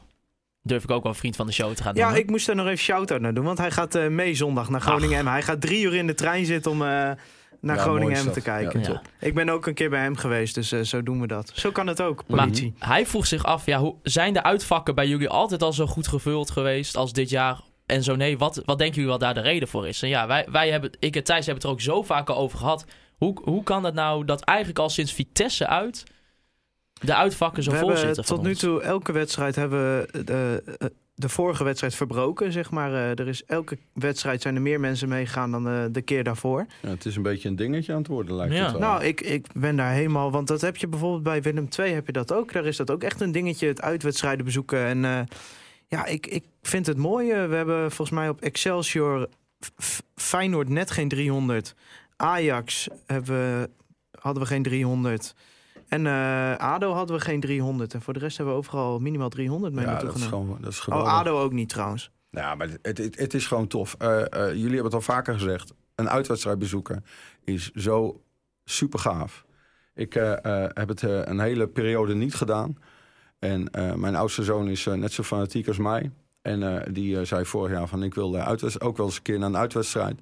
Durf 0.62 0.84
ik 0.84 0.92
ook 0.92 1.04
wel 1.04 1.12
een 1.12 1.18
vriend 1.18 1.36
van 1.36 1.46
de 1.46 1.52
show 1.52 1.74
te 1.74 1.84
gaan 1.84 1.96
Ja, 1.96 2.04
noemen. 2.04 2.22
ik 2.22 2.30
moest 2.30 2.46
daar 2.46 2.56
nog 2.56 2.66
even 2.66 2.78
shout-out 2.78 3.22
naar 3.22 3.34
doen. 3.34 3.46
Want 3.46 3.58
hij 3.58 3.72
gaat 3.72 3.96
eh, 3.96 4.08
mee 4.08 4.36
zondag 4.36 4.70
naar 4.70 4.82
Groningen. 4.82 5.28
Hij 5.28 5.42
gaat 5.42 5.62
drie 5.62 5.84
uur 5.86 5.96
in 5.96 6.08
de 6.08 6.14
trein 6.14 6.46
zitten 6.46 6.72
om 6.72 6.82
eh, 6.82 7.12
naar 7.66 7.76
Ja, 7.76 7.82
Groningen 7.82 8.18
te 8.22 8.34
dat. 8.34 8.44
kijken. 8.44 8.80
Ja, 8.80 8.90
Ja. 8.90 9.02
Ik 9.20 9.34
ben 9.34 9.50
ook 9.50 9.66
een 9.68 9.74
keer 9.74 9.90
bij 9.90 10.02
hem 10.02 10.16
geweest, 10.16 10.56
dus 10.56 10.72
eh, 10.72 10.82
zo 10.82 11.04
doen 11.04 11.22
we 11.22 11.28
dat. 11.28 11.52
Zo 11.54 11.72
kan 11.72 11.88
het 11.88 12.02
ook, 12.02 12.24
Maar 12.28 12.50
hij 12.80 13.06
vroeg 13.06 13.26
zich 13.28 13.44
af, 13.44 13.66
ja, 13.66 13.80
hoe, 13.80 13.96
zijn 14.04 14.34
de 14.34 14.44
uitvakken 14.44 14.96
bij 14.96 15.08
jullie 15.08 15.30
altijd 15.30 15.62
al 15.62 15.74
zo 15.74 15.86
goed 15.88 16.08
gevuld 16.08 16.52
geweest 16.52 16.96
als 16.96 17.14
dit 17.14 17.30
jaar? 17.30 17.60
En 17.86 18.04
zo 18.04 18.16
nee, 18.16 18.38
wat, 18.38 18.62
wat 18.66 18.78
denken 18.78 18.96
jullie 18.96 19.12
wat 19.12 19.20
daar 19.20 19.34
de 19.34 19.42
reden 19.42 19.68
voor 19.68 19.88
is? 19.88 20.02
En 20.02 20.10
ja, 20.10 20.28
wij, 20.28 20.48
wij 20.52 20.70
hebben, 20.72 20.92
ik 21.00 21.16
en 21.16 21.24
Thijs 21.24 21.46
hebben 21.46 21.56
het 21.56 21.64
er 21.64 21.70
ook 21.70 21.82
zo 21.96 22.04
vaak 22.04 22.30
al 22.30 22.38
over 22.38 22.58
gehad. 22.58 22.86
Hoe, 23.18 23.42
hoe 23.44 23.64
kan 23.64 23.84
het 23.84 23.94
nou 23.94 24.26
dat 24.26 24.42
eigenlijk 24.42 24.80
al 24.80 24.90
sinds 24.90 25.14
Vitesse 25.14 25.68
uit 25.68 26.04
de 27.02 27.16
uitvakken 27.16 27.64
zo 27.64 27.72
we 27.72 27.78
vol 27.78 27.88
hebben 27.88 28.06
zitten 28.06 28.24
van 28.26 28.36
tot 28.36 28.46
nu 28.46 28.56
toe 28.56 28.82
elke 28.82 29.12
wedstrijd 29.12 29.56
hebben 29.56 29.80
we 29.80 30.62
eh, 30.80 30.88
de 31.16 31.30
vorige 31.30 31.64
wedstrijd 31.64 31.96
verbroken, 31.96 32.52
zeg 32.52 32.72
maar. 32.72 32.94
Eh, 32.94 33.10
er 33.20 33.28
is 33.28 33.46
elke 33.46 33.78
wedstrijd 33.94 34.42
zijn 34.42 34.56
er 34.56 34.62
meer 34.62 34.80
mensen 34.80 35.10
meegegaan 35.10 35.52
dan 35.52 35.68
eh, 35.68 35.84
de 35.92 36.02
keer 36.02 36.24
daarvoor. 36.24 36.66
Ja, 36.82 36.90
het 36.90 37.06
is 37.06 37.16
een 37.16 37.22
beetje 37.22 37.50
een 37.50 37.56
dingetje 37.56 37.92
aan 37.92 37.98
het 37.98 38.08
worden, 38.08 38.36
lijkt 38.36 38.54
Ja. 38.54 38.62
het 38.64 38.72
wel. 38.72 38.80
Nou, 38.82 39.04
ik, 39.04 39.22
ik 39.22 39.46
ben 39.54 39.76
daar 39.76 39.92
helemaal... 39.92 40.32
Want 40.32 40.48
dat 40.48 40.62
heb 40.62 40.76
je 40.78 40.88
bijvoorbeeld 40.88 41.24
bij 41.24 41.42
Willem 41.42 41.68
II 41.80 41.94
heb 41.94 42.06
je 42.06 42.12
dat 42.12 42.34
ook. 42.34 42.52
Daar 42.54 42.66
is 42.66 42.78
dat 42.78 42.92
ook 42.92 43.04
echt 43.04 43.22
een 43.22 43.32
dingetje, 43.32 43.68
het 43.68 43.82
uitwedstrijden 43.82 44.46
bezoeken. 44.46 44.86
En 44.86 45.06
eh, 45.06 45.20
ja, 45.88 46.06
ik, 46.06 46.28
ik 46.28 46.44
vind 46.62 46.86
het 46.86 46.98
mooi. 46.98 47.28
We 47.48 47.56
hebben 47.56 47.92
volgens 47.92 48.18
mij 48.18 48.30
op 48.30 48.42
Excelsior 48.42 49.28
Feyenoord 50.16 50.70
net 50.70 50.92
geen 50.92 51.08
300. 51.08 51.76
Ajax 52.16 52.88
hebben 53.06 53.34
we, 53.62 53.70
hadden 54.20 54.44
we 54.44 54.50
geen 54.50 54.64
300. 54.64 55.36
En 55.96 56.08
eh, 56.08 56.56
ADO 56.58 56.92
hadden 56.94 57.16
we 57.16 57.22
geen 57.22 57.40
300. 57.40 57.94
En 57.94 58.02
voor 58.02 58.14
de 58.14 58.20
rest 58.20 58.38
hebben 58.38 58.56
we 58.56 58.60
overal 58.60 59.00
minimaal 59.00 59.30
300 59.30 59.74
mee 59.74 59.86
ja, 59.86 59.92
naartoe 59.92 60.10
dat 60.10 60.18
is 60.18 60.26
gewoon 60.26 60.58
dat 60.62 60.72
is 60.72 60.88
Oh. 60.88 61.14
ADO 61.14 61.42
ook 61.42 61.52
niet 61.52 61.70
trouwens. 61.70 62.12
Ja, 62.30 62.56
maar 62.56 62.68
het, 62.82 62.98
het, 62.98 63.18
het 63.18 63.34
is 63.34 63.48
gewoon 63.48 63.68
tof. 63.68 63.96
Eh, 63.98 64.22
eh, 64.22 64.48
jullie 64.48 64.64
hebben 64.64 64.84
het 64.84 64.94
al 64.94 65.02
vaker 65.02 65.34
gezegd. 65.34 65.74
Een 65.96 66.10
uitwedstrijd 66.10 66.60
bezoeken 66.60 67.06
is 67.44 67.72
zo 67.72 68.22
super 68.64 69.00
gaaf. 69.00 69.46
Ik 69.94 70.14
heb 70.74 70.88
het 70.88 71.02
een 71.02 71.40
hele 71.40 71.68
periode 71.68 72.16
niet 72.16 72.36
gedaan. 72.36 72.78
En 73.40 73.70
mijn 73.96 74.16
oudste 74.16 74.44
zoon 74.44 74.68
is 74.68 74.86
net 74.86 75.12
zo 75.12 75.24
fanatiek 75.24 75.68
als 75.68 75.78
mij. 75.78 76.12
En 76.42 76.86
die 76.94 77.26
zei 77.26 77.46
vorig 77.46 77.72
jaar 77.72 77.88
van 77.88 78.04
ik 78.04 78.14
wil 78.14 78.40
ook 78.80 78.98
wel 78.98 79.06
eens 79.06 79.16
een 79.16 79.22
keer 79.22 79.40
naar 79.40 79.50
een 79.50 79.58
uitwedstrijd. 79.58 80.20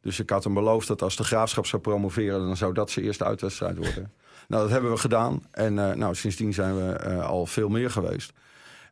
Dus 0.00 0.20
ik 0.20 0.30
had 0.30 0.44
hem 0.44 0.54
beloofd 0.54 0.88
dat 0.88 1.02
als 1.02 1.16
de 1.16 1.24
graafschap 1.24 1.66
zou 1.66 1.82
promoveren, 1.82 2.46
dan 2.46 2.56
zou 2.56 2.72
dat 2.72 2.90
zijn 2.90 3.04
eerste 3.04 3.24
uitwedstrijd 3.24 3.76
worden. 3.76 4.12
Nou, 4.48 4.62
dat 4.62 4.70
hebben 4.70 4.90
we 4.90 4.96
gedaan. 4.96 5.42
En 5.50 5.78
eh, 5.78 5.94
nou, 5.96 6.14
sindsdien 6.14 6.52
zijn 6.54 6.76
we 6.76 6.92
eh, 6.92 7.26
al 7.26 7.46
veel 7.46 7.68
meer 7.68 7.90
geweest. 7.90 8.32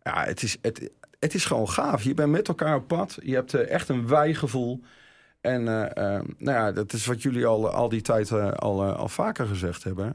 Ja, 0.03 0.25
het 0.25 0.43
is, 0.43 0.57
het, 0.63 0.91
het 1.19 1.35
is 1.35 1.45
gewoon 1.45 1.69
gaaf. 1.69 2.03
Je 2.03 2.15
bent 2.15 2.31
met 2.31 2.49
elkaar 2.49 2.77
op 2.77 2.87
pad. 2.87 3.19
Je 3.23 3.35
hebt 3.35 3.55
eh, 3.55 3.71
echt 3.71 3.89
een 3.89 4.07
wijgevoel. 4.09 4.81
En 5.41 5.69
eh, 5.69 6.15
eh, 6.17 6.23
nou 6.39 6.59
ja, 6.59 6.73
dat 6.73 6.93
is 6.93 7.07
wat 7.07 7.23
jullie 7.23 7.47
al, 7.47 7.71
al 7.71 7.89
die 7.89 8.01
tijd 8.01 8.33
al, 8.33 8.85
al 8.85 9.09
vaker 9.09 9.47
gezegd 9.47 9.85
hebben. 9.85 10.13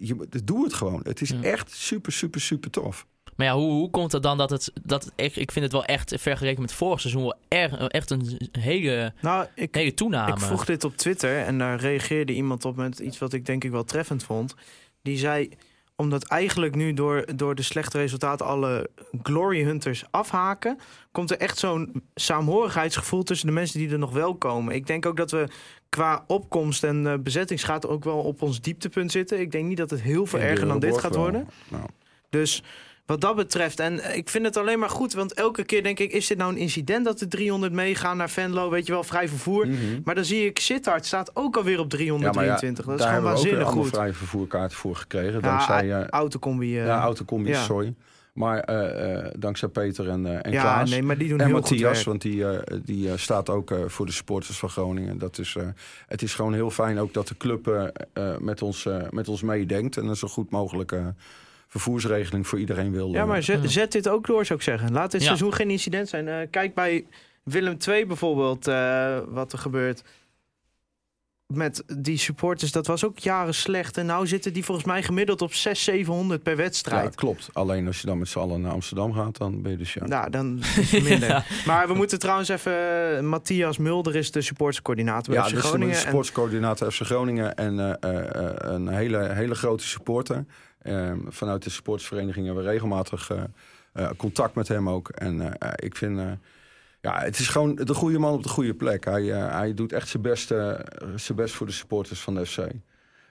Je, 0.00 0.26
doe 0.44 0.64
het 0.64 0.74
gewoon. 0.74 1.00
Het 1.02 1.20
is 1.20 1.28
Ja. 1.30 1.42
echt 1.42 1.70
super, 1.70 2.12
super, 2.12 2.40
super 2.40 2.70
tof. 2.70 3.06
Maar 3.38 3.46
ja, 3.46 3.54
hoe, 3.54 3.72
hoe 3.72 3.90
komt 3.90 4.12
het 4.12 4.22
dan 4.22 4.38
dat 4.38 4.50
het, 4.50 4.72
dat 4.82 5.04
het 5.04 5.12
echt, 5.16 5.36
ik 5.36 5.52
vind 5.52 5.64
het 5.64 5.72
wel 5.72 5.84
echt 5.84 6.14
vergeleken 6.18 6.60
met 6.60 6.72
vorig 6.72 7.00
seizoen 7.00 7.22
wel 7.22 7.36
erg, 7.48 7.88
echt 7.88 8.10
een 8.10 8.50
hele, 8.52 9.12
Nou, 9.20 9.46
ik, 9.54 9.74
hele 9.74 9.94
toename. 9.94 10.32
Ik 10.32 10.38
vroeg 10.38 10.64
dit 10.64 10.84
op 10.84 10.96
Twitter 10.96 11.44
en 11.44 11.58
daar 11.58 11.80
reageerde 11.80 12.32
iemand 12.32 12.64
op 12.64 12.76
met 12.76 12.98
iets 12.98 13.18
wat 13.18 13.32
ik 13.32 13.46
denk 13.46 13.64
ik 13.64 13.70
wel 13.70 13.84
treffend 13.84 14.22
vond. 14.22 14.54
Die 15.02 15.18
zei, 15.18 15.48
omdat 15.96 16.24
eigenlijk 16.24 16.74
nu 16.74 16.94
door, 16.94 17.24
door 17.36 17.54
de 17.54 17.62
slechte 17.62 17.98
resultaten 17.98 18.46
alle 18.46 18.90
glory 19.22 19.62
hunters 19.64 20.04
afhaken, 20.10 20.78
komt 21.12 21.30
er 21.30 21.38
echt 21.38 21.58
zo'n 21.58 22.02
saamhorigheidsgevoel 22.14 23.22
tussen 23.22 23.46
de 23.46 23.52
mensen 23.52 23.78
die 23.78 23.90
er 23.90 23.98
nog 23.98 24.12
wel 24.12 24.34
komen. 24.34 24.74
Ik 24.74 24.86
denk 24.86 25.06
ook 25.06 25.16
dat 25.16 25.30
we 25.30 25.48
qua 25.88 26.24
opkomst 26.26 26.84
en 26.84 27.06
eh, 27.06 27.14
bezettingsgraad 27.18 27.86
ook 27.86 28.04
wel 28.04 28.18
op 28.18 28.42
ons 28.42 28.60
dieptepunt 28.60 29.12
zitten. 29.12 29.40
Ik 29.40 29.52
denk 29.52 29.68
niet 29.68 29.76
dat 29.76 29.90
het 29.90 30.02
heel 30.02 30.26
veel 30.26 30.40
erger 30.40 30.66
dan 30.66 30.80
dit 30.80 30.98
gaat 30.98 31.14
worden. 31.14 31.48
Nou, 31.68 31.84
Dus 32.30 32.62
wat 33.08 33.20
dat 33.20 33.36
betreft, 33.36 33.80
en 33.80 34.00
eh, 34.00 34.16
ik 34.16 34.28
vind 34.28 34.44
het 34.44 34.56
alleen 34.56 34.78
maar 34.78 34.90
goed, 34.90 35.12
want 35.12 35.32
elke 35.32 35.64
keer 35.64 35.82
denk 35.82 35.98
ik, 35.98 36.12
is 36.12 36.26
dit 36.26 36.38
nou 36.38 36.52
een 36.52 36.58
incident 36.58 37.04
dat 37.04 37.18
de 37.18 37.28
300 37.28 37.72
meegaan 37.72 38.16
naar 38.16 38.30
Venlo, 38.30 38.70
weet 38.70 38.86
je 38.86 38.92
wel, 38.92 39.04
vrij 39.04 39.28
vervoer. 39.28 39.66
mhm. 39.66 39.78
Maar 40.04 40.14
dan 40.14 40.24
zie 40.24 40.44
ik 40.46 40.58
Sittard 40.58 41.06
staat 41.06 41.30
ook 41.36 41.56
alweer 41.56 41.80
op 41.80 41.92
Ja, 41.92 42.32
maar 42.32 42.44
ja, 42.44 42.56
323. 42.56 42.84
dat 42.84 42.94
is 42.94 43.00
daar 43.00 43.14
gewoon 43.14 43.24
hebben 43.24 43.30
we 43.32 43.38
ook 43.38 43.44
weer 43.44 43.64
waanzinnig 43.64 43.84
goed. 43.84 43.98
vrije 43.98 44.12
vervoerkaarten 44.12 44.76
voor 44.76 44.96
gekregen. 44.96 45.32
Ja, 45.32 45.40
dankzij 45.40 45.92
eh 45.92 46.08
Autocombi. 46.08 46.78
eh, 46.78 46.86
ja, 46.86 47.00
autocombi, 47.00 47.54
sorry. 47.54 47.94
Maar 48.32 48.68
dankzij 49.38 49.68
Peter 49.68 50.08
en, 50.08 50.42
en 50.42 50.52
ja, 50.52 50.60
Klaas. 50.62 50.90
nee, 50.90 51.02
maar 51.02 51.18
die 51.18 51.28
doen 51.28 51.38
En 51.38 51.44
heel 51.46 51.54
Matthias, 51.54 52.04
want 52.04 52.22
die, 52.22 52.44
die 52.84 53.16
staat 53.16 53.50
ook 53.50 53.74
voor 53.86 54.06
de 54.06 54.12
supporters 54.12 54.58
van 54.58 54.68
Groningen. 54.68 55.18
Dat 55.18 55.38
is, 55.38 55.56
het 56.06 56.22
is 56.22 56.34
gewoon 56.34 56.54
heel 56.54 56.70
fijn 56.70 56.98
ook 56.98 57.14
dat 57.14 57.28
de 57.28 57.36
club 57.36 57.92
met, 58.38 58.62
ons, 58.62 58.88
met 59.10 59.28
ons 59.28 59.42
meedenkt 59.42 59.96
en 59.96 60.06
een 60.06 60.16
zo 60.16 60.28
goed 60.28 60.50
mogelijke 60.50 61.14
vervoersregeling 61.68 62.46
voor 62.46 62.58
iedereen 62.58 62.92
wil. 62.92 63.12
Ja, 63.12 63.20
eh, 63.20 63.26
maar 63.26 63.42
zet, 63.42 63.70
zet 63.70 63.92
dit 63.92 64.08
ook 64.08 64.26
door, 64.26 64.44
zou 64.46 64.58
ik 64.58 64.64
zeggen. 64.64 64.92
Laat 64.92 65.10
dit 65.10 65.20
Ja. 65.20 65.26
seizoen 65.26 65.54
geen 65.54 65.70
incident 65.70 66.08
zijn. 66.08 66.28
Eh, 66.28 66.36
kijk 66.50 66.74
bij 66.74 67.06
Willem 67.42 67.76
II 67.88 68.06
bijvoorbeeld 68.06 68.66
eh, 68.66 69.18
wat 69.28 69.52
er 69.52 69.58
gebeurt. 69.58 70.02
Met 71.54 71.82
die 71.96 72.18
supporters, 72.18 72.72
dat 72.72 72.86
was 72.86 73.04
ook 73.04 73.18
jaren 73.18 73.54
slecht. 73.54 73.96
En 73.96 74.06
nou 74.06 74.26
zitten 74.26 74.52
die 74.52 74.64
volgens 74.64 74.86
mij 74.86 75.02
gemiddeld 75.02 75.42
op 75.42 75.52
600, 75.54 75.78
700 76.06 76.42
per 76.42 76.52
ja, 76.52 76.58
wedstrijd. 76.58 77.14
klopt. 77.14 77.48
Alleen 77.52 77.86
als 77.86 78.00
je 78.00 78.06
dan 78.06 78.18
met 78.18 78.28
z'n 78.28 78.38
allen 78.38 78.60
naar 78.60 78.72
Amsterdam 78.72 79.12
gaat, 79.12 79.36
dan 79.36 79.62
ben 79.62 79.70
je 79.72 79.78
dus 79.78 79.92
ja. 79.94 80.06
Nou, 80.06 80.30
dan 80.30 80.58
is 80.78 80.92
het 80.92 81.02
minder. 81.02 81.28
Ja. 81.38 81.44
Maar 81.66 81.88
we 81.88 81.94
moeten 81.94 82.18
trouwens 82.18 82.48
even... 82.48 83.16
eh, 83.16 83.22
Matthias 83.22 83.78
Mulder 83.78 84.16
is 84.16 84.30
de 84.30 84.40
supporterscoördinator 84.40 85.34
bij 85.34 85.42
Ja, 85.42 85.48
FC 85.48 85.78
de 85.78 85.94
sportscoördinator 85.94 86.92
FC 86.92 87.00
Groningen 87.02 87.54
en 87.54 87.78
eh, 87.80 88.10
eh, 88.16 88.44
eh, 88.46 88.54
een 88.60 88.88
hele, 88.88 89.28
hele 89.32 89.54
grote 89.54 89.84
supporter. 89.86 90.44
Eh, 90.78 91.12
vanuit 91.26 91.62
de 91.62 91.70
supportersvereniging 91.70 92.46
hebben 92.46 92.64
we 92.64 92.70
regelmatig 92.70 93.30
eh, 93.30 93.42
eh, 93.92 94.10
contact 94.16 94.54
met 94.54 94.68
hem 94.68 94.88
ook. 94.88 95.08
En 95.08 95.58
eh, 95.58 95.72
ik 95.76 95.96
vind, 95.96 96.20
ja, 97.00 97.20
het 97.20 97.38
is 97.38 97.48
gewoon 97.48 97.74
de 97.74 97.94
goede 97.94 98.18
man 98.18 98.32
op 98.32 98.42
de 98.42 98.48
goede 98.48 98.74
plek. 98.74 99.04
Hij, 99.04 99.24
hij 99.24 99.74
doet 99.74 99.92
echt 99.92 100.08
zijn 100.08 100.22
best, 100.22 100.46
zijn 101.16 101.36
best 101.36 101.54
voor 101.54 101.66
de 101.66 101.72
supporters 101.72 102.20
van 102.20 102.34
de 102.34 102.46
FC. 102.46 102.58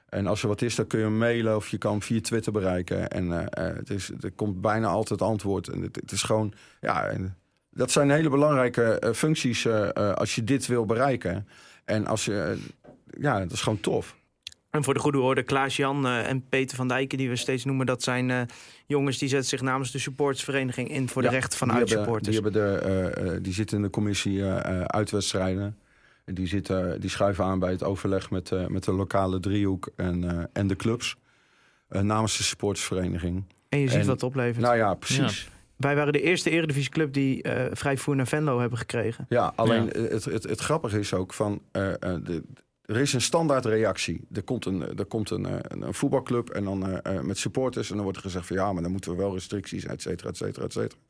En 0.09 0.27
als 0.27 0.41
er 0.41 0.47
wat 0.47 0.61
is, 0.61 0.75
dan 0.75 0.87
kun 0.87 0.99
je 0.99 1.05
hem 1.05 1.17
mailen 1.17 1.55
of 1.55 1.67
je 1.67 1.77
kan 1.77 1.91
hem 1.91 2.01
via 2.01 2.21
Twitter 2.21 2.51
bereiken. 2.51 3.07
En 3.07 3.29
het 3.53 3.89
is, 3.89 4.11
er 4.21 4.31
komt 4.31 4.61
bijna 4.61 4.87
altijd 4.87 5.21
antwoord. 5.21 5.67
En 5.67 5.81
het, 5.81 5.95
het 5.95 6.11
is 6.11 6.23
gewoon, 6.23 6.53
ja, 6.81 7.13
dat 7.69 7.91
zijn 7.91 8.09
hele 8.09 8.29
belangrijke 8.29 9.13
functies 9.15 9.67
als 9.93 10.35
je 10.35 10.43
dit 10.43 10.67
wil 10.67 10.85
bereiken. 10.85 11.47
En 11.85 12.07
als 12.07 12.25
je, 12.25 12.57
ja, 13.19 13.39
dat 13.39 13.51
is 13.51 13.61
gewoon 13.61 13.79
tof. 13.79 14.15
En 14.69 14.83
voor 14.83 14.93
de 14.93 14.99
goede 14.99 15.19
orde, 15.19 15.43
Klaas-Jan 15.43 16.05
eh, 16.05 16.29
en 16.29 16.47
Peter 16.49 16.75
van 16.77 16.87
Dijken, 16.87 17.17
die 17.17 17.29
we 17.29 17.35
steeds 17.35 17.65
noemen, 17.65 17.85
dat 17.85 18.03
zijn 18.03 18.31
eh, 18.31 18.41
jongens 18.85 19.17
die 19.17 19.29
zetten 19.29 19.49
zich 19.49 19.61
namens 19.61 19.91
de 19.91 19.99
supportersvereniging 19.99 20.89
in 20.89 21.09
voor 21.09 21.21
de 21.21 21.29
rechten 21.29 21.57
van 21.57 21.71
uitsupporters. 21.71 22.35
die, 22.35 22.43
hebben 22.43 22.53
de, 22.53 22.77
eh, 22.77 23.33
eh, 23.35 23.43
die 23.43 23.53
zitten 23.53 23.77
in 23.77 23.83
de 23.83 23.89
commissie 23.89 24.41
eh, 24.43 24.79
eh, 24.79 24.85
uitwedstrijden. 24.85 25.77
En 26.25 26.33
Die, 26.33 26.47
zitten, 26.47 27.01
die 27.01 27.09
schuiven 27.09 27.43
aan 27.45 27.59
bij 27.59 27.71
het 27.71 27.83
overleg 27.83 28.29
met, 28.29 28.51
eh, 28.51 28.65
met 28.67 28.83
de 28.83 28.91
lokale 28.93 29.39
driehoek 29.39 29.89
en, 29.95 30.29
eh, 30.39 30.43
en 30.53 30.67
de 30.67 30.75
clubs. 30.75 31.15
eh, 31.89 32.01
namens 32.01 32.37
de 32.37 32.43
supportersvereniging. 32.43 33.43
En 33.69 33.79
je 33.79 33.87
ziet 33.87 33.99
En- 33.99 34.05
wat 34.05 34.15
het 34.15 34.23
oplevert. 34.23 34.65
Nou 34.65 34.77
ja, 34.77 34.93
precies. 34.93 35.49
Wij 35.75 35.95
waren 35.95 36.13
de 36.13 36.21
eerste 36.21 36.49
eredivisieclub 36.49 37.13
die 37.13 37.41
eh 37.43 37.65
vrij 37.71 37.97
voer 37.97 38.15
naar 38.15 38.27
Venlo 38.27 38.59
hebben 38.59 38.77
gekregen. 38.77 39.25
Ja, 39.29 39.53
alleen 39.55 39.83
Ja. 39.85 39.99
Het, 40.01 40.25
het, 40.25 40.43
het 40.43 40.59
grappige 40.59 40.99
is 40.99 41.13
ook 41.13 41.33
van... 41.33 41.61
eh, 41.71 41.89
eh, 41.93 41.97
de, 42.23 42.43
er 42.87 42.97
is 42.97 43.13
een 43.13 43.21
standaard 43.21 43.65
reactie. 43.65 44.27
Er 44.31 44.43
komt 44.43 44.65
een, 44.65 44.97
er 44.97 45.05
komt 45.05 45.29
een, 45.29 45.45
eh, 45.45 45.55
een, 45.61 45.81
een 45.81 45.93
voetbalclub 45.93 46.49
en 46.49 46.63
dan 46.63 46.87
eh, 46.87 47.15
eh, 47.15 47.23
met 47.23 47.37
supporters... 47.37 47.89
en 47.89 47.93
dan 47.95 48.03
wordt 48.03 48.17
er 48.17 48.23
gezegd 48.25 48.47
van 48.47 48.55
ja, 48.55 48.73
maar 48.73 48.81
dan 48.81 48.91
moeten 48.91 49.11
we 49.11 49.17
wel 49.17 49.33
restricties, 49.33 49.85
et 49.85 50.01
cetera, 50.01 50.29
et 50.29 50.37
cetera, 50.37 50.65
et 50.65 50.73
cetera. 50.73 51.01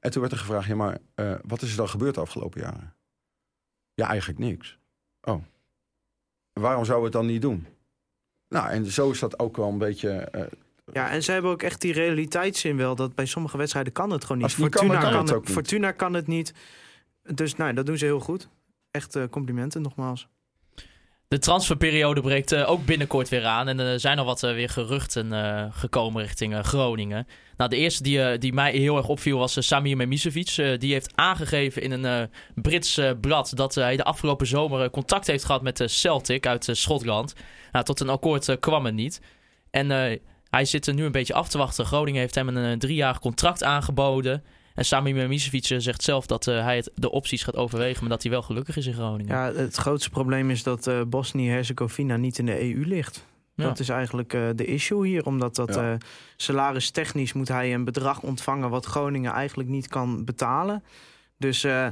En 0.00 0.10
toen 0.10 0.20
werd 0.20 0.32
er 0.32 0.38
gevraagd, 0.38 0.66
ja, 0.66 0.74
maar 0.74 0.98
eh, 1.14 1.34
wat 1.46 1.62
is 1.62 1.70
er 1.70 1.76
dan 1.76 1.88
gebeurd 1.88 2.14
de 2.14 2.20
afgelopen 2.20 2.60
jaren? 2.60 2.94
Ja, 3.94 4.08
eigenlijk 4.08 4.38
niks. 4.38 4.78
Oh. 5.22 5.42
Waarom 6.52 6.84
zouden 6.84 7.10
we 7.10 7.16
het 7.16 7.24
dan 7.26 7.32
niet 7.32 7.42
doen? 7.42 7.66
Nou, 8.48 8.68
en 8.70 8.86
zo 8.86 9.10
is 9.10 9.18
dat 9.18 9.38
ook 9.38 9.56
wel 9.56 9.68
een 9.68 9.78
beetje... 9.78 10.10
eh, 10.10 10.42
Ja, 10.92 11.10
en 11.10 11.22
ze 11.22 11.32
hebben 11.32 11.50
ook 11.50 11.62
echt 11.62 11.80
die 11.80 11.92
realiteitszin 11.92 12.76
wel. 12.76 12.94
Dat 12.94 13.14
bij 13.14 13.26
sommige 13.26 13.56
wedstrijden 13.56 13.92
kan 13.92 14.10
het 14.10 14.22
gewoon 14.22 14.36
niet. 14.36 14.46
Als 14.46 14.54
het 14.54 14.64
niet 14.64 14.74
Fortuna, 14.74 15.00
kan 15.00 15.26
kan, 15.26 15.36
het. 15.36 15.50
Fortuna 15.50 15.92
kan 15.92 16.14
het 16.14 16.26
niet. 16.26 16.54
Dus 17.22 17.56
nou, 17.56 17.72
dat 17.72 17.86
doen 17.86 17.98
ze 17.98 18.04
heel 18.04 18.20
goed. 18.20 18.48
Echt 18.90 19.16
eh, 19.16 19.24
complimenten 19.30 19.82
nogmaals. 19.82 20.28
De 21.28 21.38
transferperiode 21.38 22.20
breekt 22.20 22.52
eh, 22.52 22.70
ook 22.70 22.84
binnenkort 22.84 23.28
weer 23.28 23.44
aan. 23.44 23.68
En 23.68 23.78
er 23.78 24.00
zijn 24.00 24.18
al 24.18 24.24
wat 24.24 24.42
eh, 24.42 24.52
weer 24.52 24.68
geruchten 24.68 25.32
eh, 25.32 25.64
gekomen 25.70 26.22
richting 26.22 26.54
eh, 26.54 26.62
Groningen. 26.62 27.26
Nou, 27.56 27.70
de 27.70 27.76
eerste 27.76 28.02
die, 28.02 28.22
eh, 28.22 28.38
die 28.38 28.52
mij 28.52 28.72
heel 28.72 28.96
erg 28.96 29.08
opviel 29.08 29.38
was 29.38 29.56
eh, 29.56 29.62
Samir 29.62 29.96
Memisevic. 29.96 30.48
Eh, 30.56 30.78
die 30.78 30.92
heeft 30.92 31.12
aangegeven 31.14 31.82
in 31.82 31.92
een 31.92 32.04
eh, 32.04 32.28
Brits 32.54 32.96
eh, 32.96 33.10
blad 33.20 33.52
dat 33.54 33.76
eh, 33.76 33.84
hij 33.84 33.96
de 33.96 34.04
afgelopen 34.04 34.46
zomer 34.46 34.82
eh, 34.82 34.90
contact 34.90 35.26
heeft 35.26 35.44
gehad 35.44 35.62
met 35.62 35.82
Celtic 35.86 36.46
uit 36.46 36.68
eh, 36.68 36.74
Schotland. 36.74 37.34
Nou, 37.72 37.84
tot 37.84 38.00
een 38.00 38.08
akkoord 38.08 38.48
eh, 38.48 38.56
kwam 38.60 38.84
het 38.84 38.94
niet. 38.94 39.20
En 39.70 39.90
eh, 39.90 40.18
hij 40.50 40.64
zit 40.64 40.86
er 40.86 40.94
nu 40.94 41.04
een 41.04 41.12
beetje 41.12 41.34
af 41.34 41.48
te 41.48 41.58
wachten. 41.58 41.86
Groningen 41.86 42.20
heeft 42.20 42.34
hem 42.34 42.48
een 42.48 42.72
eh, 42.72 42.78
driejarig 42.78 43.18
contract 43.18 43.62
aangeboden. 43.64 44.44
En 44.76 44.84
Samir 44.84 45.14
Memisevic 45.14 45.64
zegt 45.80 46.02
zelf 46.02 46.26
dat 46.26 46.46
eh, 46.46 46.62
hij 46.62 46.76
het, 46.76 46.90
de 46.94 47.10
opties 47.10 47.42
gaat 47.42 47.56
overwegen, 47.56 48.00
maar 48.00 48.10
dat 48.10 48.22
hij 48.22 48.30
wel 48.30 48.42
gelukkig 48.42 48.76
is 48.76 48.86
in 48.86 48.92
Groningen. 48.94 49.34
Ja, 49.34 49.52
het 49.52 49.76
grootste 49.76 50.10
probleem 50.10 50.50
is 50.50 50.62
dat 50.62 50.86
eh 50.86 51.00
Bosnië-Herzegovina 51.08 52.16
niet 52.16 52.38
in 52.38 52.46
de 52.46 52.60
EU 52.60 52.86
ligt. 52.86 53.24
Ja. 53.54 53.64
Dat 53.64 53.78
is 53.78 53.88
eigenlijk 53.88 54.32
eh, 54.32 54.42
de 54.54 54.64
issue 54.64 55.06
hier. 55.06 55.26
Omdat 55.26 55.54
dat 55.54 55.74
Ja. 55.74 55.98
salaristechnisch 56.36 57.32
moet 57.32 57.48
hij 57.48 57.74
een 57.74 57.84
bedrag 57.84 58.22
ontvangen 58.22 58.70
wat 58.70 58.84
Groningen 58.86 59.32
eigenlijk 59.32 59.68
niet 59.68 59.88
kan 59.88 60.24
betalen. 60.24 60.82
Dus 61.38 61.64
eh, 61.64 61.86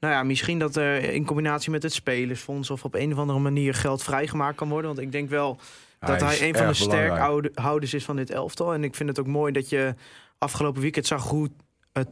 nou 0.00 0.14
ja, 0.14 0.22
misschien 0.22 0.58
dat 0.58 0.76
er 0.76 1.12
in 1.12 1.24
combinatie 1.24 1.70
met 1.70 1.82
het 1.82 1.92
spelersfonds 1.92 2.70
of 2.70 2.84
op 2.84 2.94
een 2.94 3.12
of 3.12 3.18
andere 3.18 3.38
manier 3.38 3.74
geld 3.74 4.02
vrijgemaakt 4.02 4.56
kan 4.56 4.68
worden. 4.68 4.94
Want 4.94 5.02
ik 5.02 5.12
denk 5.12 5.28
wel 5.28 5.58
dat 5.98 6.20
hij 6.20 6.48
een 6.48 6.54
van 6.56 6.66
de 6.66 6.74
sterkhouders 6.74 7.94
is 7.94 8.04
van 8.04 8.16
dit 8.16 8.30
elftal. 8.30 8.74
En 8.74 8.84
ik 8.84 8.94
vind 8.94 9.08
het 9.08 9.20
ook 9.20 9.26
mooi 9.26 9.52
dat 9.52 9.68
je 9.68 9.94
afgelopen 10.38 10.82
weekend 10.82 11.06
zag 11.06 11.28
hoe 11.28 11.50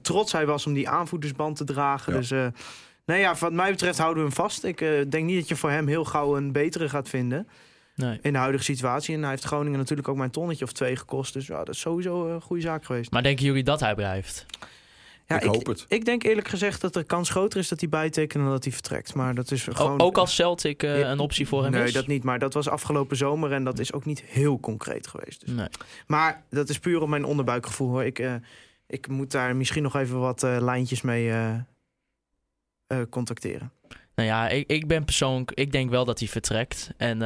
trots 0.02 0.32
hij 0.32 0.46
was 0.46 0.66
om 0.66 0.72
die 0.72 0.88
aanvoerdersband 0.88 1.56
te 1.56 1.64
dragen. 1.64 2.12
Ja. 2.12 2.18
Dus 2.18 2.30
eh 2.30 2.46
nou 3.06 3.20
ja, 3.20 3.34
wat 3.34 3.52
mij 3.52 3.70
betreft 3.70 3.98
houden 3.98 4.22
we 4.22 4.28
hem 4.28 4.36
vast. 4.38 4.64
Ik 4.64 4.80
eh, 4.80 4.88
denk 5.08 5.24
niet 5.24 5.38
dat 5.38 5.48
je 5.48 5.56
voor 5.56 5.70
hem 5.70 5.86
heel 5.86 6.04
gauw 6.04 6.36
een 6.36 6.52
betere 6.52 6.88
gaat 6.88 7.08
vinden 7.08 7.48
Nee. 7.94 8.18
in 8.22 8.32
de 8.32 8.38
huidige 8.38 8.64
situatie. 8.64 9.14
En 9.14 9.20
hij 9.20 9.30
heeft 9.30 9.44
Groningen 9.44 9.78
natuurlijk 9.78 10.08
ook 10.08 10.16
maar 10.16 10.24
een 10.24 10.30
tonnetje 10.30 10.64
of 10.64 10.72
twee 10.72 10.96
gekost. 10.96 11.32
Dus 11.32 11.46
ja, 11.46 11.58
dat 11.58 11.74
is 11.74 11.80
sowieso 11.80 12.28
een 12.34 12.40
goede 12.40 12.62
zaak 12.62 12.84
geweest. 12.84 13.10
Maar 13.10 13.22
denken 13.22 13.44
jullie 13.44 13.62
dat 13.62 13.80
hij 13.80 13.94
blijft? 13.94 14.46
Ja, 15.26 15.40
ik 15.40 15.42
hoop 15.42 15.66
het. 15.66 15.84
Ik 15.88 16.04
denk 16.04 16.22
eerlijk 16.22 16.48
gezegd 16.48 16.80
dat 16.80 16.94
de 16.94 17.02
kans 17.04 17.30
groter 17.30 17.58
is 17.60 17.68
dat 17.68 17.80
hij 17.80 17.88
bijtekent 17.88 18.42
dan 18.42 18.52
dat 18.52 18.64
hij 18.64 18.72
vertrekt. 18.72 19.14
Maar 19.14 19.34
dat 19.34 19.50
is 19.50 19.68
O- 19.68 19.72
gewoon... 19.72 20.00
ook 20.00 20.18
als 20.18 20.34
Celtic 20.34 20.82
eh, 20.82 20.98
Ja, 21.00 21.10
een 21.10 21.18
optie 21.18 21.48
voor 21.48 21.62
hem 21.62 21.72
nee, 21.72 21.84
is? 21.84 21.92
dat 21.92 22.06
niet. 22.06 22.24
Maar 22.24 22.38
dat 22.38 22.54
was 22.54 22.68
afgelopen 22.68 23.16
zomer 23.16 23.52
en 23.52 23.64
dat 23.64 23.78
is 23.78 23.92
ook 23.92 24.04
niet 24.04 24.22
heel 24.22 24.60
concreet 24.60 25.06
geweest. 25.06 25.40
Dus. 25.46 25.54
Nee. 25.54 25.68
Maar 26.06 26.42
dat 26.50 26.68
is 26.68 26.78
puur 26.78 27.00
op 27.00 27.08
mijn 27.08 27.24
onderbuikgevoel 27.24 27.88
hoor. 27.88 28.04
Ik, 28.04 28.18
eh, 28.18 28.34
ik 28.88 29.08
moet 29.08 29.30
daar 29.30 29.56
misschien 29.56 29.82
nog 29.82 29.96
even 29.96 30.18
wat 30.20 30.42
eh, 30.42 30.56
lijntjes 30.60 31.00
mee 31.02 31.30
eh, 31.30 31.54
eh, 32.86 32.98
contacteren. 33.10 33.72
Nou 34.14 34.28
ja, 34.30 34.48
ik, 34.48 34.70
ik 34.70 34.86
ben 34.86 35.04
persoonlijk... 35.04 35.50
Ik 35.50 35.72
denk 35.72 35.90
wel 35.90 36.04
dat 36.04 36.18
hij 36.18 36.28
vertrekt. 36.28 36.90
En 36.96 37.22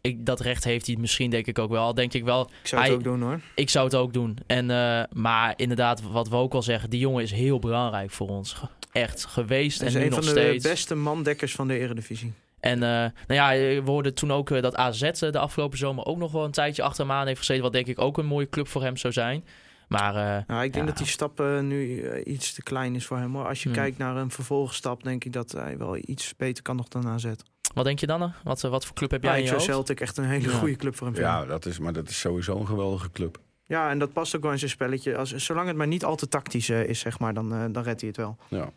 ik, 0.00 0.26
dat 0.26 0.40
recht 0.40 0.64
heeft 0.64 0.86
hij 0.86 0.96
misschien 0.96 1.30
denk 1.30 1.46
ik 1.46 1.58
ook 1.58 1.70
wel. 1.70 1.82
Al 1.82 1.94
denk 1.94 2.12
ik 2.12 2.24
wel, 2.24 2.50
Ik 2.62 2.68
zou 2.68 2.80
het 2.82 2.90
Hij- 2.90 2.98
ook 2.98 3.04
doen 3.04 3.22
hoor. 3.22 3.40
ik 3.54 3.70
zou 3.70 3.84
het 3.84 3.94
ook 3.94 4.12
doen. 4.12 4.38
En, 4.46 4.66
maar 5.12 5.52
inderdaad, 5.56 6.02
wat 6.02 6.28
we 6.28 6.36
ook 6.36 6.54
al 6.54 6.62
zeggen... 6.62 6.90
Die 6.90 7.00
jongen 7.00 7.22
is 7.22 7.30
heel 7.30 7.58
belangrijk 7.58 8.10
voor 8.10 8.28
ons. 8.28 8.56
Echt 8.92 9.24
geweest 9.24 9.78
Hij 9.78 9.88
is 9.88 9.94
en 9.94 10.00
nu 10.00 10.06
een 10.06 10.12
nog 10.14 10.24
van 10.24 10.34
de 10.34 10.40
steeds. 10.40 10.68
beste 10.68 10.94
mandekkers 10.94 11.54
van 11.54 11.68
de 11.68 11.78
Eredivisie. 11.78 12.32
En 12.60 12.78
nou 12.78 13.12
ja, 13.26 13.48
we 13.50 13.82
hoorden 13.84 14.14
toen 14.14 14.32
ook 14.32 14.62
dat 14.62 14.76
AZ 14.76 15.10
de 15.10 15.38
afgelopen 15.38 15.78
zomer 15.78 16.04
ook 16.04 16.18
nog 16.18 16.32
wel 16.32 16.44
een 16.44 16.50
tijdje 16.50 16.82
achter 16.82 17.06
hem 17.06 17.14
aan 17.14 17.26
heeft 17.26 17.38
gezeten. 17.38 17.62
Wat 17.62 17.72
denk 17.72 17.86
ik 17.86 18.00
ook 18.00 18.18
een 18.18 18.26
mooie 18.26 18.48
club 18.48 18.68
voor 18.68 18.82
hem 18.82 18.96
zou 18.96 19.12
zijn. 19.12 19.44
Maar 19.88 20.14
eh, 20.16 20.42
Nou, 20.46 20.64
ik 20.64 20.72
denk 20.72 20.84
Ja. 20.84 20.90
dat 20.90 20.96
die 20.96 21.06
stap 21.06 21.40
eh, 21.40 21.60
nu 21.60 22.00
eh, 22.00 22.32
iets 22.34 22.52
te 22.52 22.62
klein 22.62 22.94
is 22.94 23.06
voor 23.06 23.16
hem. 23.18 23.34
Hoor. 23.34 23.46
Als 23.46 23.62
je 23.62 23.68
Hmm. 23.68 23.78
kijkt 23.78 23.98
naar 23.98 24.16
een 24.16 24.30
vervolgstap, 24.30 25.02
denk 25.04 25.24
ik 25.24 25.32
dat 25.32 25.52
hij 25.52 25.78
wel 25.78 25.96
iets 25.96 26.36
beter 26.36 26.62
kan 26.62 26.76
nog 26.76 26.88
dan 26.88 27.06
AZ. 27.06 27.26
wat 27.74 27.84
denk 27.84 27.98
je 27.98 28.06
dan? 28.06 28.32
Wat, 28.44 28.60
wat 28.60 28.86
voor 28.86 28.94
club 28.96 29.10
heb 29.10 29.22
Ja, 29.22 29.28
jij 29.28 29.38
ik 29.38 29.44
in 29.44 29.50
je 29.50 29.56
hoofd? 29.56 29.70
Celtic 29.70 30.00
echt 30.00 30.16
een 30.16 30.24
hele 30.24 30.50
Ja. 30.50 30.58
goede 30.58 30.76
club 30.76 30.96
voor 30.96 31.06
hem 31.06 31.16
vinden. 31.16 31.32
Ja, 31.32 31.44
dat 31.44 31.66
is, 31.66 31.78
maar 31.78 31.92
dat 31.92 32.08
is 32.08 32.20
sowieso 32.20 32.56
een 32.58 32.66
geweldige 32.66 33.10
club. 33.10 33.38
Ja, 33.66 33.90
en 33.90 33.98
dat 33.98 34.12
past 34.12 34.36
ook 34.36 34.42
wel 34.42 34.52
in 34.52 34.58
zijn 34.58 34.70
spelletje. 34.70 35.16
Als, 35.16 35.30
zolang 35.34 35.66
het 35.66 35.76
maar 35.76 35.86
niet 35.86 36.04
al 36.04 36.16
te 36.16 36.28
tactisch 36.28 36.68
is, 36.70 36.98
zeg 36.98 37.18
maar, 37.18 37.34
dan, 37.34 37.52
eh, 37.54 37.64
dan 37.72 37.82
redt 37.82 38.00
hij 38.00 38.08
het 38.08 38.16
wel. 38.18 38.36
Ja. 38.48 38.70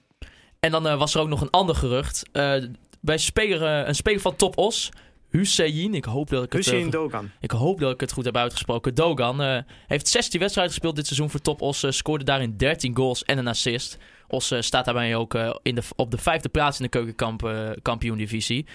En 0.60 0.72
dan 0.72 0.88
eh, 0.88 0.98
was 0.98 1.16
er 1.16 1.22
ook 1.22 1.28
nog 1.28 1.42
een 1.42 1.50
ander 1.50 1.76
gerucht. 1.76 2.24
Eh 2.32 2.64
bij 3.02 3.18
speler, 3.18 3.88
een 3.88 3.96
speler 3.96 4.22
van 4.22 4.36
Top 4.36 4.58
Os, 4.58 4.90
Hussein. 5.30 5.94
Ik 5.94 6.06
hoop 6.06 6.30
dat 6.30 6.44
ik 6.44 6.54
het, 6.54 6.66
eh, 6.68 6.72
Hussein 6.72 6.90
Dogan. 6.92 7.30
ik 7.40 7.52
hoop 7.52 7.80
dat 7.80 7.94
ik 7.94 8.00
het 8.00 8.12
goed 8.12 8.26
heb 8.26 8.38
uitgesproken. 8.38 8.96
Dogan 8.96 9.42
eh, 9.42 9.58
heeft 9.88 10.08
16 10.08 10.40
wedstrijden 10.40 10.74
gespeeld 10.74 10.96
dit 10.96 11.06
seizoen 11.06 11.30
voor 11.30 11.40
Top 11.40 11.62
Os. 11.62 11.84
eh, 11.84 11.92
scoorde 11.92 12.24
daarin 12.24 12.58
13 12.58 12.96
goals 12.96 13.24
en 13.24 13.38
een 13.38 13.48
assist. 13.48 13.98
Os 14.28 14.52
eh, 14.52 14.62
staat 14.62 14.86
daarbij 14.86 15.16
ook 15.16 15.34
eh, 15.36 15.56
in 15.62 15.76
de, 15.76 15.82
op 15.96 16.12
de 16.12 16.18
vijfde 16.18 16.50
plaats 16.50 16.78
in 16.80 16.84
de 16.84 16.90
keukenkampioen-divisie. 16.90 18.66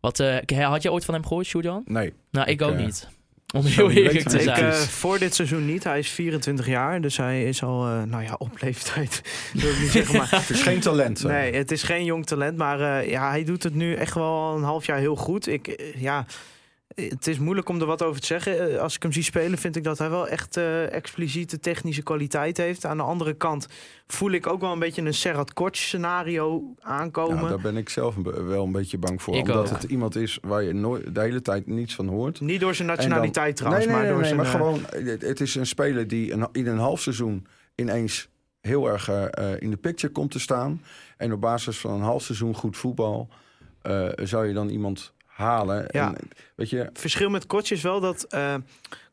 Wat, 0.00 0.20
eh, 0.20 0.66
had 0.68 0.82
je 0.82 0.92
ooit 0.92 1.04
van 1.04 1.14
hem 1.14 1.26
gehoord, 1.26 1.48
Julian? 1.48 1.82
Nee. 1.84 2.12
Nou, 2.30 2.46
ik, 2.46 2.60
Ik, 2.60 2.66
ook 2.66 2.74
eh, 2.74 2.84
niet. 2.84 3.08
Om 3.54 3.64
heel 3.64 3.90
eerlijk 3.90 4.28
te 4.28 4.36
Ik, 4.38 4.42
zijn. 4.44 4.64
eh, 4.64 4.72
voor 4.72 5.18
dit 5.18 5.34
seizoen 5.34 5.66
niet. 5.66 5.84
Hij 5.84 5.98
is 5.98 6.08
24 6.08 6.66
jaar, 6.66 7.00
dus 7.00 7.16
hij 7.16 7.44
is 7.44 7.62
al, 7.62 7.86
eh, 7.86 8.02
nou 8.02 8.22
ja, 8.22 8.34
op 8.38 8.60
leeftijd. 8.60 9.22
wil 9.52 9.70
ik 9.70 9.78
niet 9.80 9.90
zeggen, 9.90 10.16
maar 10.16 10.30
Het 10.40 10.50
is 10.50 10.62
geen 10.62 10.80
talent. 10.80 11.22
Nee, 11.22 11.54
het 11.54 11.70
is 11.70 11.82
geen 11.82 12.04
jong 12.04 12.26
talent, 12.26 12.56
maar 12.56 12.80
eh, 12.80 13.10
ja, 13.10 13.30
hij 13.30 13.44
doet 13.44 13.62
het 13.62 13.74
nu 13.74 13.94
echt 13.94 14.14
wel 14.14 14.54
een 14.56 14.62
half 14.62 14.86
jaar 14.86 14.98
heel 14.98 15.16
goed. 15.16 15.46
Ik, 15.48 15.92
ja, 15.96 16.26
Het 16.96 17.26
is 17.26 17.38
moeilijk 17.38 17.68
om 17.68 17.80
er 17.80 17.86
wat 17.86 18.02
over 18.02 18.20
te 18.20 18.26
zeggen. 18.26 18.72
Eh, 18.74 18.80
Als 18.80 18.94
ik 18.94 19.02
hem 19.02 19.12
zie 19.12 19.22
spelen, 19.22 19.58
vind 19.58 19.76
ik 19.76 19.84
dat 19.84 19.98
hij 19.98 20.10
wel 20.10 20.28
echt 20.28 20.56
eh, 20.56 20.92
expliciete 20.92 21.58
technische 21.58 22.02
kwaliteit 22.02 22.56
heeft. 22.56 22.84
Aan 22.84 22.96
de 22.96 23.02
andere 23.02 23.34
kant 23.34 23.66
voel 24.06 24.30
ik 24.30 24.46
ook 24.46 24.60
wel 24.60 24.72
een 24.72 24.78
beetje 24.78 25.02
een 25.02 25.14
Serhat 25.14 25.52
Koch 25.52 25.76
scenario 25.76 26.74
aankomen. 26.80 27.42
Ja, 27.42 27.48
daar 27.48 27.60
ben 27.60 27.76
ik 27.76 27.88
zelf 27.88 28.14
wel 28.46 28.64
een 28.64 28.72
beetje 28.72 28.98
bang 28.98 29.22
voor. 29.22 29.34
Ik 29.34 29.40
omdat 29.40 29.56
ook. 29.56 29.68
het 29.68 29.82
iemand 29.90 30.16
is 30.16 30.38
waar 30.42 30.62
je 30.62 30.72
nooit, 30.72 31.14
de 31.14 31.20
hele 31.20 31.42
tijd 31.42 31.66
niets 31.66 31.94
van 31.94 32.06
hoort. 32.08 32.40
Niet 32.40 32.60
door 32.60 32.74
zijn 32.74 32.88
dan- 32.88 32.96
nationaliteit 32.96 33.56
trouwens, 33.56 33.86
nee, 33.86 33.94
nee, 33.94 34.02
maar 34.04 34.12
door 34.12 34.20
nee, 34.20 34.30
zijn... 34.30 34.40
maar 34.40 34.46
eh, 34.46 34.52
gewoon, 34.52 35.20
het, 35.20 35.40
is 35.40 35.54
een 35.54 35.66
speler 35.66 36.08
die 36.08 36.32
een, 36.32 36.48
in 36.52 36.66
een 36.66 36.78
half 36.78 37.00
seizoen 37.00 37.46
ineens 37.74 38.28
heel 38.60 38.88
erg 38.88 39.10
in 39.58 39.70
de 39.70 39.76
picture 39.76 40.12
komt 40.12 40.30
te 40.30 40.40
staan. 40.40 40.82
En 41.16 41.32
op 41.32 41.40
basis 41.40 41.78
van 41.78 41.92
een 41.92 42.00
half 42.00 42.22
seizoen 42.22 42.54
goed 42.54 42.76
voetbal 42.76 43.28
eh, 43.86 44.08
zou 44.22 44.46
je 44.46 44.52
dan 44.54 44.68
iemand 44.68 45.12
halen. 45.36 45.84
Ja. 45.90 46.14
En, 46.14 46.28
weet 46.54 46.70
je, 46.70 46.90
verschil 46.92 47.30
met 47.30 47.46
Koch 47.46 47.70
is 47.70 47.82
wel 47.82 48.00
dat 48.00 48.26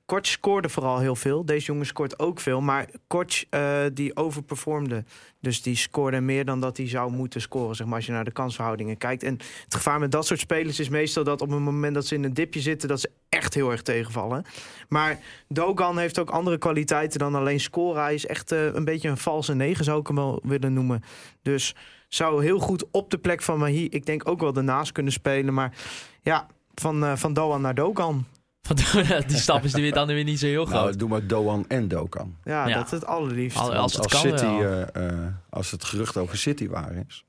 Koch 0.06 0.26
scoorde 0.26 0.70
vooral 0.70 1.00
heel 1.00 1.16
veel. 1.16 1.46
Deze 1.46 1.66
jongen 1.66 1.86
scoort 1.86 2.20
ook 2.20 2.40
veel. 2.40 2.62
Maar 2.62 2.90
Koch 3.08 3.44
eh, 3.50 3.82
die 3.94 4.16
overperformde. 4.16 5.04
Dus 5.40 5.62
die 5.62 5.76
scoorde 5.76 6.22
meer 6.22 6.46
dan 6.46 6.60
dat 6.60 6.78
hij 6.78 6.88
zou 6.88 7.12
moeten 7.12 7.42
scoren. 7.42 7.76
Zeg 7.76 7.88
maar, 7.88 7.96
als 7.96 8.06
je 8.06 8.12
naar 8.12 8.24
de 8.24 8.32
kansverhoudingen 8.32 8.98
kijkt. 8.98 9.24
En 9.24 9.38
het 9.64 9.76
gevaar 9.76 10.00
met 10.00 10.12
dat 10.12 10.26
soort 10.26 10.40
spelers 10.40 10.80
is 10.80 10.90
meestal 10.90 11.24
dat 11.24 11.42
op 11.42 11.50
het 11.50 11.60
moment 11.60 11.94
dat 11.94 12.06
ze 12.06 12.16
in 12.16 12.24
een 12.24 12.34
dipje 12.34 12.62
zitten... 12.62 12.88
dat 12.90 13.00
ze 13.00 13.10
echt 13.30 13.54
heel 13.54 13.72
erg 13.72 13.82
tegenvallen. 13.82 14.46
Maar 14.90 15.20
Dogan 15.48 15.98
heeft 15.98 16.20
ook 16.20 16.30
andere 16.30 16.58
kwaliteiten 16.58 17.20
dan 17.20 17.36
alleen 17.36 17.60
scoren. 17.60 18.04
Hij 18.04 18.14
is 18.14 18.26
echt 18.26 18.52
eh, 18.52 18.74
een 18.74 18.86
beetje 18.86 19.10
een 19.10 19.18
valse 19.18 19.54
negen, 19.54 19.86
zou 19.86 20.00
ik 20.00 20.08
hem 20.08 20.16
wel 20.16 20.40
willen 20.44 20.74
noemen. 20.74 21.04
Dus 21.42 21.76
zou 22.14 22.44
heel 22.44 22.60
goed 22.60 22.86
op 22.92 23.10
de 23.12 23.18
plek 23.18 23.42
van 23.42 23.60
Mahi... 23.60 23.86
ik 23.90 24.06
denk 24.06 24.28
ook 24.30 24.40
wel 24.40 24.56
ernaast 24.56 24.92
kunnen 24.92 25.14
spelen. 25.14 25.54
Maar 25.54 25.74
ja, 26.22 26.48
van, 26.74 27.04
eh, 27.04 27.16
van 27.16 27.34
Doan 27.34 27.62
naar. 27.62 27.76
Want 27.76 29.28
die 29.28 29.38
stap 29.38 29.64
is 29.64 29.74
nu 29.74 29.82
weer- 29.82 29.94
dan 29.94 30.08
weer 30.08 30.24
niet 30.24 30.40
zo 30.40 30.46
heel 30.46 30.66
groot. 30.66 30.84
nou, 30.84 30.96
doe 30.96 31.10
maar 31.10 31.28
Doan 31.28 31.66
en 31.68 31.88
Dokan. 31.88 32.36
Ja, 32.44 32.68
Ja. 32.68 32.76
dat 32.76 32.86
is 32.86 32.92
het 32.92 33.06
allerliefst. 33.06 33.58
Al- 33.60 33.74
als 33.76 33.94
het 33.94 34.08
kan 34.08 34.20
City, 34.20 34.44
eh, 34.46 34.82
eh, 34.96 35.28
als 35.50 35.72
het 35.72 35.84
gerucht 35.84 36.18
over 36.18 36.38
City 36.38 36.68
waar 36.68 36.96
is. 37.08 37.26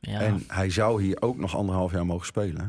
ja, 0.00 0.20
En 0.20 0.44
hij 0.46 0.70
zou 0.70 1.02
hier 1.02 1.16
ook 1.22 1.36
nog 1.38 1.56
anderhalf 1.56 1.92
jaar 1.92 2.06
mogen 2.06 2.26
spelen. 2.26 2.60
hè? 2.60 2.66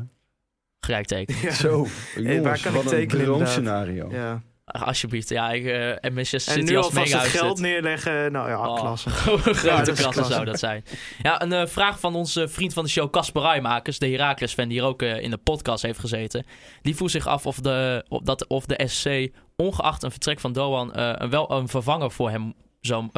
gelijk 0.80 1.06
teken. 1.06 1.36
Ja. 1.42 1.52
Zo, 1.52 1.86
jongens, 2.16 2.40
waar 2.42 2.60
kan 2.60 2.70
ik 2.74 2.82
wat 2.82 2.84
een 2.84 2.98
tekenen, 2.98 3.24
inderdaad? 3.24 3.26
droomscenario. 3.54 4.10
Ja. 4.10 4.42
Alsjeblieft. 4.66 5.28
Ja, 5.28 5.50
ik, 5.50 5.66
en 6.00 6.14
Manchester 6.14 6.52
En 6.52 6.58
City 6.60 6.72
nu 6.72 6.76
als 6.78 6.90
mega 6.92 7.18
het 7.18 7.28
geld 7.28 7.60
neerleggen. 7.60 8.32
Nou 8.32 8.48
ja, 8.48 8.68
Oh, 8.68 8.80
klasse. 8.80 9.10
Grote 9.14 9.66
Ja, 9.66 9.80
is 9.86 10.00
klasse 10.00 10.24
zou 10.24 10.44
dat 10.44 10.58
zijn. 10.58 10.84
Ja, 11.22 11.42
een 11.42 11.52
eh, 11.52 11.66
vraag 11.66 12.00
van 12.00 12.14
onze 12.14 12.48
vriend 12.48 12.72
van 12.72 12.84
de 12.84 12.90
show, 12.90 13.10
Casper 13.10 13.42
Rijmakers, 13.42 13.98
de 13.98 14.08
Heracles-fan 14.08 14.68
die 14.68 14.78
hier 14.78 14.88
ook 14.88 15.02
eh, 15.02 15.20
in 15.20 15.30
de 15.30 15.36
podcast 15.36 15.82
heeft 15.82 15.98
gezeten. 15.98 16.46
Die 16.82 16.96
vroeg 16.96 17.10
zich 17.10 17.26
af 17.26 17.46
of 17.46 17.60
de, 17.60 18.04
of 18.08 18.22
dat, 18.22 18.46
of 18.46 18.66
de 18.66 18.86
SC, 18.86 19.28
ongeacht 19.56 20.02
een 20.02 20.10
vertrek 20.10 20.40
van 20.40 20.52
Doan, 20.52 20.92
wel 21.30 21.50
een 21.50 21.68
vervanger 21.68 22.10
voor 22.10 22.30
hem 22.30 22.54
zou, 22.80 23.08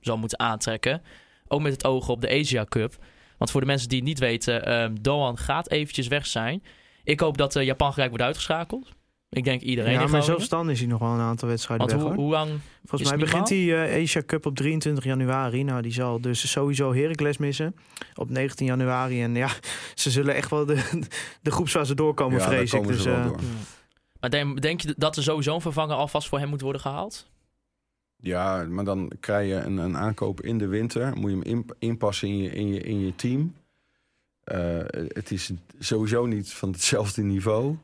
zou 0.00 0.18
moeten 0.18 0.38
aantrekken. 0.38 1.02
Ook 1.48 1.60
met 1.60 1.72
het 1.72 1.84
oog 1.84 2.08
op 2.08 2.20
de 2.20 2.40
Asia 2.40 2.64
Cup. 2.68 2.96
Want 3.38 3.50
voor 3.50 3.60
de 3.60 3.66
mensen 3.66 3.88
die 3.88 3.98
het 3.98 4.06
niet 4.06 4.18
weten, 4.18 4.98
Doan 5.02 5.38
gaat 5.38 5.70
eventjes 5.70 6.06
weg 6.06 6.26
zijn. 6.26 6.62
Ik 7.04 7.20
hoop 7.20 7.38
dat 7.38 7.54
Japan 7.54 7.92
gelijk 7.92 8.10
wordt 8.10 8.24
uitgeschakeld. 8.24 8.88
Ik 9.34 9.44
denk 9.44 9.60
iedereen 9.60 9.92
Ja, 9.92 10.06
maar 10.06 10.22
zelfs 10.22 10.48
dan 10.48 10.70
is 10.70 10.78
hij 10.78 10.88
nog 10.88 11.00
wel 11.00 11.10
een 11.10 11.20
aantal 11.20 11.48
wedstrijden 11.48 11.86
Want 11.86 11.98
weg. 12.02 12.10
hoe, 12.10 12.20
hoor. 12.20 12.24
hoe 12.24 12.32
lang... 12.32 12.60
Volgens 12.84 13.02
is 13.02 13.16
mij 13.16 13.18
begint 13.26 13.46
die 13.46 13.74
eh, 13.76 14.02
Asia 14.02 14.22
Cup 14.26 14.46
op 14.46 14.54
23 14.56 15.04
januari. 15.04 15.62
Nou, 15.62 15.82
die 15.82 15.92
zal 15.92 16.20
dus 16.20 16.50
sowieso 16.50 16.94
Heracles 16.94 17.36
missen 17.38 17.74
op 18.14 18.30
19 18.30 18.66
januari. 18.66 19.22
En 19.22 19.34
ja, 19.34 19.48
ze 19.94 20.10
zullen 20.10 20.34
echt 20.34 20.50
wel 20.50 20.64
de, 20.66 21.00
de 21.42 21.50
groepsfase 21.50 21.94
doorkomen, 21.94 22.38
Ja, 22.38 22.44
daar 22.46 22.48
vrees 22.54 22.72
ik. 22.72 22.86
Dus, 22.86 23.02
ze 23.02 23.08
wel 23.10 23.18
eh, 23.18 23.24
door. 23.26 23.40
Maar 24.20 24.30
denk, 24.30 24.62
denk 24.62 24.80
je 24.80 24.94
dat 24.98 25.16
er 25.16 25.22
sowieso 25.22 25.54
een 25.54 25.60
vervanger 25.60 25.96
alvast 25.96 26.28
voor 26.28 26.38
hem 26.38 26.48
moet 26.48 26.60
worden 26.60 26.80
gehaald? 26.80 27.26
Ja, 28.16 28.64
maar 28.68 28.84
dan 28.84 29.10
krijg 29.20 29.48
je 29.48 29.54
een, 29.54 29.76
een 29.76 29.96
aankoop 29.96 30.40
in 30.40 30.58
de 30.58 30.66
winter. 30.66 31.16
Moet 31.16 31.30
je 31.30 31.36
hem 31.36 31.42
in- 31.44 31.66
inpassen 31.78 32.28
in 32.28 32.36
je, 32.38 32.50
in 32.50 32.68
je, 32.72 32.80
in 32.80 33.00
je 33.00 33.14
team. 33.16 33.54
Eh, 34.44 34.78
het 35.08 35.30
is 35.30 35.50
sowieso 35.78 36.26
niet 36.26 36.52
van 36.52 36.70
hetzelfde 36.72 37.22
niveau. 37.22 37.76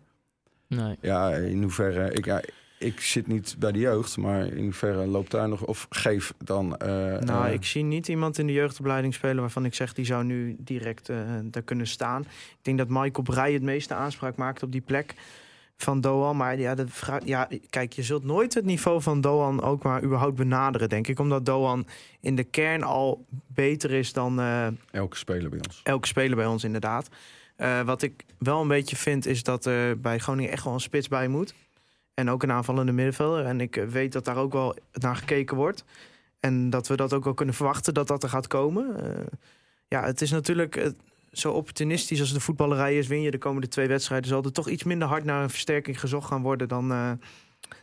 Nee. 0.71 0.97
Ja, 1.01 1.31
in 1.31 1.62
hoeverre... 1.62 2.12
Ik, 2.12 2.25
ja, 2.25 2.43
ik 2.79 3.01
zit 3.01 3.27
niet 3.27 3.57
bij 3.59 3.73
de 3.73 3.79
jeugd, 3.79 4.16
maar 4.16 4.47
in 4.47 4.62
hoeverre 4.64 5.07
loopt 5.07 5.31
daar 5.31 5.49
nog... 5.49 5.62
Of 5.64 5.87
geef 5.91 6.33
dan... 6.45 6.77
eh, 6.77 6.89
Nou, 7.18 7.47
eh, 7.47 7.53
ik 7.53 7.64
zie 7.64 7.83
niet 7.85 8.09
iemand 8.09 8.39
in 8.39 8.47
de 8.47 8.53
jeugdopleiding 8.53 9.14
spelen 9.14 9.41
waarvan 9.41 9.64
ik 9.64 9.75
zeg 9.75 9.93
die 9.95 10.05
zou 10.05 10.25
nu 10.25 10.57
direct 10.59 11.09
eh, 11.09 11.16
daar 11.45 11.62
kunnen 11.62 11.87
staan. 11.87 12.21
Ik 12.23 12.59
denk 12.62 12.79
dat 12.79 12.89
Michael 12.89 13.23
Breij 13.23 13.53
het 13.53 13.62
meeste 13.62 13.95
aanspraak 13.95 14.37
maakt 14.37 14.62
op 14.62 14.73
die 14.73 14.81
plek 14.81 15.14
van 15.77 16.01
Doan. 16.01 16.37
Maar 16.37 16.59
ja, 16.59 16.75
dat 16.75 16.87
vraagt- 16.91 17.27
ja, 17.29 17.49
kijk, 17.71 17.93
je 17.93 18.03
zult 18.03 18.25
nooit 18.25 18.55
het 18.55 18.64
niveau 18.64 19.03
van 19.03 19.21
Doan 19.21 19.62
ook 19.62 19.83
maar 19.83 20.03
überhaupt 20.03 20.37
benaderen, 20.37 20.89
denk 20.89 21.09
ik. 21.09 21.18
Omdat 21.18 21.47
Doan 21.47 21.87
in 22.21 22.35
de 22.37 22.45
kern 22.45 22.83
al 22.83 23.25
beter 23.47 23.91
is 23.91 24.12
dan 24.12 24.41
eh, 24.41 24.66
elke 24.91 25.16
speler 25.16 25.51
bij 25.51 25.59
ons. 25.68 25.81
elke 25.85 26.07
speler 26.07 26.37
bij 26.37 26.47
ons, 26.47 26.64
inderdaad. 26.64 27.09
Eh, 27.61 27.81
wat 27.81 28.03
ik 28.03 28.25
wel 28.39 28.61
een 28.61 28.69
beetje 28.69 28.97
vind, 28.97 29.27
is 29.27 29.43
dat 29.43 29.65
er 29.65 30.01
bij 30.01 30.19
Groningen 30.19 30.51
echt 30.51 30.65
wel 30.65 30.73
een 30.73 30.81
spits 30.81 31.09
bij 31.09 31.29
moet. 31.29 31.55
En 32.15 32.31
ook 32.31 32.43
een 32.43 32.53
aanvallende 32.53 32.93
middenvelder. 32.93 33.45
En 33.45 33.61
ik 33.61 33.77
eh, 33.77 33.87
weet 33.87 34.13
dat 34.13 34.25
daar 34.25 34.37
ook 34.37 34.53
wel 34.53 34.77
naar 34.93 35.17
gekeken 35.17 35.57
wordt. 35.57 35.85
En 36.41 36.71
dat 36.71 36.89
we 36.89 36.97
dat 36.97 37.13
ook 37.13 37.25
wel 37.25 37.35
kunnen 37.35 37.55
verwachten 37.55 37.95
dat 37.95 38.09
dat 38.09 38.23
er 38.23 38.29
gaat 38.29 38.47
komen. 38.47 39.03
Eh, 39.03 39.27
ja, 39.89 40.05
het 40.05 40.21
is 40.21 40.31
natuurlijk 40.31 40.93
zo 41.33 41.53
opportunistisch 41.53 42.21
als 42.21 42.33
de 42.33 42.41
voetballerij 42.41 42.99
is. 42.99 43.07
Win 43.07 43.23
je 43.23 43.31
de 43.31 43.39
komende 43.39 43.69
twee 43.69 43.89
wedstrijden, 43.89 44.29
zal 44.29 44.43
er 44.43 44.53
toch 44.53 44.69
iets 44.69 44.85
minder 44.85 45.09
hard 45.09 45.25
naar 45.25 45.43
een 45.43 45.51
versterking 45.51 46.01
gezocht 46.01 46.29
gaan 46.29 46.43
worden 46.43 46.69
dan, 46.69 47.19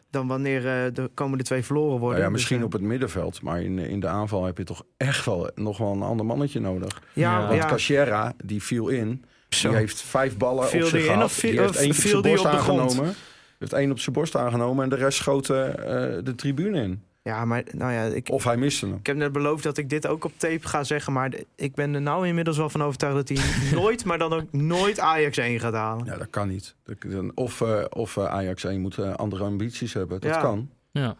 dan 0.09 0.27
wanneer 0.27 0.93
de 0.93 1.09
komende 1.13 1.43
twee 1.43 1.63
verloren 1.63 1.89
Nou 1.89 1.99
worden. 1.99 2.19
ja, 2.19 2.25
Dus, 2.25 2.33
misschien 2.33 2.63
op 2.63 2.71
het 2.71 2.81
middenveld, 2.81 3.41
maar 3.41 3.61
in, 3.61 3.79
in 3.79 3.99
de 3.99 4.07
aanval 4.07 4.45
heb 4.45 4.57
je 4.57 4.63
toch 4.63 4.83
echt 4.97 5.25
wel 5.25 5.49
nog 5.55 5.77
wel 5.77 5.91
een 5.91 6.01
ander 6.01 6.25
mannetje 6.25 6.59
nodig. 6.59 7.01
ja, 7.13 7.39
Ja. 7.39 7.47
Want 7.47 7.61
ja, 7.61 7.67
Cachera, 7.67 8.33
die 8.43 8.63
viel 8.63 8.87
in. 8.87 9.23
Zo. 9.49 9.69
Die 9.69 9.77
heeft 9.77 10.01
vijf 10.01 10.37
ballen 10.37 10.67
Viel 10.67 10.83
op 10.83 10.89
zich 10.89 11.05
gehad. 11.05 11.23
of 11.23 11.31
viel- 11.31 11.51
die 11.51 11.59
heeft 11.59 11.75
één 11.75 11.89
op 11.89 11.95
zijn 11.95 12.21
borst 12.21 12.45
op 12.45 12.51
de 12.51 12.57
grond? 12.57 12.79
aangenomen. 12.81 13.13
Heeft 13.59 13.73
één 13.73 13.91
op 13.91 13.99
zijn 13.99 14.15
borst 14.15 14.35
aangenomen 14.35 14.83
en 14.83 14.89
de 14.89 14.95
rest 14.95 15.17
schoten 15.17 15.77
eh, 15.87 16.23
de 16.23 16.35
tribune 16.35 16.81
in. 16.81 17.03
ja, 17.23 17.45
maar 17.45 17.63
nou 17.71 17.91
ja, 17.91 18.03
ik, 18.03 18.29
Of 18.29 18.43
hij 18.43 18.57
miste 18.57 18.85
hem. 18.85 18.95
Ik 18.95 19.05
heb 19.05 19.15
net 19.15 19.31
beloofd 19.31 19.63
dat 19.63 19.77
ik 19.77 19.89
dit 19.89 20.07
ook 20.07 20.23
op 20.25 20.31
tape 20.37 20.67
ga 20.67 20.83
zeggen. 20.83 21.13
Maar 21.13 21.31
ik 21.55 21.75
ben 21.75 21.93
er 21.95 22.01
nou 22.01 22.27
inmiddels 22.27 22.57
wel 22.57 22.69
van 22.69 22.83
overtuigd 22.83 23.15
dat 23.15 23.37
hij 23.37 23.47
nooit, 23.79 24.05
maar 24.05 24.17
dan 24.17 24.33
ook 24.33 24.51
nooit 24.51 24.99
Ajax 24.99 25.37
1 25.37 25.59
gaat 25.59 25.73
halen. 25.73 26.05
Ja, 26.05 26.17
dat 26.17 26.29
kan 26.29 26.47
niet. 26.47 26.75
Dat- 26.83 26.95
dan- 27.11 27.31
Of, 27.35 27.61
eh, 27.61 27.83
of 27.89 28.17
eh, 28.17 28.25
Ajax 28.25 28.63
1 28.63 28.81
moet 28.81 28.99
andere 29.17 29.43
ambities 29.43 29.93
hebben. 29.93 30.19
Dat 30.19 30.33
Ja. 30.33 30.41
kan. 30.41 30.69
Ja. 30.91 31.15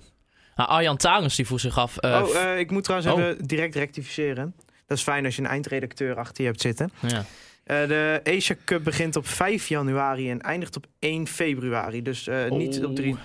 Nou, 0.56 0.70
Arjan 0.70 0.98
Tarens 0.98 1.36
die 1.36 1.46
vroeg 1.46 1.60
zich 1.60 1.78
af. 1.78 1.98
eh, 1.98 2.24
oh, 2.28 2.36
eh, 2.36 2.60
ik 2.60 2.72
moet 2.72 2.84
trouwens 2.84 3.12
oh. 3.14 3.20
even 3.20 3.46
direct 3.48 3.76
rectificeren. 3.76 4.54
Dat 4.86 4.98
is 4.98 5.04
fijn 5.04 5.26
als 5.26 5.36
je 5.36 5.42
een 5.42 5.48
eindredacteur 5.48 6.16
achter 6.16 6.44
je 6.44 6.50
hebt 6.50 6.62
zitten. 6.62 6.92
ja. 7.00 7.26
Eh, 7.68 7.88
de 7.88 8.22
Asia 8.24 8.56
Cup 8.66 8.84
begint 8.84 9.16
op 9.16 9.28
5 9.28 9.68
januari 9.68 10.30
en 10.30 10.42
eindigt 10.42 10.76
op 10.76 10.86
1 11.00 11.28
februari. 11.28 12.02
Dus 12.02 12.28
eh, 12.28 12.52
niet 12.52 12.86
op 12.86 12.96
3. 12.96 13.16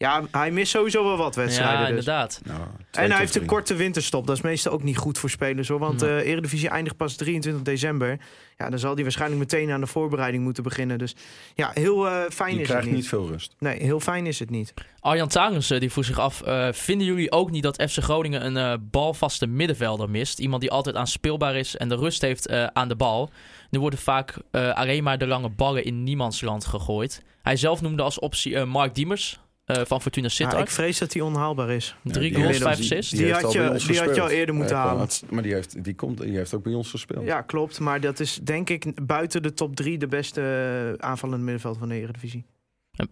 Ja, 0.00 0.22
hij 0.30 0.50
mist 0.50 0.70
sowieso 0.70 1.04
wel 1.04 1.16
wat 1.16 1.34
wedstrijden. 1.34 1.74
ja, 1.74 1.80
dus. 1.80 1.88
inderdaad. 1.88 2.40
Nou, 2.44 2.60
twee 2.90 3.04
En 3.04 3.10
hij 3.10 3.20
heeft 3.20 3.34
een 3.36 3.46
korte 3.46 3.74
winterstop. 3.74 4.26
Dat 4.26 4.36
is 4.36 4.42
meestal 4.42 4.72
ook 4.72 4.82
niet 4.82 4.96
goed 4.96 5.18
voor 5.18 5.30
spelers 5.30 5.68
hoor. 5.68 5.78
Want 5.78 6.00
Nee. 6.00 6.10
de 6.16 6.22
Eredivisie 6.24 6.68
eindigt 6.68 6.96
pas 6.96 7.16
23 7.16 7.62
december. 7.62 8.18
Ja, 8.56 8.70
dan 8.70 8.78
zal 8.78 8.94
hij 8.94 9.02
waarschijnlijk 9.02 9.40
meteen 9.40 9.70
aan 9.70 9.80
de 9.80 9.86
voorbereiding 9.86 10.42
moeten 10.44 10.62
beginnen. 10.62 10.98
Dus 10.98 11.14
ja, 11.54 11.70
heel 11.74 12.06
eh, 12.08 12.22
fijn 12.30 12.50
Die 12.50 12.60
is 12.60 12.66
krijgt 12.66 12.84
het 12.84 12.92
niet. 12.94 13.00
niet 13.02 13.08
veel 13.08 13.26
rust. 13.28 13.54
Nee, 13.58 13.82
heel 13.82 14.00
fijn 14.00 14.26
is 14.26 14.38
het 14.38 14.50
niet. 14.50 14.74
Arjan 15.00 15.28
Tarens 15.28 15.70
eh, 15.70 15.80
die 15.80 15.90
vroeg 15.92 16.04
zich 16.04 16.18
af. 16.18 16.42
eh, 16.42 16.68
vinden 16.72 17.06
jullie 17.06 17.32
ook 17.32 17.50
niet 17.50 17.62
dat 17.62 17.82
FC 17.90 17.98
Groningen 18.02 18.46
een 18.46 18.56
eh, 18.56 18.74
balvaste 18.90 19.46
middenvelder 19.46 20.10
mist? 20.10 20.38
Iemand 20.38 20.60
die 20.62 20.70
altijd 20.70 20.96
aanspeelbaar 20.96 21.56
is 21.56 21.76
en 21.76 21.88
de 21.88 21.96
rust 21.96 22.22
heeft 22.22 22.46
eh, 22.46 22.64
aan 22.72 22.88
de 22.88 22.96
bal. 22.96 23.30
Nu 23.70 23.78
worden 23.80 23.98
vaak 23.98 24.34
eh, 24.50 24.74
alleen 24.74 25.02
maar 25.02 25.18
de 25.18 25.26
lange 25.26 25.48
ballen 25.48 25.84
in 25.84 26.02
niemands 26.04 26.40
land 26.40 26.64
gegooid. 26.64 27.22
Hij 27.42 27.56
zelf 27.56 27.80
noemde 27.80 28.02
als 28.02 28.18
optie 28.18 28.56
eh, 28.56 28.64
Mark 28.64 28.94
Diemers 28.94 29.40
eh, 29.68 29.82
van 29.84 30.02
Fortuna 30.02 30.26
Ja, 30.26 30.32
Sittard. 30.32 30.62
ik 30.62 30.70
vrees 30.70 30.98
dat 30.98 31.12
hij 31.12 31.22
onhaalbaar 31.22 31.70
is. 31.70 31.96
Drie 32.02 32.32
Ja, 32.32 32.38
goals, 32.40 32.58
vijf 32.58 32.76
die- 32.78 32.84
assists. 32.84 33.10
Die, 33.12 33.24
Die 33.24 33.32
had 33.32 33.44
al 33.44 33.52
je- 33.52 33.70
ons 33.70 33.86
die 33.86 33.98
had 34.00 34.14
je 34.14 34.20
al 34.20 34.28
eerder 34.28 34.54
moeten 34.54 34.76
Ja, 34.76 34.82
halen. 34.86 35.08
Maar 35.30 35.42
die 35.42 35.52
heeft, 35.52 35.84
die, 35.84 35.94
komt, 35.94 36.18
die 36.20 36.36
heeft 36.36 36.54
ook 36.54 36.62
bij 36.62 36.74
ons 36.74 36.90
gespeeld. 36.90 37.24
Ja, 37.24 37.42
klopt. 37.42 37.80
Maar 37.80 38.00
dat 38.00 38.20
is 38.20 38.40
denk 38.42 38.70
ik 38.70 39.06
buiten 39.06 39.42
de 39.42 39.54
top 39.54 39.76
drie 39.76 39.98
de 39.98 40.06
beste 40.06 40.40
eh, 40.98 41.06
aanvallende 41.08 41.42
middenveld 41.44 41.78
van 41.78 41.88
de 41.88 41.94
Eredivisie. 41.94 42.44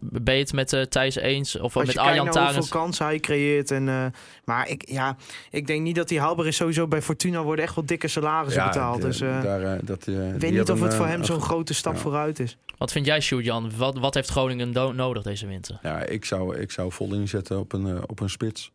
Ben 0.00 0.34
je 0.34 0.40
het 0.40 0.52
met 0.52 0.72
eh, 0.72 0.82
Thijs 0.82 1.14
eens? 1.16 1.56
Of 1.56 1.62
Als 1.76 1.84
met 1.84 1.86
je 1.86 1.92
kijkt 1.92 2.08
Arjan 2.08 2.24
naar 2.24 2.34
Tarens? 2.34 2.56
hoeveel 2.56 2.80
kansen 2.80 3.04
hij 3.06 3.18
creëert. 3.20 3.70
En, 3.70 3.88
eh, 3.88 4.06
maar 4.44 4.68
ik, 4.68 4.88
ja, 4.88 5.16
ik 5.50 5.66
denk 5.66 5.82
niet 5.82 5.94
dat 5.96 6.10
hij 6.10 6.18
haalbaar 6.18 6.46
is. 6.46 6.56
Sowieso 6.56 6.86
bij 6.88 7.02
Fortuna 7.02 7.42
worden 7.42 7.64
echt 7.64 7.74
wel 7.74 7.84
dikke 7.86 8.08
salarissen 8.08 8.64
betaald. 8.64 9.00
de- 9.00 9.06
dus 9.06 9.20
eh, 9.20 9.42
daar, 9.42 9.84
dat, 9.84 10.06
eh, 10.06 10.34
ik 10.34 10.40
weet 10.40 10.50
niet 10.52 10.70
of 10.70 10.80
het 10.80 10.94
voor 10.94 11.06
hem 11.06 11.24
zo'n 11.24 11.40
grote 11.40 11.74
stap 11.74 11.94
ja. 11.94 11.98
vooruit 12.00 12.38
is. 12.38 12.56
Wat 12.78 12.92
vind 12.92 13.06
jij, 13.06 13.20
Sjoerd-Jan? 13.20 13.76
Wat, 13.76 13.98
wat 13.98 14.14
heeft 14.14 14.28
Groningen 14.28 14.72
do- 14.72 14.92
nodig 14.92 15.22
deze 15.22 15.46
winter? 15.46 15.78
Ja, 15.82 16.02
ik 16.02 16.24
zou, 16.24 16.56
ik 16.56 16.70
zou 16.70 16.92
vol 16.92 17.14
inzetten 17.14 17.58
op 17.58 17.72
een, 17.72 18.08
op 18.08 18.20
een 18.20 18.30
spits. 18.30 18.72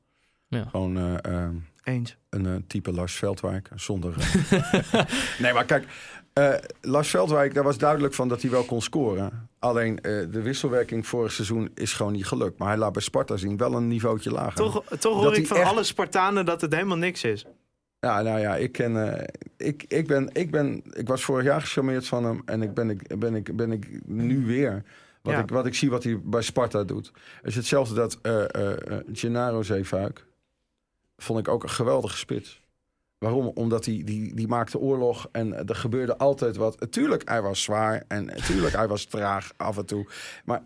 Ja. 0.47 0.65
Gewoon, 0.71 0.97
eh, 0.97 1.43
eh, 1.43 1.49
Eens. 1.83 2.15
een 2.29 2.63
type 2.67 2.91
Lars 2.91 3.13
Veldwijk. 3.13 3.69
Zonder. 3.75 4.13
nee, 5.39 5.53
maar 5.53 5.65
kijk, 5.65 5.85
eh, 6.33 6.53
Lars 6.81 7.09
Veldwijk, 7.09 7.53
daar 7.53 7.63
was 7.63 7.77
duidelijk 7.77 8.13
van 8.13 8.27
dat 8.27 8.41
hij 8.41 8.51
wel 8.51 8.63
kon 8.63 8.81
scoren. 8.81 9.49
Alleen 9.61 9.99
eh, 10.01 10.11
de 10.31 10.41
wisselwerking 10.41 11.07
vorig 11.07 11.31
seizoen 11.31 11.71
is 11.75 11.93
gewoon 11.93 12.11
niet 12.11 12.25
gelukt. 12.25 12.57
Maar 12.57 12.67
hij 12.67 12.77
laat 12.77 12.93
bij 12.93 13.01
Sparta 13.01 13.37
zien 13.37 13.57
wel 13.57 13.73
een 13.73 13.87
niveautje 13.87 14.31
lager. 14.31 14.55
Toch, 14.55 14.83
toch 14.99 15.13
hoor 15.15 15.23
Dat 15.23 15.37
ik 15.37 15.47
van 15.47 15.57
echt- 15.57 15.69
alle 15.69 15.83
Spartanen 15.83 16.45
dat 16.45 16.61
het 16.61 16.73
helemaal 16.73 16.97
niks 16.97 17.23
is. 17.23 17.45
Ja, 17.99 18.21
nou 18.21 18.39
ja, 18.39 18.55
ik 18.55 18.71
ken. 18.71 19.13
eh, 19.17 19.27
ik, 19.57 19.83
ik, 19.87 20.07
ben, 20.07 20.29
ik, 20.33 20.51
ben, 20.51 20.81
ik 20.93 21.07
was 21.07 21.23
vorig 21.23 21.45
jaar 21.45 21.61
gecharmeerd 21.61 22.07
van 22.07 22.23
hem. 22.25 22.41
En 22.45 22.61
ik 22.61 22.73
ben, 22.73 22.89
ik, 22.89 23.19
ben, 23.19 23.35
ik, 23.35 23.55
ben 23.55 23.71
ik 23.71 23.87
nu 24.05 24.45
weer. 24.45 24.83
Wat, 25.21 25.33
Ja. 25.33 25.39
ik, 25.39 25.49
wat 25.49 25.65
ik 25.65 25.75
zie 25.75 25.89
wat 25.89 26.03
hij 26.03 26.19
bij 26.23 26.41
Sparta 26.41 26.83
doet. 26.83 27.11
Is 27.43 27.55
hetzelfde 27.55 27.95
dat 27.95 28.17
eh, 28.21 28.43
Gennaro 29.13 29.61
Zeefuik. 29.61 30.25
Vond 31.17 31.39
ik 31.39 31.47
ook 31.47 31.63
een 31.63 31.69
geweldige 31.69 32.17
spits. 32.17 32.60
Waarom? 33.25 33.51
Omdat 33.53 33.85
hij 33.85 34.01
die, 34.05 34.35
die 34.35 34.47
maakte 34.47 34.79
oorlog 34.79 35.27
en 35.31 35.67
er 35.67 35.75
gebeurde 35.75 36.17
altijd 36.17 36.55
wat. 36.55 36.91
Tuurlijk, 36.91 37.29
hij 37.29 37.41
was 37.41 37.63
zwaar 37.63 38.03
en 38.07 38.25
natuurlijk, 38.25 38.75
hij 38.75 38.87
was 38.87 39.05
traag 39.05 39.51
af 39.57 39.77
en 39.77 39.85
toe. 39.85 40.07
Maar 40.45 40.61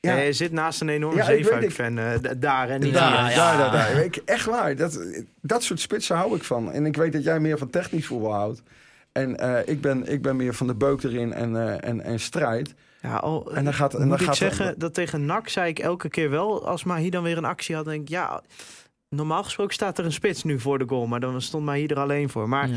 Ja. 0.00 0.16
Je 0.16 0.32
zit 0.32 0.52
naast 0.52 0.80
een 0.80 0.88
enorme 0.88 1.16
Ja, 1.16 1.24
Zeefuik-fan 1.24 1.98
eh, 1.98 2.12
daar 2.38 2.68
en 2.70 2.80
niet 2.80 2.94
daar, 2.94 3.30
ja. 3.30 3.56
daar, 3.56 3.70
daar. 3.72 4.04
Ik, 4.04 4.16
echt 4.16 4.44
waar. 4.46 4.76
Dat, 4.76 5.00
dat 5.40 5.62
soort 5.62 5.80
spitsen 5.80 6.16
hou 6.16 6.36
ik 6.36 6.44
van. 6.44 6.72
En 6.72 6.86
ik 6.86 6.96
weet 6.96 7.12
dat 7.12 7.24
jij 7.24 7.40
meer 7.40 7.58
van 7.58 7.70
technisch 7.70 8.06
voetbal 8.06 8.32
houdt. 8.32 8.62
En 9.12 9.36
eh, 9.38 9.68
ik, 9.72 9.80
ben, 9.80 10.06
ik 10.12 10.22
ben 10.22 10.36
meer 10.36 10.54
van 10.54 10.66
de 10.66 10.74
beuk 10.74 11.02
erin 11.02 11.32
en, 11.32 11.56
eh, 11.56 11.88
en, 11.88 12.00
en 12.00 12.20
strijd. 12.20 12.74
Ja, 13.02 13.16
al, 13.16 13.54
En 13.54 13.64
dan 13.64 13.74
gaat- 13.74 13.94
en 13.94 14.00
moet 14.00 14.08
dan 14.08 14.18
ik 14.20 14.24
gaat- 14.26 14.36
zeggen 14.36 14.78
dat 14.78 14.94
tegen 14.94 15.24
NAC 15.24 15.48
zei 15.48 15.68
ik 15.68 15.78
elke 15.78 16.08
keer 16.08 16.30
wel, 16.30 16.66
als 16.66 16.84
Mahi 16.84 17.10
dan 17.10 17.22
weer 17.22 17.36
een 17.36 17.44
actie 17.44 17.74
had, 17.74 17.84
denk 17.84 18.00
ik, 18.02 18.08
ja, 18.08 18.42
normaal 19.16 19.44
gesproken 19.44 19.74
staat 19.74 19.98
er 19.98 20.04
een 20.04 20.12
spits 20.12 20.42
nu 20.44 20.60
voor 20.60 20.78
de 20.78 20.84
goal, 20.88 21.06
maar 21.06 21.20
dan 21.20 21.40
stond 21.42 21.64
Mahi 21.64 21.86
er 21.86 21.98
alleen 21.98 22.28
voor. 22.28 22.48
Maar 22.48 22.68
Ja. 22.68 22.76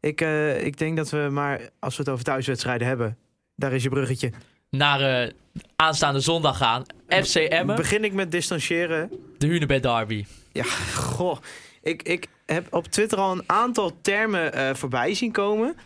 ik, 0.00 0.20
eh, 0.20 0.64
ik 0.64 0.78
denk 0.78 0.96
dat 0.96 1.10
we 1.10 1.28
maar, 1.30 1.60
als 1.78 1.96
we 1.96 2.02
het 2.02 2.12
over 2.12 2.24
thuiswedstrijden 2.24 2.86
hebben, 2.86 3.16
daar 3.56 3.72
is 3.72 3.82
je 3.82 3.88
bruggetje. 3.88 4.32
Naar 4.70 5.00
eh, 5.22 5.30
aanstaande 5.76 6.20
zondag 6.20 6.56
gaan. 6.56 6.82
FC 7.08 7.34
Emmen, 7.34 7.76
Begin 7.76 8.04
ik 8.04 8.12
met 8.12 8.30
distancieren. 8.32 9.10
de 9.38 9.46
Hunebed 9.46 9.82
Derby. 9.82 10.24
Ja, 10.52 10.64
goh. 10.94 11.36
Ik, 11.82 12.02
ik 12.02 12.26
heb 12.46 12.66
op 12.74 12.86
Twitter 12.86 13.18
al 13.18 13.32
een 13.32 13.42
aantal 13.46 13.92
termen 14.02 14.52
eh, 14.52 14.74
voorbij 14.74 15.14
zien 15.14 15.32
komen. 15.32 15.76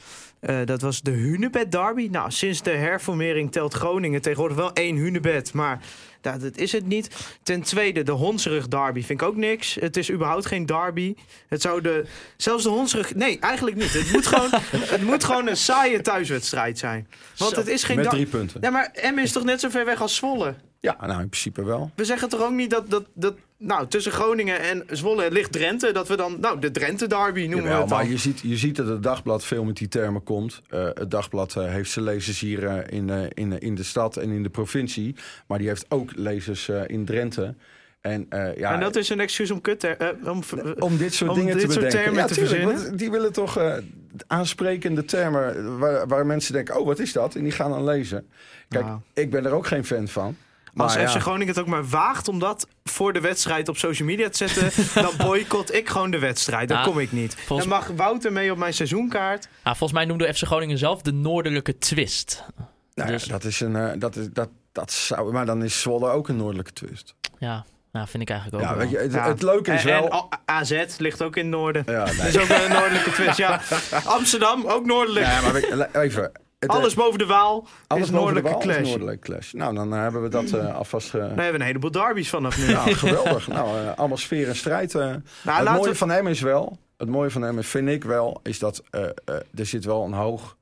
Dat 0.65 0.81
was 0.81 1.01
de 1.03 1.11
Hunebed 1.11 1.73
Derby. 1.73 2.09
Nou, 2.11 2.31
sinds 2.31 2.63
de 2.63 2.71
herformering 2.71 3.53
telt 3.53 3.75
Groningen 3.75 4.21
tegenwoordig 4.23 4.57
wel 4.57 4.73
één 4.73 4.97
Hunebed. 4.97 5.53
Maar 5.53 5.81
ja, 6.23 6.39
dat 6.39 6.57
is 6.57 6.73
het 6.73 6.87
niet. 6.87 7.11
Ten 7.43 7.63
tweede, 7.63 8.03
de 8.03 8.13
Hondsrug 8.13 8.69
Derby 8.69 9.03
vind 9.03 9.21
ik 9.21 9.27
ook 9.27 9.37
niks. 9.37 9.75
Het 9.75 9.97
is 9.97 10.11
überhaupt 10.11 10.47
geen 10.47 10.67
derby. 10.67 11.15
Het 11.49 11.63
zou 11.63 11.81
de... 11.81 12.05
Zelfs 12.37 12.63
de 12.63 12.69
Hondsrug... 12.69 13.15
Nee, 13.15 13.39
eigenlijk 13.39 13.77
niet. 13.77 13.93
Het 13.93 14.13
moet 14.13 14.27
gewoon, 14.27 14.51
het 14.95 15.03
moet 15.03 15.25
gewoon 15.25 15.49
een 15.49 15.57
saaie 15.57 16.01
thuiswedstrijd 16.01 16.79
zijn. 16.79 17.09
Want 17.37 17.53
Zo, 17.53 17.59
het 17.59 17.69
is 17.69 17.85
geen... 17.85 17.97
Met 17.97 18.11
drie 18.11 18.27
punten. 18.27 18.61
Ja, 18.61 18.71
maar 18.71 18.91
Emmen 18.93 19.25
is 19.25 19.33
toch 19.33 19.45
net 19.45 19.61
zo 19.61 19.69
ver 19.69 19.85
weg 19.85 20.01
als 20.01 20.17
Zwolle? 20.17 20.55
Ja, 20.81 20.97
nou 21.01 21.21
in 21.21 21.29
principe 21.29 21.65
wel. 21.65 21.91
We 21.95 22.05
zeggen 22.05 22.29
toch 22.29 22.43
ook 22.43 22.53
niet 22.53 22.71
dat, 22.71 22.91
dat, 22.91 23.05
dat 23.15 23.35
nou, 23.63 23.87
tussen 23.87 24.13
Groningen 24.13 24.61
en 24.61 24.85
Zwolle 24.91 25.31
ligt 25.31 25.53
Drenthe, 25.53 25.93
dat 25.93 26.09
we 26.09 26.17
dan, 26.17 26.41
nou, 26.41 26.59
de 26.59 26.71
Drenthe 26.71 27.07
derby 27.07 27.41
noemen 27.41 27.57
Jawel, 27.57 27.75
we 27.75 27.81
het 27.81 27.89
dan. 27.89 27.99
maar 27.99 28.09
je 28.09 28.17
ziet, 28.17 28.41
je 28.41 28.57
ziet 28.57 28.77
dat 28.77 28.87
het 28.87 29.03
dagblad 29.03 29.45
veel 29.45 29.65
met 29.65 29.77
die 29.77 29.89
termen 29.89 30.23
komt. 30.23 30.63
Eh, 30.69 30.85
het 30.95 31.11
dagblad 31.11 31.57
eh, 31.57 31.65
heeft 31.65 31.91
zijn 31.91 32.05
lezers 32.05 32.41
hier 32.41 32.67
eh, 32.67 32.99
in, 32.99 33.31
in, 33.35 33.59
in 33.59 33.75
de 33.75 33.83
stad 33.83 34.17
en 34.17 34.31
in 34.31 34.43
de 34.43 34.51
provincie. 34.51 35.15
Maar 35.47 35.59
die 35.59 35.69
heeft 35.69 35.87
ook 35.89 36.11
lezers 36.15 36.69
in 36.87 37.05
Drenthe. 37.05 37.55
En, 38.01 38.27
ja, 38.57 38.73
en 38.73 38.81
dat 38.81 38.97
is 38.97 39.09
een 39.09 39.21
excuus 39.21 39.51
om 39.51 39.61
kut, 39.61 39.97
om, 40.25 40.43
om 40.79 40.97
dit 40.97 41.15
soort 41.15 41.31
om 41.31 41.37
dingen 41.37 41.57
dit 41.57 41.67
te 41.67 41.73
soort 41.73 41.85
bedenken. 41.85 42.15
ja, 42.15 42.27
te 42.27 42.35
tuurlijk, 42.35 42.57
verzinnen? 42.57 42.87
want 42.87 42.99
die 42.99 43.11
willen 43.11 43.33
toch 43.33 43.81
aansprekende 44.27 45.05
termen 45.05 45.79
waar, 45.79 46.07
waar 46.07 46.27
mensen 46.27 46.53
denken, 46.53 46.81
oh 46.81 46.87
wat 46.87 46.99
is 46.99 47.13
dat? 47.13 47.35
En 47.35 47.43
die 47.43 47.53
gaan 47.53 47.71
dan 47.71 47.85
lezen. 47.85 48.29
Kijk, 48.69 48.85
Nou. 48.85 49.01
ik 49.15 49.31
ben 49.31 49.47
er 49.47 49.53
ook 49.53 49.67
geen 49.67 49.85
fan 49.85 50.09
van. 50.09 50.37
Als 50.75 50.97
Maar 50.97 51.09
FC 51.09 51.15
ja. 51.15 51.21
Groningen 51.21 51.47
het 51.49 51.59
ook 51.59 51.67
maar 51.67 51.89
waagt 51.89 52.29
om 52.29 52.39
dat 52.39 52.67
voor 52.85 53.13
de 53.13 53.21
wedstrijd 53.21 53.69
op 53.69 53.77
social 53.77 54.09
media 54.09 54.29
te 54.29 54.49
zetten, 54.49 54.85
dan 55.03 55.13
boycott 55.27 55.75
ik 55.75 55.89
gewoon 55.89 56.11
de 56.11 56.19
wedstrijd. 56.19 56.69
Dan 56.69 56.79
Ja, 56.79 56.85
kom 56.85 56.99
ik 56.99 57.13
niet. 57.13 57.35
volgens- 57.35 57.69
Dan 57.69 57.79
mag 57.79 57.89
Wouter 57.97 58.33
mee 58.33 58.51
op 58.53 58.59
mijn 58.59 58.75
seizoenkaart. 58.75 59.49
Volgens 59.65 59.93
mij 59.93 60.05
noemde 60.05 60.35
FC 60.35 60.43
Groningen 60.45 60.79
zelf 60.79 61.03
de 61.03 61.13
noordelijke 61.13 61.79
twist. 61.79 62.45
Nou 62.95 63.09
ja, 63.11 63.17
Dus- 63.17 63.25
dat 63.25 63.45
is 63.45 63.61
een, 63.61 63.77
eh, 63.77 63.91
dat 63.99 64.17
is, 64.17 64.27
dat, 64.33 64.49
dat 64.73 64.93
zou, 64.93 65.33
maar 65.33 65.47
dan 65.47 65.63
is 65.65 65.81
Zwolle 65.81 66.11
ook 66.11 66.29
een 66.29 66.37
noordelijke 66.37 66.73
twist. 66.73 67.15
Ja, 67.39 67.65
nou, 67.93 68.09
vind 68.09 68.23
ik 68.23 68.31
eigenlijk 68.31 68.63
ook 68.63 68.69
Ja, 68.71 68.77
wel. 68.77 68.87
weet 68.87 68.91
je, 68.95 68.99
het, 68.99 69.13
Ja. 69.13 69.29
het 69.29 69.43
leuke 69.43 69.73
is 69.73 69.85
en, 69.85 69.87
wel... 69.89 70.11
en 70.31 70.39
AZ 70.45 70.85
ligt 70.99 71.23
ook 71.23 71.37
in 71.37 71.43
het 71.43 71.51
noorden. 71.53 71.83
ja, 71.87 72.05
nee. 72.05 72.17
Dat 72.17 72.27
is 72.27 72.39
ook 72.39 72.49
een 72.49 72.73
noordelijke 72.73 73.11
twist. 73.13 73.37
Ja. 73.37 73.61
Amsterdam, 74.05 74.67
ook 74.67 74.87
noordelijk. 74.87 75.27
Ja, 75.27 75.41
maar 75.41 75.89
even. 76.03 76.33
Het, 76.61 76.71
eh, 76.71 76.77
Alles 76.77 76.95
boven 76.95 77.19
de 77.19 77.27
Waal 77.27 77.67
alles 77.87 78.05
is 78.05 78.11
boven 78.11 78.35
de 78.35 78.41
noordelijke 78.43 78.69
is 78.69 78.75
clash. 78.75 78.89
noordelijke 78.89 79.21
clash. 79.31 79.53
Nou, 79.53 79.75
dan 79.75 79.95
eh, 79.95 80.01
hebben 80.01 80.23
we 80.23 80.29
dat 80.29 80.53
eh, 80.53 80.75
alvast... 80.77 81.11
ge- 81.11 81.19
We 81.35 81.43
hebben 81.43 81.61
een 81.61 81.67
heleboel 81.67 81.91
derbies 81.91 82.29
vanaf 82.31 82.59
nu. 82.67 82.73
Nou, 82.73 82.95
geweldig. 83.05 83.49
nou, 83.49 83.89
allemaal 83.97 84.17
sfeer 84.17 84.49
en 84.49 84.57
strijd. 84.57 84.95
eh. 84.95 85.15
het 85.43 85.65
mooie 85.71 85.89
we- 85.91 85.95
van 85.97 86.11
hem 86.11 86.27
is 86.27 86.41
wel... 86.41 86.79
Het 86.97 87.09
mooie 87.09 87.31
van 87.31 87.43
hem 87.43 87.63
vind 87.63 87.89
ik 87.89 88.05
wel, 88.05 88.41
is 88.43 88.59
dat 88.59 88.83
er 88.91 89.67
zit 89.67 89.85
wel 89.85 90.05
een 90.05 90.13
hoog 90.13 90.57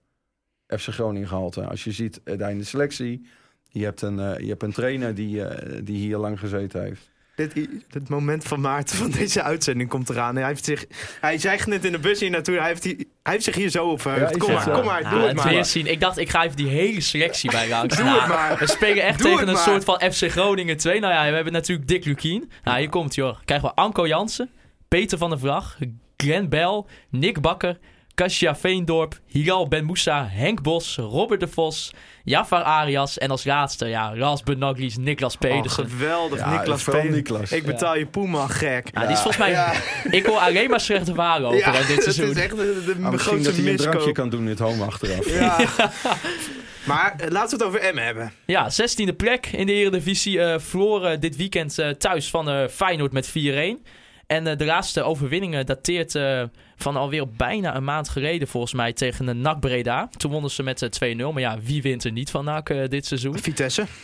FC 0.66 0.88
Groningen 0.88 1.28
gehalte. 1.28 1.64
Als 1.66 1.84
je 1.84 1.92
ziet 1.92 2.20
daar 2.24 2.50
in 2.50 2.58
de 2.58 2.64
selectie... 2.64 3.26
Je 3.70 3.84
hebt 3.84 4.02
een, 4.02 4.16
je 4.16 4.48
hebt 4.48 4.62
een 4.62 4.72
trainer 4.72 5.14
die, 5.14 5.42
die 5.82 5.96
hier 5.96 6.16
lang 6.16 6.38
gezeten 6.38 6.82
heeft. 6.82 7.10
Dit, 7.46 7.68
het 7.90 8.08
moment 8.08 8.44
van 8.44 8.60
Maarten 8.60 8.96
van 8.96 9.10
deze 9.10 9.42
uitzending 9.42 9.88
komt 9.88 10.08
eraan. 10.10 10.36
Hij, 10.36 10.46
heeft 10.46 10.64
zich, 10.64 10.84
hij 11.20 11.38
zei 11.38 11.58
net 11.66 11.84
in 11.84 11.92
de 11.92 11.98
bus 11.98 12.20
hier 12.20 12.30
naartoe. 12.30 12.58
Hij 12.58 12.66
heeft, 12.66 12.84
hij 12.84 12.96
heeft 13.22 13.44
zich 13.44 13.54
hier 13.54 13.68
zo 13.68 13.86
op 13.86 14.00
verheugd. 14.00 14.22
Ja, 14.28 14.34
ik 14.34 14.38
kom, 14.38 14.52
maar, 14.52 14.62
zo. 14.62 14.70
kom 14.72 14.84
maar, 14.84 15.10
doe 15.10 15.18
het 15.18 15.26
het 15.28 15.36
maar. 15.36 15.48
weer 15.48 15.64
zien. 15.64 15.86
Ik 15.86 16.00
dacht, 16.00 16.18
ik 16.18 16.28
ga 16.28 16.44
even 16.44 16.56
die 16.56 16.68
hele 16.68 17.00
selectie 17.00 17.50
bij 17.50 17.68
langs. 17.68 17.96
Doe 17.96 18.04
Nou, 18.04 18.18
het 18.20 18.28
maar. 18.28 18.58
We 18.58 18.66
spelen 18.66 19.02
echt 19.02 19.18
Doe 19.18 19.30
tegen 19.30 19.48
een 19.48 19.54
maar. 19.54 19.62
soort 19.62 19.84
van 19.84 20.00
FC 20.12 20.30
Groningen 20.30 20.76
2. 20.76 21.00
Nou 21.00 21.12
ja, 21.12 21.28
we 21.28 21.34
hebben 21.34 21.52
natuurlijk 21.52 21.88
Dick 21.88 22.04
Lukien. 22.04 22.50
Nou, 22.64 22.78
hier 22.78 22.88
komt 22.88 23.16
hij 23.16 23.24
hoor. 23.24 23.40
Krijgen 23.44 23.68
we 23.68 23.74
Anko 23.74 24.06
Jansen, 24.06 24.50
Peter 24.88 25.18
van 25.18 25.30
der 25.30 25.38
Vlag, 25.38 25.78
Glenn 26.16 26.48
Bell, 26.48 26.84
Nick 27.10 27.40
Bakker, 27.40 27.78
Kasia 28.18 28.54
Veendorp, 28.56 29.18
Hilal 29.26 29.68
Ben 29.68 29.84
Moussa, 29.84 30.26
Henk 30.30 30.62
Bos, 30.62 30.96
Robert 30.96 31.40
de 31.40 31.48
Vos, 31.48 31.92
Jafar 32.24 32.62
Arias 32.62 33.18
en 33.18 33.30
als 33.30 33.44
laatste, 33.44 33.86
ja, 33.86 34.14
Ras 34.16 34.42
Benaglis, 34.42 34.96
Niklas 34.96 35.34
Oh, 35.34 35.40
Pedersen. 35.40 35.88
geweldig, 35.88 36.38
Ja, 36.38 36.50
Niklas 36.50 36.84
Pedersen. 36.84 37.56
Ik 37.56 37.64
betaal 37.64 37.96
je 37.96 38.06
Poeman 38.06 38.50
gek. 38.50 38.88
Ja, 38.92 39.00
die 39.00 39.10
is 39.10 39.20
volgens 39.20 39.36
mij... 39.36 39.50
Ja. 39.50 39.72
Ik 40.10 40.26
hoor 40.26 40.38
alleen 40.38 40.70
maar 40.70 40.80
slechte 40.80 41.14
waren 41.14 41.46
over 41.46 41.72
dit 41.86 41.88
het 41.88 42.02
seizoen. 42.02 42.30
is 42.30 42.36
echt 42.36 42.56
de, 42.56 42.82
de 42.86 42.94
Ah, 43.02 43.10
misschien 43.10 43.18
grootste 43.18 43.42
dat 43.54 43.60
hij 43.62 43.70
een 43.70 43.76
drankje 43.76 44.12
kan 44.12 44.28
doen 44.28 44.40
in 44.42 44.48
het 44.48 44.58
home 44.58 44.84
achteraf. 44.84 45.30
Ja. 45.32 45.58
Maar 46.84 47.14
eh, 47.18 47.30
laten 47.30 47.58
we 47.58 47.64
het 47.64 47.74
over 47.74 47.94
M 47.94 47.98
hebben. 47.98 48.32
Ja, 48.46 48.70
16e 48.70 49.16
plek 49.16 49.46
in 49.46 49.66
de 49.66 49.72
Eredivisie. 49.72 50.40
eh 50.42 50.58
verloren 50.60 51.20
dit 51.20 51.36
weekend 51.36 51.78
eh, 51.78 51.88
thuis 51.88 52.30
van 52.30 52.48
eh, 52.50 52.68
Feyenoord 52.68 53.12
met 53.12 53.28
4-1. 53.28 53.32
En 54.28 54.46
eh, 54.46 54.56
de 54.56 54.64
laatste 54.64 55.02
overwinning 55.02 55.60
dateert 55.64 56.14
eh, 56.14 56.42
van 56.76 56.96
alweer 56.96 57.28
bijna 57.28 57.76
een 57.76 57.84
maand 57.84 58.08
geleden 58.08 58.48
volgens 58.48 58.72
mij 58.72 58.92
tegen 58.92 59.26
de 59.26 59.32
NAC 59.32 59.60
Breda. 59.60 60.08
Toen 60.16 60.30
wonnen 60.30 60.50
ze 60.50 60.62
met 60.62 60.82
eh, 61.00 61.14
2-0. 61.16 61.16
Maar 61.32 61.40
ja, 61.40 61.58
wie 61.60 61.82
wint 61.82 62.04
er 62.04 62.12
niet 62.12 62.30
van 62.30 62.44
NAC 62.44 62.70
eh, 62.70 62.88
dit 62.88 63.06
seizoen? 63.06 63.38
Vitesse. 63.38 63.86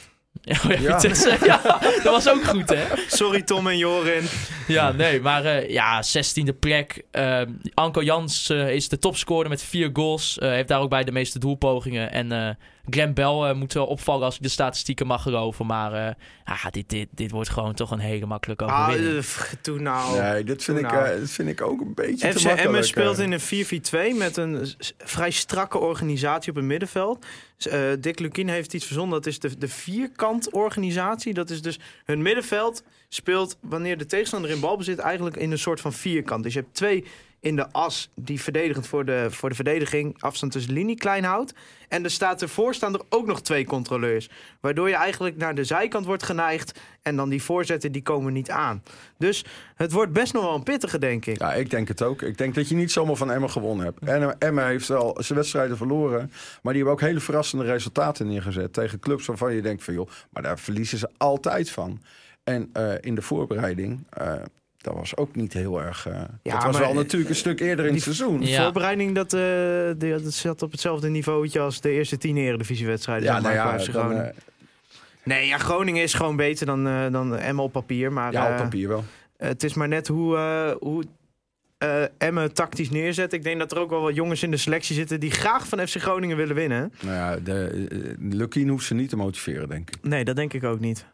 Ja, 0.42 0.56
ja, 0.68 0.78
Ja. 0.80 1.00
Vitesse, 1.00 1.38
ja, 1.46 1.60
dat 1.80 2.02
was 2.02 2.28
ook 2.28 2.44
goed 2.44 2.68
hè? 2.68 2.84
Sorry 3.08 3.42
Tom 3.42 3.66
en 3.66 3.78
Jorin. 3.78 4.24
Ja, 4.66 4.92
nee, 4.92 5.20
maar 5.20 5.44
eh, 5.44 5.70
ja, 5.70 6.02
16e 6.04 6.58
plek. 6.60 7.02
Eh, 7.10 7.40
Anko 7.74 8.02
Jans 8.02 8.50
eh, 8.50 8.70
is 8.74 8.88
de 8.88 8.98
topscorer 8.98 9.48
met 9.48 9.62
vier 9.62 9.90
goals. 9.92 10.38
Eh, 10.38 10.48
heeft 10.48 10.68
daar 10.68 10.80
ook 10.80 10.90
bij 10.90 11.04
de 11.04 11.12
meeste 11.12 11.38
doelpogingen. 11.38 12.12
En 12.12 12.56
eh 12.86 12.92
Glenn 12.92 13.14
Bell 13.14 13.48
eh, 13.48 13.54
moet 13.54 13.72
wel 13.72 13.86
opvallen 13.86 14.24
als 14.24 14.36
ik 14.36 14.42
de 14.42 14.48
statistieken 14.48 15.06
mag 15.06 15.22
geloven. 15.22 15.66
Maar 15.66 15.92
eh, 15.92 16.14
ah, 16.44 16.64
dit, 16.70 16.88
dit, 16.88 17.08
dit 17.10 17.30
wordt 17.30 17.48
gewoon 17.48 17.74
toch 17.74 17.90
een 17.90 17.98
hele 17.98 18.26
makkelijke 18.26 18.64
Ah, 18.64 18.80
overwinning. 18.80 19.14
eh, 19.14 19.20
pff, 19.20 19.56
Doe 19.62 19.80
nou. 19.80 20.20
Nee, 20.20 20.44
dit 20.44 20.64
vind, 20.64 20.78
ik, 20.78 20.84
Nou. 20.90 21.06
eh, 21.06 21.18
dit 21.18 21.30
vind 21.30 21.48
ik 21.48 21.62
ook 21.62 21.80
een 21.80 21.94
beetje 21.94 22.16
te 22.28 22.38
FC 22.38 22.44
makkelijk. 22.44 22.60
Emmen 22.60 22.84
speelt 22.84 23.18
eh. 23.18 23.24
in 23.24 23.32
een 23.32 24.12
4-4-2 24.14 24.18
met 24.18 24.36
een 24.36 24.66
vrij 24.98 25.30
strakke 25.30 25.78
organisatie 25.78 26.50
op 26.50 26.56
het 26.56 26.64
middenveld. 26.64 27.26
Eh, 27.58 27.80
Dick 28.00 28.18
Lukien 28.18 28.48
heeft 28.48 28.74
iets 28.74 28.84
verzonnen, 28.86 29.14
dat 29.22 29.26
is 29.26 29.38
de, 29.38 29.58
de 29.58 29.68
vierkant 29.68 30.50
organisatie. 30.50 31.34
Dat 31.34 31.50
is 31.50 31.62
dus 31.62 31.78
hun 32.04 32.22
middenveld 32.22 32.82
speelt 33.08 33.56
wanneer 33.60 33.98
de 33.98 34.06
tegenstander 34.06 34.50
in 34.50 34.60
balbezit 34.60 34.98
eigenlijk 34.98 35.36
in 35.36 35.50
een 35.52 35.58
soort 35.58 35.80
van 35.80 35.92
vierkant. 35.92 36.42
Dus 36.42 36.52
je 36.54 36.60
hebt 36.60 36.74
twee 36.74 37.04
in 37.44 37.56
de 37.56 37.72
as 37.72 38.10
die 38.14 38.40
verdedigend 38.40 38.86
voor 38.86 39.04
de, 39.04 39.26
voor 39.30 39.48
de 39.48 39.54
verdediging 39.54 40.14
afstand 40.18 40.52
tussen 40.52 40.72
linie 40.72 40.96
klein 40.96 41.24
houdt. 41.24 41.54
En 41.88 42.04
er 42.04 42.10
staat 42.10 42.42
ervoor 42.42 42.74
staan 42.74 42.94
er 42.94 43.00
ook 43.08 43.26
nog 43.26 43.42
twee 43.42 43.64
controleurs. 43.64 44.30
Waardoor 44.60 44.88
je 44.88 44.94
eigenlijk 44.94 45.36
naar 45.36 45.54
de 45.54 45.64
zijkant 45.64 46.06
wordt 46.06 46.22
geneigd 46.22 46.80
en 47.02 47.16
dan 47.16 47.28
die 47.28 47.42
voorzetten 47.42 47.92
die 47.92 48.02
komen 48.02 48.32
niet 48.32 48.50
aan. 48.50 48.82
Dus 49.18 49.44
het 49.74 49.92
wordt 49.92 50.12
best 50.12 50.32
nog 50.32 50.42
wel 50.42 50.54
een 50.54 50.62
pittige, 50.62 50.98
denk 50.98 51.26
ik. 51.26 51.38
Ja, 51.38 51.52
ik 51.52 51.70
denk 51.70 51.88
het 51.88 52.02
ook. 52.02 52.22
Ik 52.22 52.38
denk 52.38 52.54
dat 52.54 52.68
je 52.68 52.74
niet 52.74 52.92
zomaar 52.92 53.16
van 53.16 53.30
Emmen 53.30 53.50
gewonnen 53.50 53.84
hebt. 53.84 54.38
En 54.38 54.66
heeft 54.66 54.88
wel 54.88 55.16
zijn 55.20 55.38
wedstrijden 55.38 55.76
verloren. 55.76 56.32
Maar 56.62 56.72
die 56.72 56.82
hebben 56.82 56.92
ook 56.92 57.08
hele 57.08 57.20
verrassende 57.20 57.64
resultaten 57.64 58.26
neergezet. 58.26 58.72
Tegen 58.72 58.98
clubs 58.98 59.26
waarvan 59.26 59.54
je 59.54 59.62
denkt 59.62 59.84
van 59.84 59.94
joh, 59.94 60.08
maar 60.30 60.42
daar 60.42 60.58
verliezen 60.58 60.98
ze 60.98 61.10
altijd 61.16 61.70
van. 61.70 62.00
En 62.44 62.70
eh, 62.72 62.92
in 63.00 63.14
de 63.14 63.22
voorbereiding, 63.22 64.06
eh, 64.10 64.32
dat 64.84 64.94
was 64.94 65.16
ook 65.16 65.34
niet 65.36 65.52
heel 65.52 65.82
erg... 65.82 66.06
eh, 66.06 66.14
Ja, 66.42 66.52
dat 66.54 66.62
was 66.62 66.72
maar- 66.72 66.82
wel 66.82 66.94
natuurlijk 66.94 67.30
een 67.30 67.36
stuk 67.36 67.60
eerder 67.60 67.86
in 67.86 67.92
het 67.94 68.02
seizoen. 68.02 68.46
Ja. 68.46 68.62
Voorbereiding, 68.62 69.14
dat, 69.14 69.32
eh, 69.32 69.40
die- 69.98 70.22
dat 70.22 70.32
zat 70.32 70.62
op 70.62 70.70
hetzelfde 70.72 71.08
niveautje 71.08 71.60
als 71.60 71.80
de 71.80 71.90
eerste 71.90 72.18
tien 72.18 72.36
eredivisiewedstrijden. 72.36 73.24
Ja, 73.28 73.40
nou 73.40 73.54
ja, 73.54 73.70
dan, 73.76 73.80
Groningen. 73.80 74.28
eh, 74.30 74.36
Nee, 75.24 75.46
ja, 75.46 75.58
Groningen 75.58 76.02
is 76.02 76.14
gewoon 76.14 76.36
beter 76.36 76.66
dan, 76.66 76.86
eh 76.86 77.10
dan 77.12 77.36
Emmen 77.36 77.64
op 77.64 77.72
papier. 77.72 78.12
Maar 78.12 78.32
ja, 78.32 78.44
op 78.46 78.50
eh, 78.52 78.56
papier 78.62 78.88
wel. 78.88 79.04
het 79.36 79.62
is 79.64 79.74
maar 79.74 79.88
net 79.88 80.08
hoe, 80.08 80.36
eh 80.36 80.70
hoe 80.80 81.04
eh 81.78 82.02
Emmen 82.18 82.52
tactisch 82.54 82.90
neerzet. 82.90 83.32
Ik 83.32 83.42
denk 83.42 83.58
dat 83.58 83.72
er 83.72 83.78
ook 83.78 83.90
wel 83.90 84.00
wat 84.00 84.14
jongens 84.14 84.42
in 84.42 84.50
de 84.50 84.56
selectie 84.56 84.94
zitten 84.94 85.20
die 85.20 85.30
graag 85.30 85.68
van 85.68 85.86
FC 85.88 85.96
Groningen 86.00 86.36
willen 86.36 86.54
winnen. 86.54 86.92
Nou 87.02 87.14
ja, 87.14 87.36
de, 87.36 87.86
uh, 87.90 88.14
Lukien 88.32 88.68
hoeft 88.68 88.86
ze 88.86 88.94
niet 88.94 89.08
te 89.08 89.16
motiveren, 89.16 89.68
denk 89.68 89.90
ik. 89.90 89.96
Nee, 90.02 90.24
dat 90.24 90.36
denk 90.36 90.52
ik 90.52 90.64
ook 90.64 90.80
niet. 90.80 91.06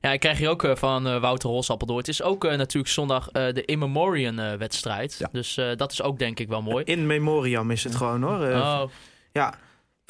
Ja, 0.00 0.12
ik 0.12 0.20
krijg 0.20 0.38
hier 0.38 0.48
ook 0.48 0.64
eh, 0.64 0.76
van 0.76 1.06
eh, 1.06 1.20
Wouter 1.20 1.48
Holsappel 1.48 1.86
door. 1.86 1.98
Het 1.98 2.08
is 2.08 2.22
ook 2.22 2.44
eh, 2.44 2.56
natuurlijk 2.56 2.92
zondag 2.92 3.28
eh, 3.30 3.52
de 3.54 3.64
In 3.64 3.78
Memoriam 3.78 4.38
eh, 4.38 4.52
wedstrijd. 4.54 5.16
Ja. 5.18 5.28
Dus 5.32 5.56
eh, 5.56 5.70
dat 5.76 5.92
is 5.92 6.02
ook 6.02 6.18
denk 6.18 6.38
ik 6.40 6.48
wel 6.48 6.62
mooi. 6.62 6.84
In 6.84 7.06
memoriam 7.06 7.70
is 7.70 7.84
het 7.84 7.94
gewoon 7.94 8.22
hoor. 8.22 8.46
Oh, 8.48 8.82
Ja, 9.32 9.54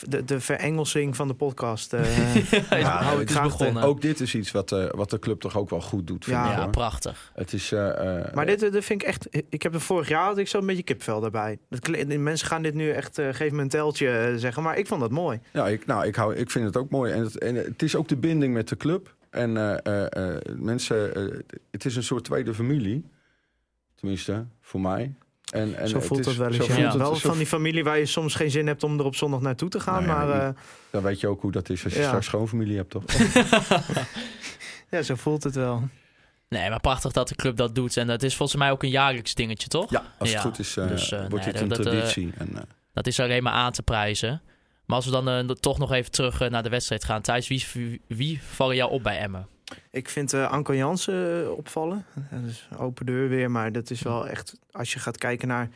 de, 0.09 0.25
de 0.25 0.41
verengelsing 0.41 1.17
van 1.17 1.29
de 1.29 1.35
podcast. 1.35 1.93
eh, 1.93 2.35
ja, 2.81 3.03
hou 3.03 3.21
ik 3.21 3.31
graag 3.31 3.43
begonnen. 3.43 3.83
Ook 3.83 4.01
dit 4.01 4.21
is 4.21 4.35
iets 4.35 4.51
wat, 4.51 4.73
eh, 4.73 4.85
wat 4.91 5.11
de 5.11 5.19
club 5.19 5.41
toch 5.41 5.57
ook 5.57 5.71
wel 5.71 5.81
goed 5.81 6.07
doet, 6.07 6.25
vind 6.25 6.37
Ja. 6.37 6.51
ik, 6.53 6.57
ja, 6.59 6.67
prachtig. 6.67 7.31
Het 7.35 7.53
is... 7.53 7.73
eh, 7.73 8.19
eh, 8.19 8.33
Maar 8.35 8.47
dit, 8.47 8.63
eh, 8.63 8.73
dit 8.73 8.85
vind 8.85 9.03
ik 9.03 9.09
echt. 9.09 9.29
Ik 9.49 9.63
heb 9.63 9.75
er 9.75 9.81
vorig 9.81 10.09
jaar 10.09 10.25
had 10.25 10.39
ik 10.39 10.49
zo'n 10.49 10.67
beetje 10.67 10.83
kipvel 10.83 11.21
daarbij. 11.21 11.59
Dat, 11.69 12.07
mensen 12.19 12.47
gaan 12.49 12.63
dit 12.63 12.75
nu 12.75 12.91
echt. 12.91 13.19
eh 13.19 13.29
geef 13.33 13.51
me 13.53 13.63
een 13.63 13.69
teltje 13.69 14.33
zeggen. 14.37 14.63
Maar 14.63 14.79
ik 14.79 14.87
vond 14.87 15.01
dat 15.01 15.11
mooi. 15.11 15.41
Ja, 15.53 15.69
ik, 15.69 15.87
nou, 15.87 16.07
ik, 16.07 16.15
hou, 16.17 16.35
ik 16.35 16.51
vind 16.51 16.65
het 16.65 16.77
ook 16.77 16.91
mooi. 16.91 17.13
En 17.13 17.21
het, 17.21 17.39
en 17.39 17.55
het 17.55 17.83
is 17.83 17.97
ook 17.97 18.09
de 18.09 18.17
binding 18.17 18.55
met 18.55 18.69
de 18.69 18.77
club. 18.77 19.17
En 19.31 19.57
eh, 19.57 20.07
eh, 20.07 20.35
eh, 20.37 20.41
mensen, 20.57 21.15
eh, 21.15 21.39
het 21.71 21.85
is 21.85 21.97
een 21.97 22.03
soort 22.03 22.25
tweede 22.25 22.55
familie. 22.55 23.05
Tenminste, 23.95 24.47
voor 24.61 24.81
mij. 24.81 25.15
En, 25.53 25.79
en 25.79 25.89
zo 25.89 25.97
het 25.97 26.07
voelt 26.07 26.21
is- 26.21 26.27
dat 26.27 26.35
wel 26.37 26.47
eens. 26.47 26.57
zo 26.57 26.63
Ja. 26.65 26.73
voelt 26.75 26.87
het- 26.93 26.97
Wel 26.97 27.15
zo- 27.15 27.29
van 27.29 27.39
die 27.39 27.47
familie 27.47 27.85
waar 27.85 27.99
je 27.99 28.07
soms 28.07 28.35
geen 28.35 28.51
zin 28.51 28.67
hebt 28.67 28.83
om 28.83 28.99
er 28.99 29.05
op 29.05 29.15
zondag 29.15 29.41
naartoe 29.41 29.69
te 29.69 29.81
gaan. 29.81 30.07
Nou 30.07 30.21
ja, 30.21 30.27
maar 30.37 30.49
eh, 30.49 30.55
Dan 30.91 31.03
weet 31.03 31.21
je 31.21 31.29
ook 31.29 31.41
hoe 31.43 31.53
dat 31.53 31.69
is 31.69 31.85
als 31.85 31.93
je 31.93 31.99
Ja. 32.01 32.07
straks 32.07 32.27
schoonfamilie 32.27 32.77
hebt, 32.77 32.91
toch? 32.91 33.05
ja, 34.91 35.03
zo 35.03 35.15
voelt 35.15 35.45
het 35.45 35.55
wel. 35.55 35.89
Nee, 36.49 36.71
maar 36.71 36.81
prachtig 36.81 37.13
dat 37.13 37.29
de 37.29 37.35
club 37.35 37.57
dat 37.57 37.75
doet. 37.75 37.97
En 37.97 38.07
dat 38.07 38.23
is 38.23 38.37
volgens 38.37 38.59
mij 38.59 38.71
ook 38.71 38.83
een 38.83 38.91
jaarlijks 38.91 39.35
dingetje, 39.35 39.69
toch? 39.69 39.91
Ja, 39.91 40.03
als 40.19 40.33
het 40.33 40.41
goed 40.41 40.59
is, 40.59 40.77
eh, 40.77 40.89
dus, 40.89 41.11
wordt 41.11 41.31
nee, 41.35 41.45
dit 41.45 41.61
een 41.61 41.69
dat, 41.69 41.83
traditie. 41.83 42.33
en, 42.39 42.49
eh, 42.57 42.63
Dat 42.93 43.07
is 43.07 43.21
alleen 43.21 43.43
maar 43.43 43.53
aan 43.53 43.73
te 43.73 43.83
prijzen. 43.83 44.43
Maar 44.89 44.97
als 44.97 45.07
we 45.07 45.13
dan 45.13 45.29
eh, 45.29 45.39
toch 45.49 45.79
nog 45.79 45.93
even 45.93 46.11
terug 46.11 46.41
eh, 46.41 46.51
naar 46.51 46.63
de 46.63 46.69
wedstrijd 46.69 47.05
gaan. 47.05 47.23
Thijs, 47.23 47.49
wie, 47.49 47.65
wie, 47.73 48.01
wie 48.07 48.41
vallen 48.43 48.77
jou 48.77 48.91
op 48.91 49.03
bij 49.03 49.19
Emmen? 49.19 49.47
Ik 49.91 50.09
vind 50.09 50.33
eh 50.33 50.51
Anko 50.51 50.75
Jansen 50.75 51.57
opvallen. 51.57 52.05
Dat 52.31 52.51
is 52.51 52.69
open 52.79 53.07
deur 53.07 53.29
weer. 53.29 53.51
Maar 53.51 53.73
dat 53.73 53.91
is 53.91 54.03
wel 54.03 54.29
echt. 54.29 54.55
Als 54.71 54.93
je 54.93 54.99
gaat 54.99 55.19
kijken 55.19 55.49
naar 55.49 55.69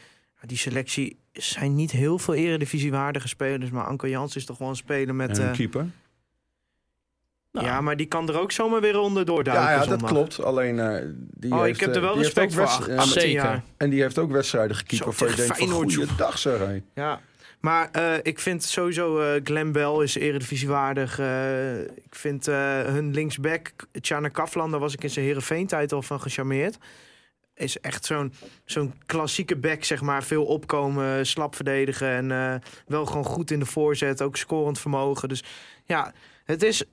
die 0.47 0.57
selectie. 0.59 1.19
zijn 1.33 1.75
niet 1.75 1.91
heel 1.91 2.19
veel 2.19 2.35
eredivisiewaardige 2.35 3.29
spelers. 3.29 3.71
Maar 3.71 3.85
Anko 3.85 4.09
Jansen 4.09 4.41
is 4.41 4.47
toch 4.47 4.59
wel 4.59 4.69
een 4.69 4.77
speler 4.77 5.15
met. 5.15 5.39
en 5.39 5.45
een 5.45 5.51
eh, 5.51 5.57
keeper. 5.57 5.87
Nou, 7.53 7.67
ja, 7.67 7.81
maar 7.81 7.97
die 7.97 8.07
kan 8.07 8.29
er 8.29 8.41
ook 8.41 8.53
zomaar 8.53 8.81
weer 8.81 8.99
onderdoor 8.99 9.45
duiken. 9.45 9.65
Ja, 9.67 9.73
ja, 9.73 9.79
dat 9.79 9.89
zondag. 9.89 10.11
klopt. 10.11 10.43
Alleen 10.43 10.79
eh, 10.79 11.05
die 11.15 11.53
Oh, 11.53 11.63
heeft, 11.63 11.81
ik 11.81 11.87
heb 11.87 11.95
er 11.95 12.01
wel 12.01 12.17
respect 12.19 12.53
voor. 12.55 12.63
wedst- 12.63 12.81
Ach- 12.81 12.87
ja, 12.89 12.97
18 12.97 13.13
zeker. 13.21 13.31
jaar. 13.33 13.63
En 13.77 13.91
die 13.91 14.03
heeft 14.03 14.19
ook 14.19 14.31
wedstrijden 14.31 14.77
gekiept 14.77 14.97
Zo, 15.03 15.05
waarvan 15.05 15.29
je 15.29 15.35
tegen 15.35 15.57
denkt 15.57 15.73
van 15.73 15.83
goeiedag 15.83 16.39
zeg. 16.39 16.59
hé. 16.59 16.83
Ja, 16.95 17.21
maar 17.63 17.91
eh, 17.91 18.15
ik 18.23 18.39
vind 18.39 18.63
sowieso 18.63 19.21
eh 19.21 19.41
Glenn 19.45 19.73
Bell 19.73 20.03
is 20.03 20.15
eredivisiewaardig. 20.15 21.19
Eh 21.19 21.81
ik 21.81 22.15
vind 22.15 22.49
eh, 22.49 22.83
hun 22.85 23.11
linksback, 23.11 23.73
Tjana 24.01 24.29
Kaflan, 24.29 24.71
daar 24.71 24.81
was 24.81 24.95
ik 24.95 25.03
in 25.03 25.11
zijn 25.11 25.25
Heerenveen-tijd 25.25 25.93
al 25.93 26.03
van 26.03 26.21
gecharmeerd. 26.21 26.79
Is 27.55 27.81
echt 27.81 28.05
zo'n 28.05 28.33
zo'n 28.65 28.95
klassieke 29.07 29.57
back, 29.57 29.85
zeg 29.85 30.01
maar. 30.01 30.23
Veel 30.23 30.45
opkomen, 30.45 31.27
slap 31.27 31.55
verdedigen 31.55 32.09
en 32.09 32.31
eh, 32.31 32.55
wel 32.87 33.07
gewoon 33.07 33.25
goed 33.25 33.51
in 33.51 33.59
de 33.59 33.67
voorzet. 33.67 34.23
Ook 34.23 34.37
scorend 34.37 34.79
vermogen. 34.79 35.29
Dus 35.29 35.43
ja, 35.85 36.13
het 36.45 36.63
is 36.63 36.85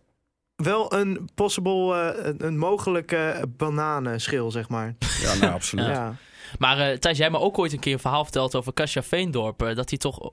wel 0.56 0.94
een 0.94 1.30
possible, 1.36 1.94
eh, 1.94 2.26
een, 2.26 2.46
een 2.46 2.58
mogelijke 2.58 3.44
bananenschil, 3.58 4.52
zeg 4.52 4.70
maar. 4.70 4.96
Ja, 5.22 5.34
nou, 5.36 5.54
absoluut. 5.54 5.86
Ja. 5.86 6.16
Maar 6.58 6.78
eh 6.80 6.98
Thijs, 6.98 7.18
jij 7.18 7.30
me 7.30 7.40
ook 7.40 7.58
ooit 7.58 7.74
een 7.74 7.80
keer 7.80 7.94
een 7.94 8.00
verhaal 8.00 8.24
verteld 8.24 8.56
over 8.56 8.74
Kasia 8.74 9.04
Veendorp. 9.04 9.60
dat 9.60 9.90
hij 9.90 9.98
toch 9.98 10.30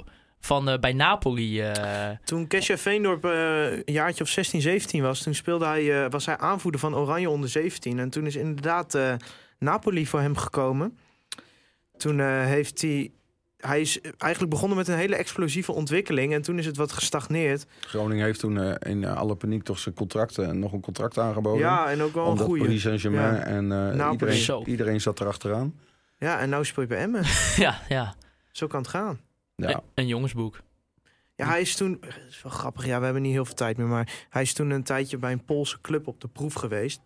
van 0.47 0.69
eh, 0.69 0.79
bij 0.79 0.93
Napoli... 0.93 1.61
eh, 1.61 2.11
Toen 2.25 2.47
Kesha 2.47 2.77
Veendorp 2.77 3.25
eh, 3.25 3.73
een 3.73 3.83
jaartje 3.93 4.25
of 4.25 4.31
16, 4.31 4.61
17 4.61 5.03
was, 5.03 5.23
toen 5.23 5.35
speelde 5.35 5.65
hij, 5.67 6.05
eh, 6.05 6.11
was 6.11 6.27
hij 6.27 6.39
aanvoerder 6.39 6.81
van 6.81 6.95
Oranje 6.97 7.31
onder 7.31 7.49
17. 7.49 7.99
En 7.99 8.11
toen 8.11 8.27
is 8.27 8.37
inderdaad 8.37 8.95
eh, 8.95 9.15
Napoli 9.59 10.07
voor 10.07 10.21
hem 10.21 10.37
gekomen. 10.37 10.99
Toen 11.97 12.21
eh, 12.21 12.45
heeft 12.45 12.81
hij. 12.83 13.11
Hij 13.57 13.81
is 13.81 14.01
eigenlijk 14.19 14.51
begonnen 14.53 14.77
met 14.79 14.89
een 14.89 14.97
hele 14.97 15.17
explosieve 15.17 15.73
ontwikkeling. 15.73 16.33
En 16.35 16.43
toen 16.43 16.59
is 16.59 16.67
het 16.67 16.77
wat 16.77 16.93
gestagneerd. 16.93 17.67
Groningen 17.81 18.25
heeft 18.25 18.41
toen 18.41 18.61
eh, 18.61 18.91
in 18.93 19.05
alle 19.05 19.35
paniek 19.35 19.63
toch 19.63 19.79
zijn 19.79 19.95
contracten 19.95 20.59
nog 20.59 20.73
een 20.73 20.81
contract 20.81 21.19
aangeboden. 21.19 21.61
Ja, 21.61 21.91
en 21.91 22.03
ook 22.03 22.15
wel 22.15 22.31
een 22.31 22.39
goede. 22.39 22.65
Paris 22.65 22.83
Saint-Germain 22.83 23.35
Ja. 23.35 23.41
en 23.43 23.73
eh, 23.73 23.91
Napoli. 23.95 24.33
Zo. 24.33 24.53
iedereen, 24.53 24.71
iedereen 24.73 25.01
zat 25.01 25.21
erachteraan. 25.21 25.75
Ja, 26.19 26.39
en 26.39 26.49
nou 26.49 26.65
speel 26.65 26.83
je 26.83 26.89
bij 26.89 26.99
Emmen. 26.99 27.23
ja, 27.67 27.81
ja. 27.89 28.15
Zo 28.53 28.67
kan 28.67 28.81
het 28.81 28.89
gaan. 28.91 29.21
Ja. 29.57 29.83
Jongensboek. 29.95 30.61
Ja, 31.35 31.47
hij 31.47 31.61
is 31.61 31.75
toen. 31.77 31.99
Dat 32.01 32.11
is 32.29 32.43
wel 32.43 32.53
grappig. 32.53 32.87
Ja, 32.87 32.99
we 32.99 33.05
hebben 33.05 33.23
niet 33.23 33.33
heel 33.33 33.45
veel 33.45 33.55
tijd 33.55 33.77
meer. 33.77 33.87
Maar 33.87 34.27
hij 34.31 34.43
is 34.43 34.53
toen 34.53 34.71
een 34.71 34.83
tijdje 34.83 35.17
bij 35.19 35.33
een 35.33 35.45
Poolse 35.45 35.81
club 35.81 36.07
op 36.07 36.21
de 36.21 36.29
proef 36.29 36.55
geweest. 36.55 37.01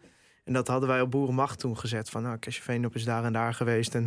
En 0.44 0.52
dat 0.52 0.68
hadden 0.68 0.88
wij 0.88 1.00
op 1.00 1.10
Boerenmacht 1.10 1.58
toen 1.58 1.78
gezet. 1.78 2.10
Van 2.10 2.22
nou, 2.22 2.38
Kesje 2.38 2.62
Veenop 2.62 2.94
is 2.94 3.04
daar 3.04 3.24
en 3.24 3.32
daar 3.32 3.54
geweest. 3.54 3.94
En 3.94 4.04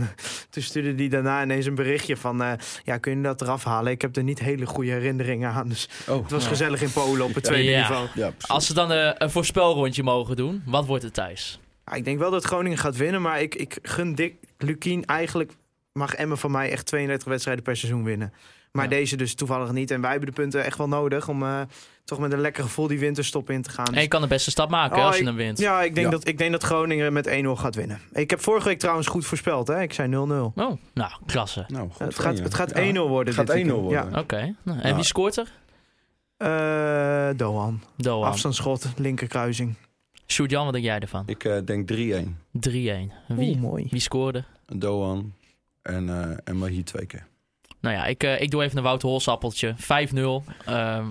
toen 0.50 0.64
stuurde 0.64 0.94
hij 0.96 1.08
daarna 1.08 1.44
ineens 1.44 1.66
een 1.66 1.76
berichtje 1.76 2.18
van... 2.18 2.42
eh, 2.44 2.52
ja, 2.84 2.98
kun 2.98 3.16
je 3.18 3.22
dat 3.24 3.42
eraf 3.42 3.64
halen? 3.64 3.92
Ik 3.92 4.02
heb 4.02 4.16
er 4.16 4.24
niet 4.24 4.40
hele 4.40 4.66
goede 4.66 4.92
herinneringen 4.92 5.52
aan. 5.52 5.68
Dus 5.70 5.90
Oh, 6.10 6.22
het 6.22 6.32
was 6.32 6.44
Ja. 6.44 6.50
gezellig 6.50 6.82
in 6.82 6.92
Polen 6.92 7.26
op 7.26 7.34
het 7.36 7.44
tweede 7.44 7.70
Ja. 7.70 7.80
niveau. 7.80 8.08
ja. 8.16 8.32
Als 8.48 8.66
ze 8.66 8.74
dan 8.74 8.92
eh, 8.92 9.12
een 9.18 9.30
voorspelrondje 9.32 10.04
mogen 10.04 10.36
doen, 10.36 10.64
wat 10.66 10.86
wordt 10.86 11.04
het 11.04 11.14
Thijs? 11.14 11.60
Ja, 11.86 11.94
ik 11.94 12.06
denk 12.06 12.20
wel 12.20 12.32
dat 12.32 12.44
Groningen 12.44 12.78
gaat 12.78 12.98
winnen. 12.98 13.22
Maar 13.22 13.42
ik, 13.42 13.56
ik 13.56 13.78
gun 13.82 14.16
Dick 14.16 14.36
Lukien 14.58 15.06
eigenlijk... 15.06 15.52
mag 15.94 16.14
Emmen 16.14 16.38
van 16.38 16.52
mij 16.52 16.72
echt 16.72 16.86
32 16.86 17.28
wedstrijden 17.28 17.64
per 17.64 17.78
seizoen 17.78 18.04
winnen. 18.04 18.34
Maar 18.72 18.84
Ja. 18.84 18.90
deze 18.90 19.16
dus 19.16 19.36
toevallig 19.36 19.72
niet. 19.72 19.92
En 19.92 20.02
wij 20.02 20.10
hebben 20.12 20.30
de 20.30 20.36
punten 20.36 20.64
echt 20.64 20.78
wel 20.78 20.88
nodig... 20.88 21.28
om 21.28 21.44
eh, 21.44 21.62
toch 22.06 22.20
met 22.20 22.32
een 22.34 22.40
lekker 22.42 22.64
gevoel 22.64 22.88
die 22.88 23.00
winterstop 23.00 23.50
in 23.50 23.62
te 23.62 23.70
gaan. 23.70 23.86
En 23.94 24.02
je 24.02 24.08
kan 24.08 24.22
de 24.22 24.28
beste 24.28 24.52
stap 24.52 24.70
maken 24.70 24.98
Oh, 24.98 25.06
als 25.06 25.18
je 25.18 25.24
hem 25.26 25.36
wint. 25.36 25.58
Ja, 25.60 25.82
ik 25.82 25.96
denk, 25.96 26.06
Ja. 26.06 26.12
Dat, 26.12 26.28
ik 26.28 26.38
denk 26.38 26.52
dat 26.52 26.64
Groningen 26.64 27.14
met 27.14 27.28
1-0 27.28 27.32
gaat 27.56 27.76
winnen. 27.76 28.00
Ik 28.12 28.30
heb 28.30 28.42
vorige 28.42 28.68
week 28.68 28.80
trouwens 28.80 29.08
goed 29.08 29.26
voorspeld. 29.26 29.68
Hè? 29.68 29.82
Ik 29.82 29.94
zei 29.94 30.10
0-0. 30.12 30.16
Oh, 30.16 30.54
nou, 30.94 31.12
klasse. 31.26 31.66
Nou, 31.68 31.90
goed 31.90 32.00
Het 32.06 32.20
gaat, 32.20 32.40
het 32.40 32.54
gaat 32.54 32.78
Ja. 32.78 32.94
1-0 32.94 33.08
worden. 33.08 33.36
Het 33.36 33.48
gaat 33.48 33.56
dit 33.58 33.66
1-0 33.66 33.82
weekend. 33.84 34.04
worden. 34.04 34.20
Oké. 34.20 34.56
Nou, 34.64 34.80
en 34.80 34.90
Ja. 34.90 34.96
wie 34.96 35.04
scoort 35.04 35.38
er? 35.38 35.52
Eh, 36.38 37.30
Doan. 37.38 37.82
Doan. 37.98 38.28
Afstandsschot, 38.28 38.88
linkerkruising. 38.98 39.74
Sjoerd-Jan, 40.28 40.64
wat 40.64 40.74
denk 40.74 40.86
jij 40.86 41.00
ervan? 41.00 41.24
3-1. 41.26 41.30
Ik 41.30 41.44
eh, 41.44 41.58
denk 41.66 41.88
3-1. 41.88 41.92
Wie? 43.28 43.50
Oeh, 43.52 43.60
mooi. 43.62 43.88
Wie 43.90 44.00
scoorde? 44.00 44.44
Doan 44.66 45.34
en, 45.84 46.10
eh 46.10 46.38
en 46.44 46.58
Mahi 46.58 46.84
twee 46.84 47.06
keer. 47.06 47.28
Nou 47.80 47.96
ja, 47.96 48.06
ik, 48.06 48.24
eh, 48.24 48.42
ik 48.42 48.52
doe 48.52 48.64
even 48.64 48.78
een 48.78 48.84
Wouter 48.84 49.10
Holsappeltje. 49.10 49.76
5-0. 49.78 50.44
Ehm, 50.66 51.06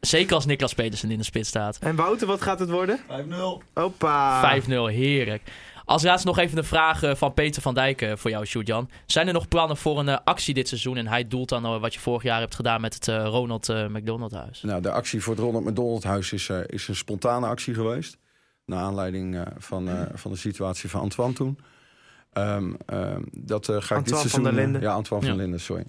zeker 0.00 0.34
als 0.34 0.46
Niklas 0.46 0.74
Pedersen 0.74 1.10
in 1.10 1.18
de 1.18 1.24
spits 1.24 1.48
staat. 1.48 1.78
En 1.78 1.96
Wouter, 1.96 2.26
wat 2.26 2.42
gaat 2.42 2.58
het 2.58 2.70
worden? 2.70 2.98
5-0. 3.08 3.62
Hoppa. 3.74 4.40
5-0, 4.40 4.86
heerlijk. 4.86 5.42
Als 5.84 6.02
laatste 6.02 6.26
nog 6.26 6.38
even 6.38 6.58
een 6.58 6.64
vraag 6.64 7.02
eh, 7.02 7.14
van 7.14 7.34
Peter 7.34 7.62
van 7.62 7.74
Dijk 7.74 8.12
voor 8.14 8.30
jou, 8.30 8.44
Sjoerd-Jan. 8.46 8.90
Zijn 9.06 9.26
er 9.26 9.32
nog 9.32 9.48
plannen 9.48 9.76
voor 9.76 9.98
een 9.98 10.24
actie 10.24 10.54
dit 10.54 10.68
seizoen? 10.68 10.96
En 10.96 11.06
hij 11.06 11.24
doelt 11.24 11.48
dan 11.48 11.80
wat 11.80 11.94
je 11.94 12.00
vorig 12.00 12.22
jaar 12.22 12.40
hebt 12.40 12.54
gedaan 12.54 12.80
met 12.80 12.94
het 12.94 13.06
Ronald 13.06 13.68
McDonald 13.68 14.32
Huis. 14.32 14.62
Nou, 14.62 14.82
de 14.82 14.90
actie 14.90 15.22
voor 15.22 15.34
het 15.34 15.42
Ronald 15.42 15.64
McDonald 15.64 16.04
Huis 16.04 16.32
is, 16.32 16.48
is 16.66 16.88
een 16.88 16.96
spontane 16.96 17.46
actie 17.46 17.74
geweest. 17.74 18.18
Naar 18.70 18.82
aanleiding 18.82 19.36
eh, 19.36 19.42
van, 19.58 19.88
eh, 19.88 20.02
van 20.14 20.30
de 20.30 20.36
situatie 20.36 20.90
van 20.90 21.00
Antoine 21.00 21.34
toen. 21.34 21.58
Ehm, 22.32 22.72
ehm, 22.86 23.20
dat 23.32 23.68
eh, 23.68 23.76
ga 23.80 23.96
ik 23.96 24.04
dit 24.04 24.14
Antoine 24.14 24.28
van 24.28 24.30
seizoen... 24.30 24.42
der 24.42 24.52
eh, 24.52 24.58
Linden. 24.58 24.80
ja, 24.80 24.92
Antoine 24.92 25.26
van 25.26 25.34
Ja. 25.34 25.40
Linden, 25.42 25.60
sorry. 25.60 25.84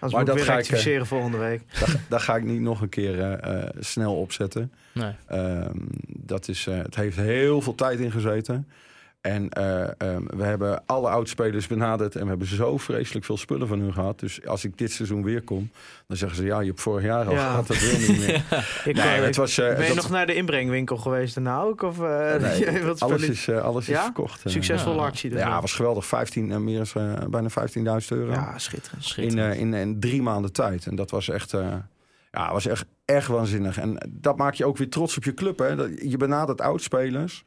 Als 0.00 0.12
Maar 0.12 0.20
moet 0.20 0.20
ik 0.20 0.26
dat 0.26 0.34
weer 0.46 0.54
ga 0.54 0.60
ik, 0.60 0.64
eh, 0.64 0.68
rectificeren 0.70 1.06
volgende 1.06 1.38
week. 1.38 1.62
Daar, 1.80 2.00
daar 2.08 2.20
ga 2.20 2.36
ik 2.36 2.44
niet 2.44 2.60
nog 2.60 2.80
een 2.80 2.88
keer 2.88 3.20
eh, 3.20 3.62
eh, 3.62 3.68
snel 3.78 4.16
opzetten. 4.16 4.72
Nee. 4.92 5.12
Ehm, 5.26 5.78
dat 6.06 6.48
is, 6.48 6.66
eh, 6.66 6.76
het 6.76 6.94
heeft 6.94 7.16
heel 7.16 7.60
veel 7.60 7.74
tijd 7.74 8.00
ingezeten. 8.00 8.68
En 9.24 9.48
eh, 9.48 9.82
ehm, 9.82 10.22
we 10.36 10.42
hebben 10.44 10.82
alle 10.86 11.08
oudspelers 11.08 11.66
benaderd 11.66 12.14
en 12.16 12.22
we 12.22 12.28
hebben 12.28 12.46
zo 12.46 12.76
vreselijk 12.78 13.24
veel 13.24 13.36
spullen 13.36 13.68
van 13.68 13.80
hun 13.80 13.92
gehad. 13.92 14.20
Dus 14.20 14.46
als 14.46 14.64
ik 14.64 14.78
dit 14.78 14.92
seizoen 14.92 15.22
weer 15.22 15.42
kom, 15.42 15.70
dan 16.06 16.16
zeggen 16.16 16.36
ze 16.38 16.44
ja, 16.44 16.60
je 16.60 16.66
hebt 16.66 16.80
vorig 16.80 17.04
jaar 17.04 17.26
al 17.26 17.32
Ja. 17.32 17.48
gehad, 17.48 17.66
dat 17.66 17.78
wil 17.80 17.98
niet 17.98 18.18
meer. 18.26 18.34
Ik, 18.84 18.94
nee, 18.96 19.04
het 19.20 19.36
was, 19.36 19.58
eh, 19.58 19.76
ben 19.76 19.86
je 19.86 19.94
nog 19.94 20.10
naar 20.10 20.26
de 20.26 20.34
inbrengwinkel 20.34 20.96
geweest 20.96 21.34
daarna 21.34 21.60
ook? 21.60 21.82
Of, 21.82 22.00
eh, 22.02 22.34
Nee, 22.40 22.82
wat 22.84 23.00
alles 23.00 23.22
is, 23.28 23.48
alles 23.50 23.88
is 23.88 23.98
verkocht. 23.98 24.40
Succesvolle 24.44 24.96
Ja. 25.00 25.04
actie. 25.06 25.30
Dus 25.30 25.38
Ja, 25.40 25.60
was 25.60 25.72
geweldig. 25.72 26.06
15, 26.06 26.52
eh, 26.52 26.58
meer 26.58 26.90
eh, 26.94 27.12
bijna 27.30 27.48
15.000 27.50 28.18
euro. 28.18 28.32
ja, 28.32 28.58
schitterend. 28.58 29.02
in, 29.02 29.08
Schitterend. 29.08 29.54
in, 29.56 29.74
in 29.74 30.00
drie 30.00 30.22
maanden 30.22 30.52
tijd. 30.52 30.86
En 30.86 30.94
dat 30.96 31.10
was 31.10 31.28
echt, 31.28 31.52
eh, 31.52 31.74
ja, 32.32 32.52
was 32.52 32.66
echt, 32.66 32.84
echt 33.04 33.26
waanzinnig. 33.28 33.78
En 33.78 34.08
dat 34.10 34.36
maak 34.36 34.54
je 34.54 34.64
ook 34.64 34.76
weer 34.76 34.88
trots 34.90 35.16
op 35.16 35.24
je 35.24 35.34
club. 35.34 35.58
Hè? 35.58 35.76
Dat- 35.76 35.90
Je 36.02 36.16
benadert 36.16 36.60
oudspelers. 36.60 37.44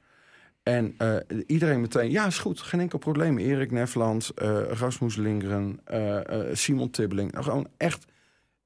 En 0.67 0.93
eh, 0.97 1.15
iedereen 1.45 1.81
meteen, 1.81 2.11
ja, 2.11 2.25
is 2.25 2.37
goed, 2.37 2.61
geen 2.61 2.79
enkel 2.79 2.99
probleem. 2.99 3.37
Erik 3.37 3.71
Nefland, 3.71 4.31
eh, 4.35 4.61
Rasmus 4.61 5.15
Lindgren, 5.15 5.79
eh, 5.83 6.19
Simon 6.53 6.89
Tibbeling. 6.89 7.31
Nou, 7.31 7.43
gewoon 7.43 7.67
echt 7.77 8.05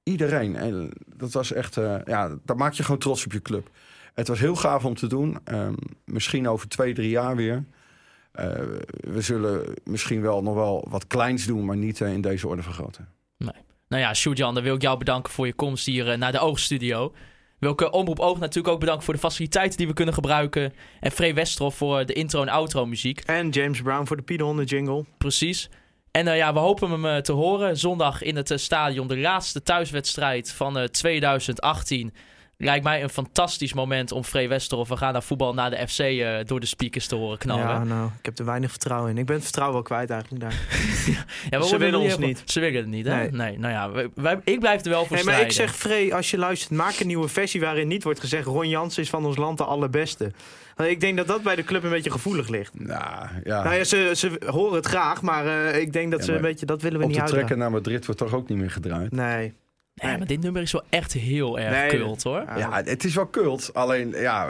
iedereen. 0.04 0.56
En 0.56 0.92
dat 1.16 1.32
was 1.32 1.54
echt, 1.54 1.76
ja, 2.06 2.38
daar 2.46 2.56
maak 2.56 2.74
je 2.74 2.84
gewoon 2.84 3.00
trots 3.00 3.26
op 3.26 3.32
je 3.32 3.42
club. 3.42 3.70
Het 4.14 4.28
was 4.28 4.40
heel 4.40 4.56
gaaf 4.56 4.86
om 4.86 4.96
te 4.96 5.08
doen. 5.08 5.38
Ehm, 5.44 5.74
misschien 6.06 6.48
over 6.48 6.68
twee, 6.68 6.94
drie 6.94 7.10
jaar 7.10 7.36
weer. 7.36 7.64
We 8.90 9.22
zullen 9.22 9.74
misschien 9.84 10.22
wel 10.22 10.44
nog 10.44 10.56
wel 10.56 10.86
wat 10.90 11.08
kleins 11.08 11.46
doen, 11.46 11.66
maar 11.66 11.78
niet 11.78 12.00
in 12.00 12.22
deze 12.22 12.48
orde 12.48 12.64
vergroten. 12.64 13.08
Nou 13.88 14.04
ja, 14.04 14.14
Sjoerd-Jan, 14.14 14.54
dan 14.54 14.64
wil 14.64 14.76
ik 14.76 14.82
jou 14.82 14.98
bedanken 14.98 15.32
voor 15.32 15.46
je 15.46 15.54
komst 15.54 15.86
hier 15.86 16.18
naar 16.18 16.32
de 16.32 16.40
Oogstudio. 16.40 17.14
Wil 17.62 17.72
ik 17.72 17.82
eh, 17.82 17.92
Omroep 17.92 18.20
Oog 18.20 18.40
natuurlijk 18.40 18.74
ook 18.74 18.80
bedanken 18.80 19.04
voor 19.04 19.14
de 19.14 19.20
faciliteiten 19.20 19.78
die 19.78 19.88
we 19.88 19.94
kunnen 19.94 20.14
gebruiken. 20.14 20.74
En 21.00 21.12
Free 21.12 21.34
Westerhof 21.34 21.76
voor 21.76 22.06
de 22.06 22.14
intro 22.14 22.42
en 22.42 22.50
outro 22.50 22.86
muziek. 22.86 23.20
En 23.20 23.50
James 23.50 23.82
Brown 23.82 24.06
voor 24.06 24.18
de 24.18 24.24
Piedhonden 24.24 24.66
jingle. 24.66 25.06
Precies. 25.18 25.70
En 26.12 26.28
eh, 26.28 26.38
ja, 26.38 26.54
we 26.54 26.60
hopen 26.60 26.92
hem 26.92 27.06
eh, 27.06 27.18
te 27.18 27.32
horen 27.32 27.78
zondag 27.78 28.22
in 28.22 28.36
het 28.36 28.52
eh, 28.52 28.58
stadion. 28.58 29.08
De 29.08 29.18
laatste 29.18 29.64
thuiswedstrijd 29.64 30.52
van 30.52 30.78
eh, 30.78 30.84
2018. 30.84 32.14
Lijkt 32.64 32.84
mij 32.84 33.04
een 33.04 33.10
fantastisch 33.10 33.74
moment 33.74 34.12
om 34.12 34.24
Free 34.24 34.48
Westerhof. 34.48 34.88
We 34.90 34.98
gaan 34.98 35.14
naar 35.14 35.24
voetbal 35.24 35.54
naar 35.54 35.70
de 35.70 35.88
FC 35.88 36.00
eh, 36.00 36.30
door 36.46 36.60
de 36.60 36.66
speakers 36.66 37.08
te 37.08 37.16
horen 37.16 37.38
knallen. 37.38 37.64
Ja, 37.68 37.84
nou, 37.84 38.10
ik 38.20 38.26
heb 38.26 38.40
er 38.40 38.46
weinig 38.46 38.70
vertrouwen 38.70 39.10
in. 39.12 39.18
Ik 39.18 39.26
ben 39.26 39.36
het 39.36 39.44
vertrouwen 39.44 39.78
wel 39.78 39.86
kwijt 39.88 40.10
eigenlijk 40.10 40.42
daar. 40.42 40.54
Ja, 41.50 41.60
we 41.60 41.66
Ze 41.66 41.78
willen 41.78 42.00
ons 42.00 42.18
niet. 42.18 42.42
Ze 42.46 42.60
willen 42.60 42.78
het 42.80 42.88
niet, 42.88 43.06
hè? 43.06 43.16
Nee. 43.16 43.32
Nee. 43.32 43.60
nou 43.60 43.74
ja, 43.74 43.92
wij, 43.92 44.08
wij- 44.16 44.40
ik 44.44 44.60
blijf 44.60 44.84
er 44.84 44.90
wel 44.90 45.06
voor 45.06 45.16
Hey, 45.16 45.26
maar 45.26 45.42
ik 45.42 45.52
zeg, 45.52 45.76
Free, 45.76 46.16
als 46.16 46.32
je 46.32 46.38
luistert, 46.38 46.72
maak 46.72 47.00
een 47.00 47.08
nieuwe 47.08 47.28
versie 47.28 47.62
waarin 47.62 47.88
niet 47.88 48.04
wordt 48.04 48.20
gezegd... 48.20 48.46
Ron 48.46 48.70
Jans 48.70 48.98
is 48.98 49.10
van 49.10 49.26
ons 49.26 49.38
land 49.38 49.58
de 49.58 49.64
allerbeste. 49.64 50.32
Want 50.76 50.90
Ik 50.90 51.00
denk 51.00 51.18
dat 51.18 51.28
dat 51.28 51.44
bij 51.44 51.56
de 51.56 51.64
club 51.64 51.84
een 51.84 51.90
beetje 51.90 52.12
gevoelig 52.12 52.48
ligt. 52.50 52.80
Nou, 52.80 53.28
ja. 53.44 53.64
Nou 53.64 53.76
ja, 53.76 53.84
ze, 53.84 54.12
ze 54.16 54.42
horen 54.46 54.76
het 54.76 54.86
graag, 54.86 55.22
maar 55.22 55.46
eh, 55.46 55.80
ik 55.82 55.94
denk 55.94 56.12
dat 56.12 56.20
Ja, 56.20 56.26
ze 56.26 56.34
een 56.34 56.42
beetje... 56.42 56.66
Dat 56.66 56.82
willen 56.82 56.98
we 57.00 57.04
op 57.06 57.10
niet 57.12 57.20
de 57.20 57.26
trekken 57.26 57.50
uitdragen. 57.50 57.72
naar 57.74 57.82
Madrid 57.82 58.06
wordt 58.06 58.22
toch 58.22 58.34
ook 58.34 58.50
niet 58.50 58.58
meer 58.58 58.72
gedraaid. 58.72 59.12
Nee. 59.12 59.54
Nee, 60.02 60.18
maar 60.18 60.28
dit 60.28 60.42
nummer 60.42 60.62
is 60.62 60.72
wel 60.72 60.84
echt 60.90 61.14
heel 61.14 61.60
erg 61.60 61.92
Nee, 61.92 62.00
kult, 62.00 62.24
hoor. 62.24 62.44
Ja. 62.58 62.82
Het 62.84 63.04
is 63.04 63.16
wel 63.16 63.30
cult. 63.30 63.74
Alleen, 63.74 64.10
ja, 64.10 64.50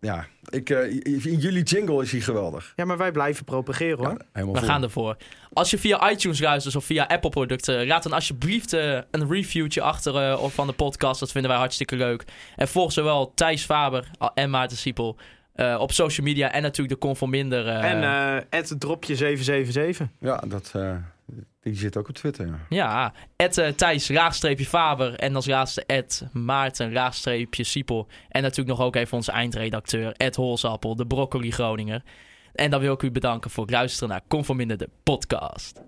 ja 0.00 0.26
ik, 0.48 0.70
eh, 0.70 0.90
in 1.04 1.38
jullie 1.38 1.62
jingle 1.62 2.02
is 2.02 2.12
hij 2.12 2.20
geweldig. 2.20 2.72
Ja, 2.76 2.84
maar 2.84 2.98
wij 2.98 3.12
blijven 3.12 3.44
propageren 3.44 3.98
hoor. 3.98 4.08
Ja, 4.08 4.24
helemaal 4.32 4.60
We 4.60 4.66
gaan 4.66 4.82
ervoor. 4.82 5.16
Als 5.52 5.70
je 5.70 5.78
via 5.78 6.10
iTunes 6.10 6.40
luistert 6.40 6.76
of 6.76 6.84
via 6.84 7.04
Apple 7.04 7.30
producten, 7.30 7.86
laat 7.86 8.02
dan 8.02 8.12
alsjeblieft 8.12 8.72
eh, 8.72 8.98
een 9.10 9.28
reviewtje 9.28 9.82
achter 9.82 10.16
eh, 10.16 10.42
of 10.42 10.54
van 10.54 10.66
de 10.66 10.72
podcast. 10.72 11.20
Dat 11.20 11.32
vinden 11.32 11.50
wij 11.50 11.60
hartstikke 11.60 11.96
leuk. 11.96 12.24
En 12.56 12.68
volg 12.68 12.92
zowel 12.92 13.32
Thijs 13.34 13.64
Faber 13.64 14.10
en 14.34 14.50
Maarten 14.50 14.76
Siepel 14.76 15.16
eh, 15.52 15.76
op 15.80 15.92
social 15.92 16.26
media 16.26 16.52
en 16.52 16.62
natuurlijk 16.62 17.00
de 17.00 17.06
Conforminder. 17.06 17.68
eh 17.68 17.90
En 17.90 18.02
eh 18.02 18.42
het 18.50 18.80
dropje 18.80 19.16
777. 19.16 20.06
Ja, 20.18 20.42
dat, 20.46 20.70
eh, 20.74 20.94
die 21.62 21.74
zit 21.74 21.96
ook 21.96 22.08
op 22.08 22.14
Twitter. 22.14 22.46
Ja. 22.46 22.58
Ja, 22.68 23.12
het 23.36 23.58
eh, 23.58 23.68
Thijs, 23.68 24.08
laagstreepje 24.08 24.66
Faber. 24.66 25.14
En 25.14 25.34
als 25.34 25.46
laatste 25.46 25.84
Ed 25.86 26.26
Maarten, 26.32 26.92
laagstreepje 26.92 27.64
Siepel. 27.64 28.08
En 28.28 28.42
natuurlijk 28.42 28.78
nog 28.78 28.86
ook 28.86 28.96
even 28.96 29.16
onze 29.16 29.32
eindredacteur 29.32 30.12
Ed 30.16 30.36
Holzappel, 30.36 30.96
de 30.96 31.06
broccoli 31.06 31.50
Groninger. 31.50 32.02
En 32.52 32.70
dan 32.70 32.80
wil 32.80 32.92
ik 32.92 33.02
u 33.02 33.10
bedanken 33.10 33.50
voor 33.50 33.64
het 33.64 33.72
luisteren 33.72 34.08
naar 34.08 34.22
Conforminder, 34.28 34.78
de 34.78 34.88
podcast. 35.02 35.80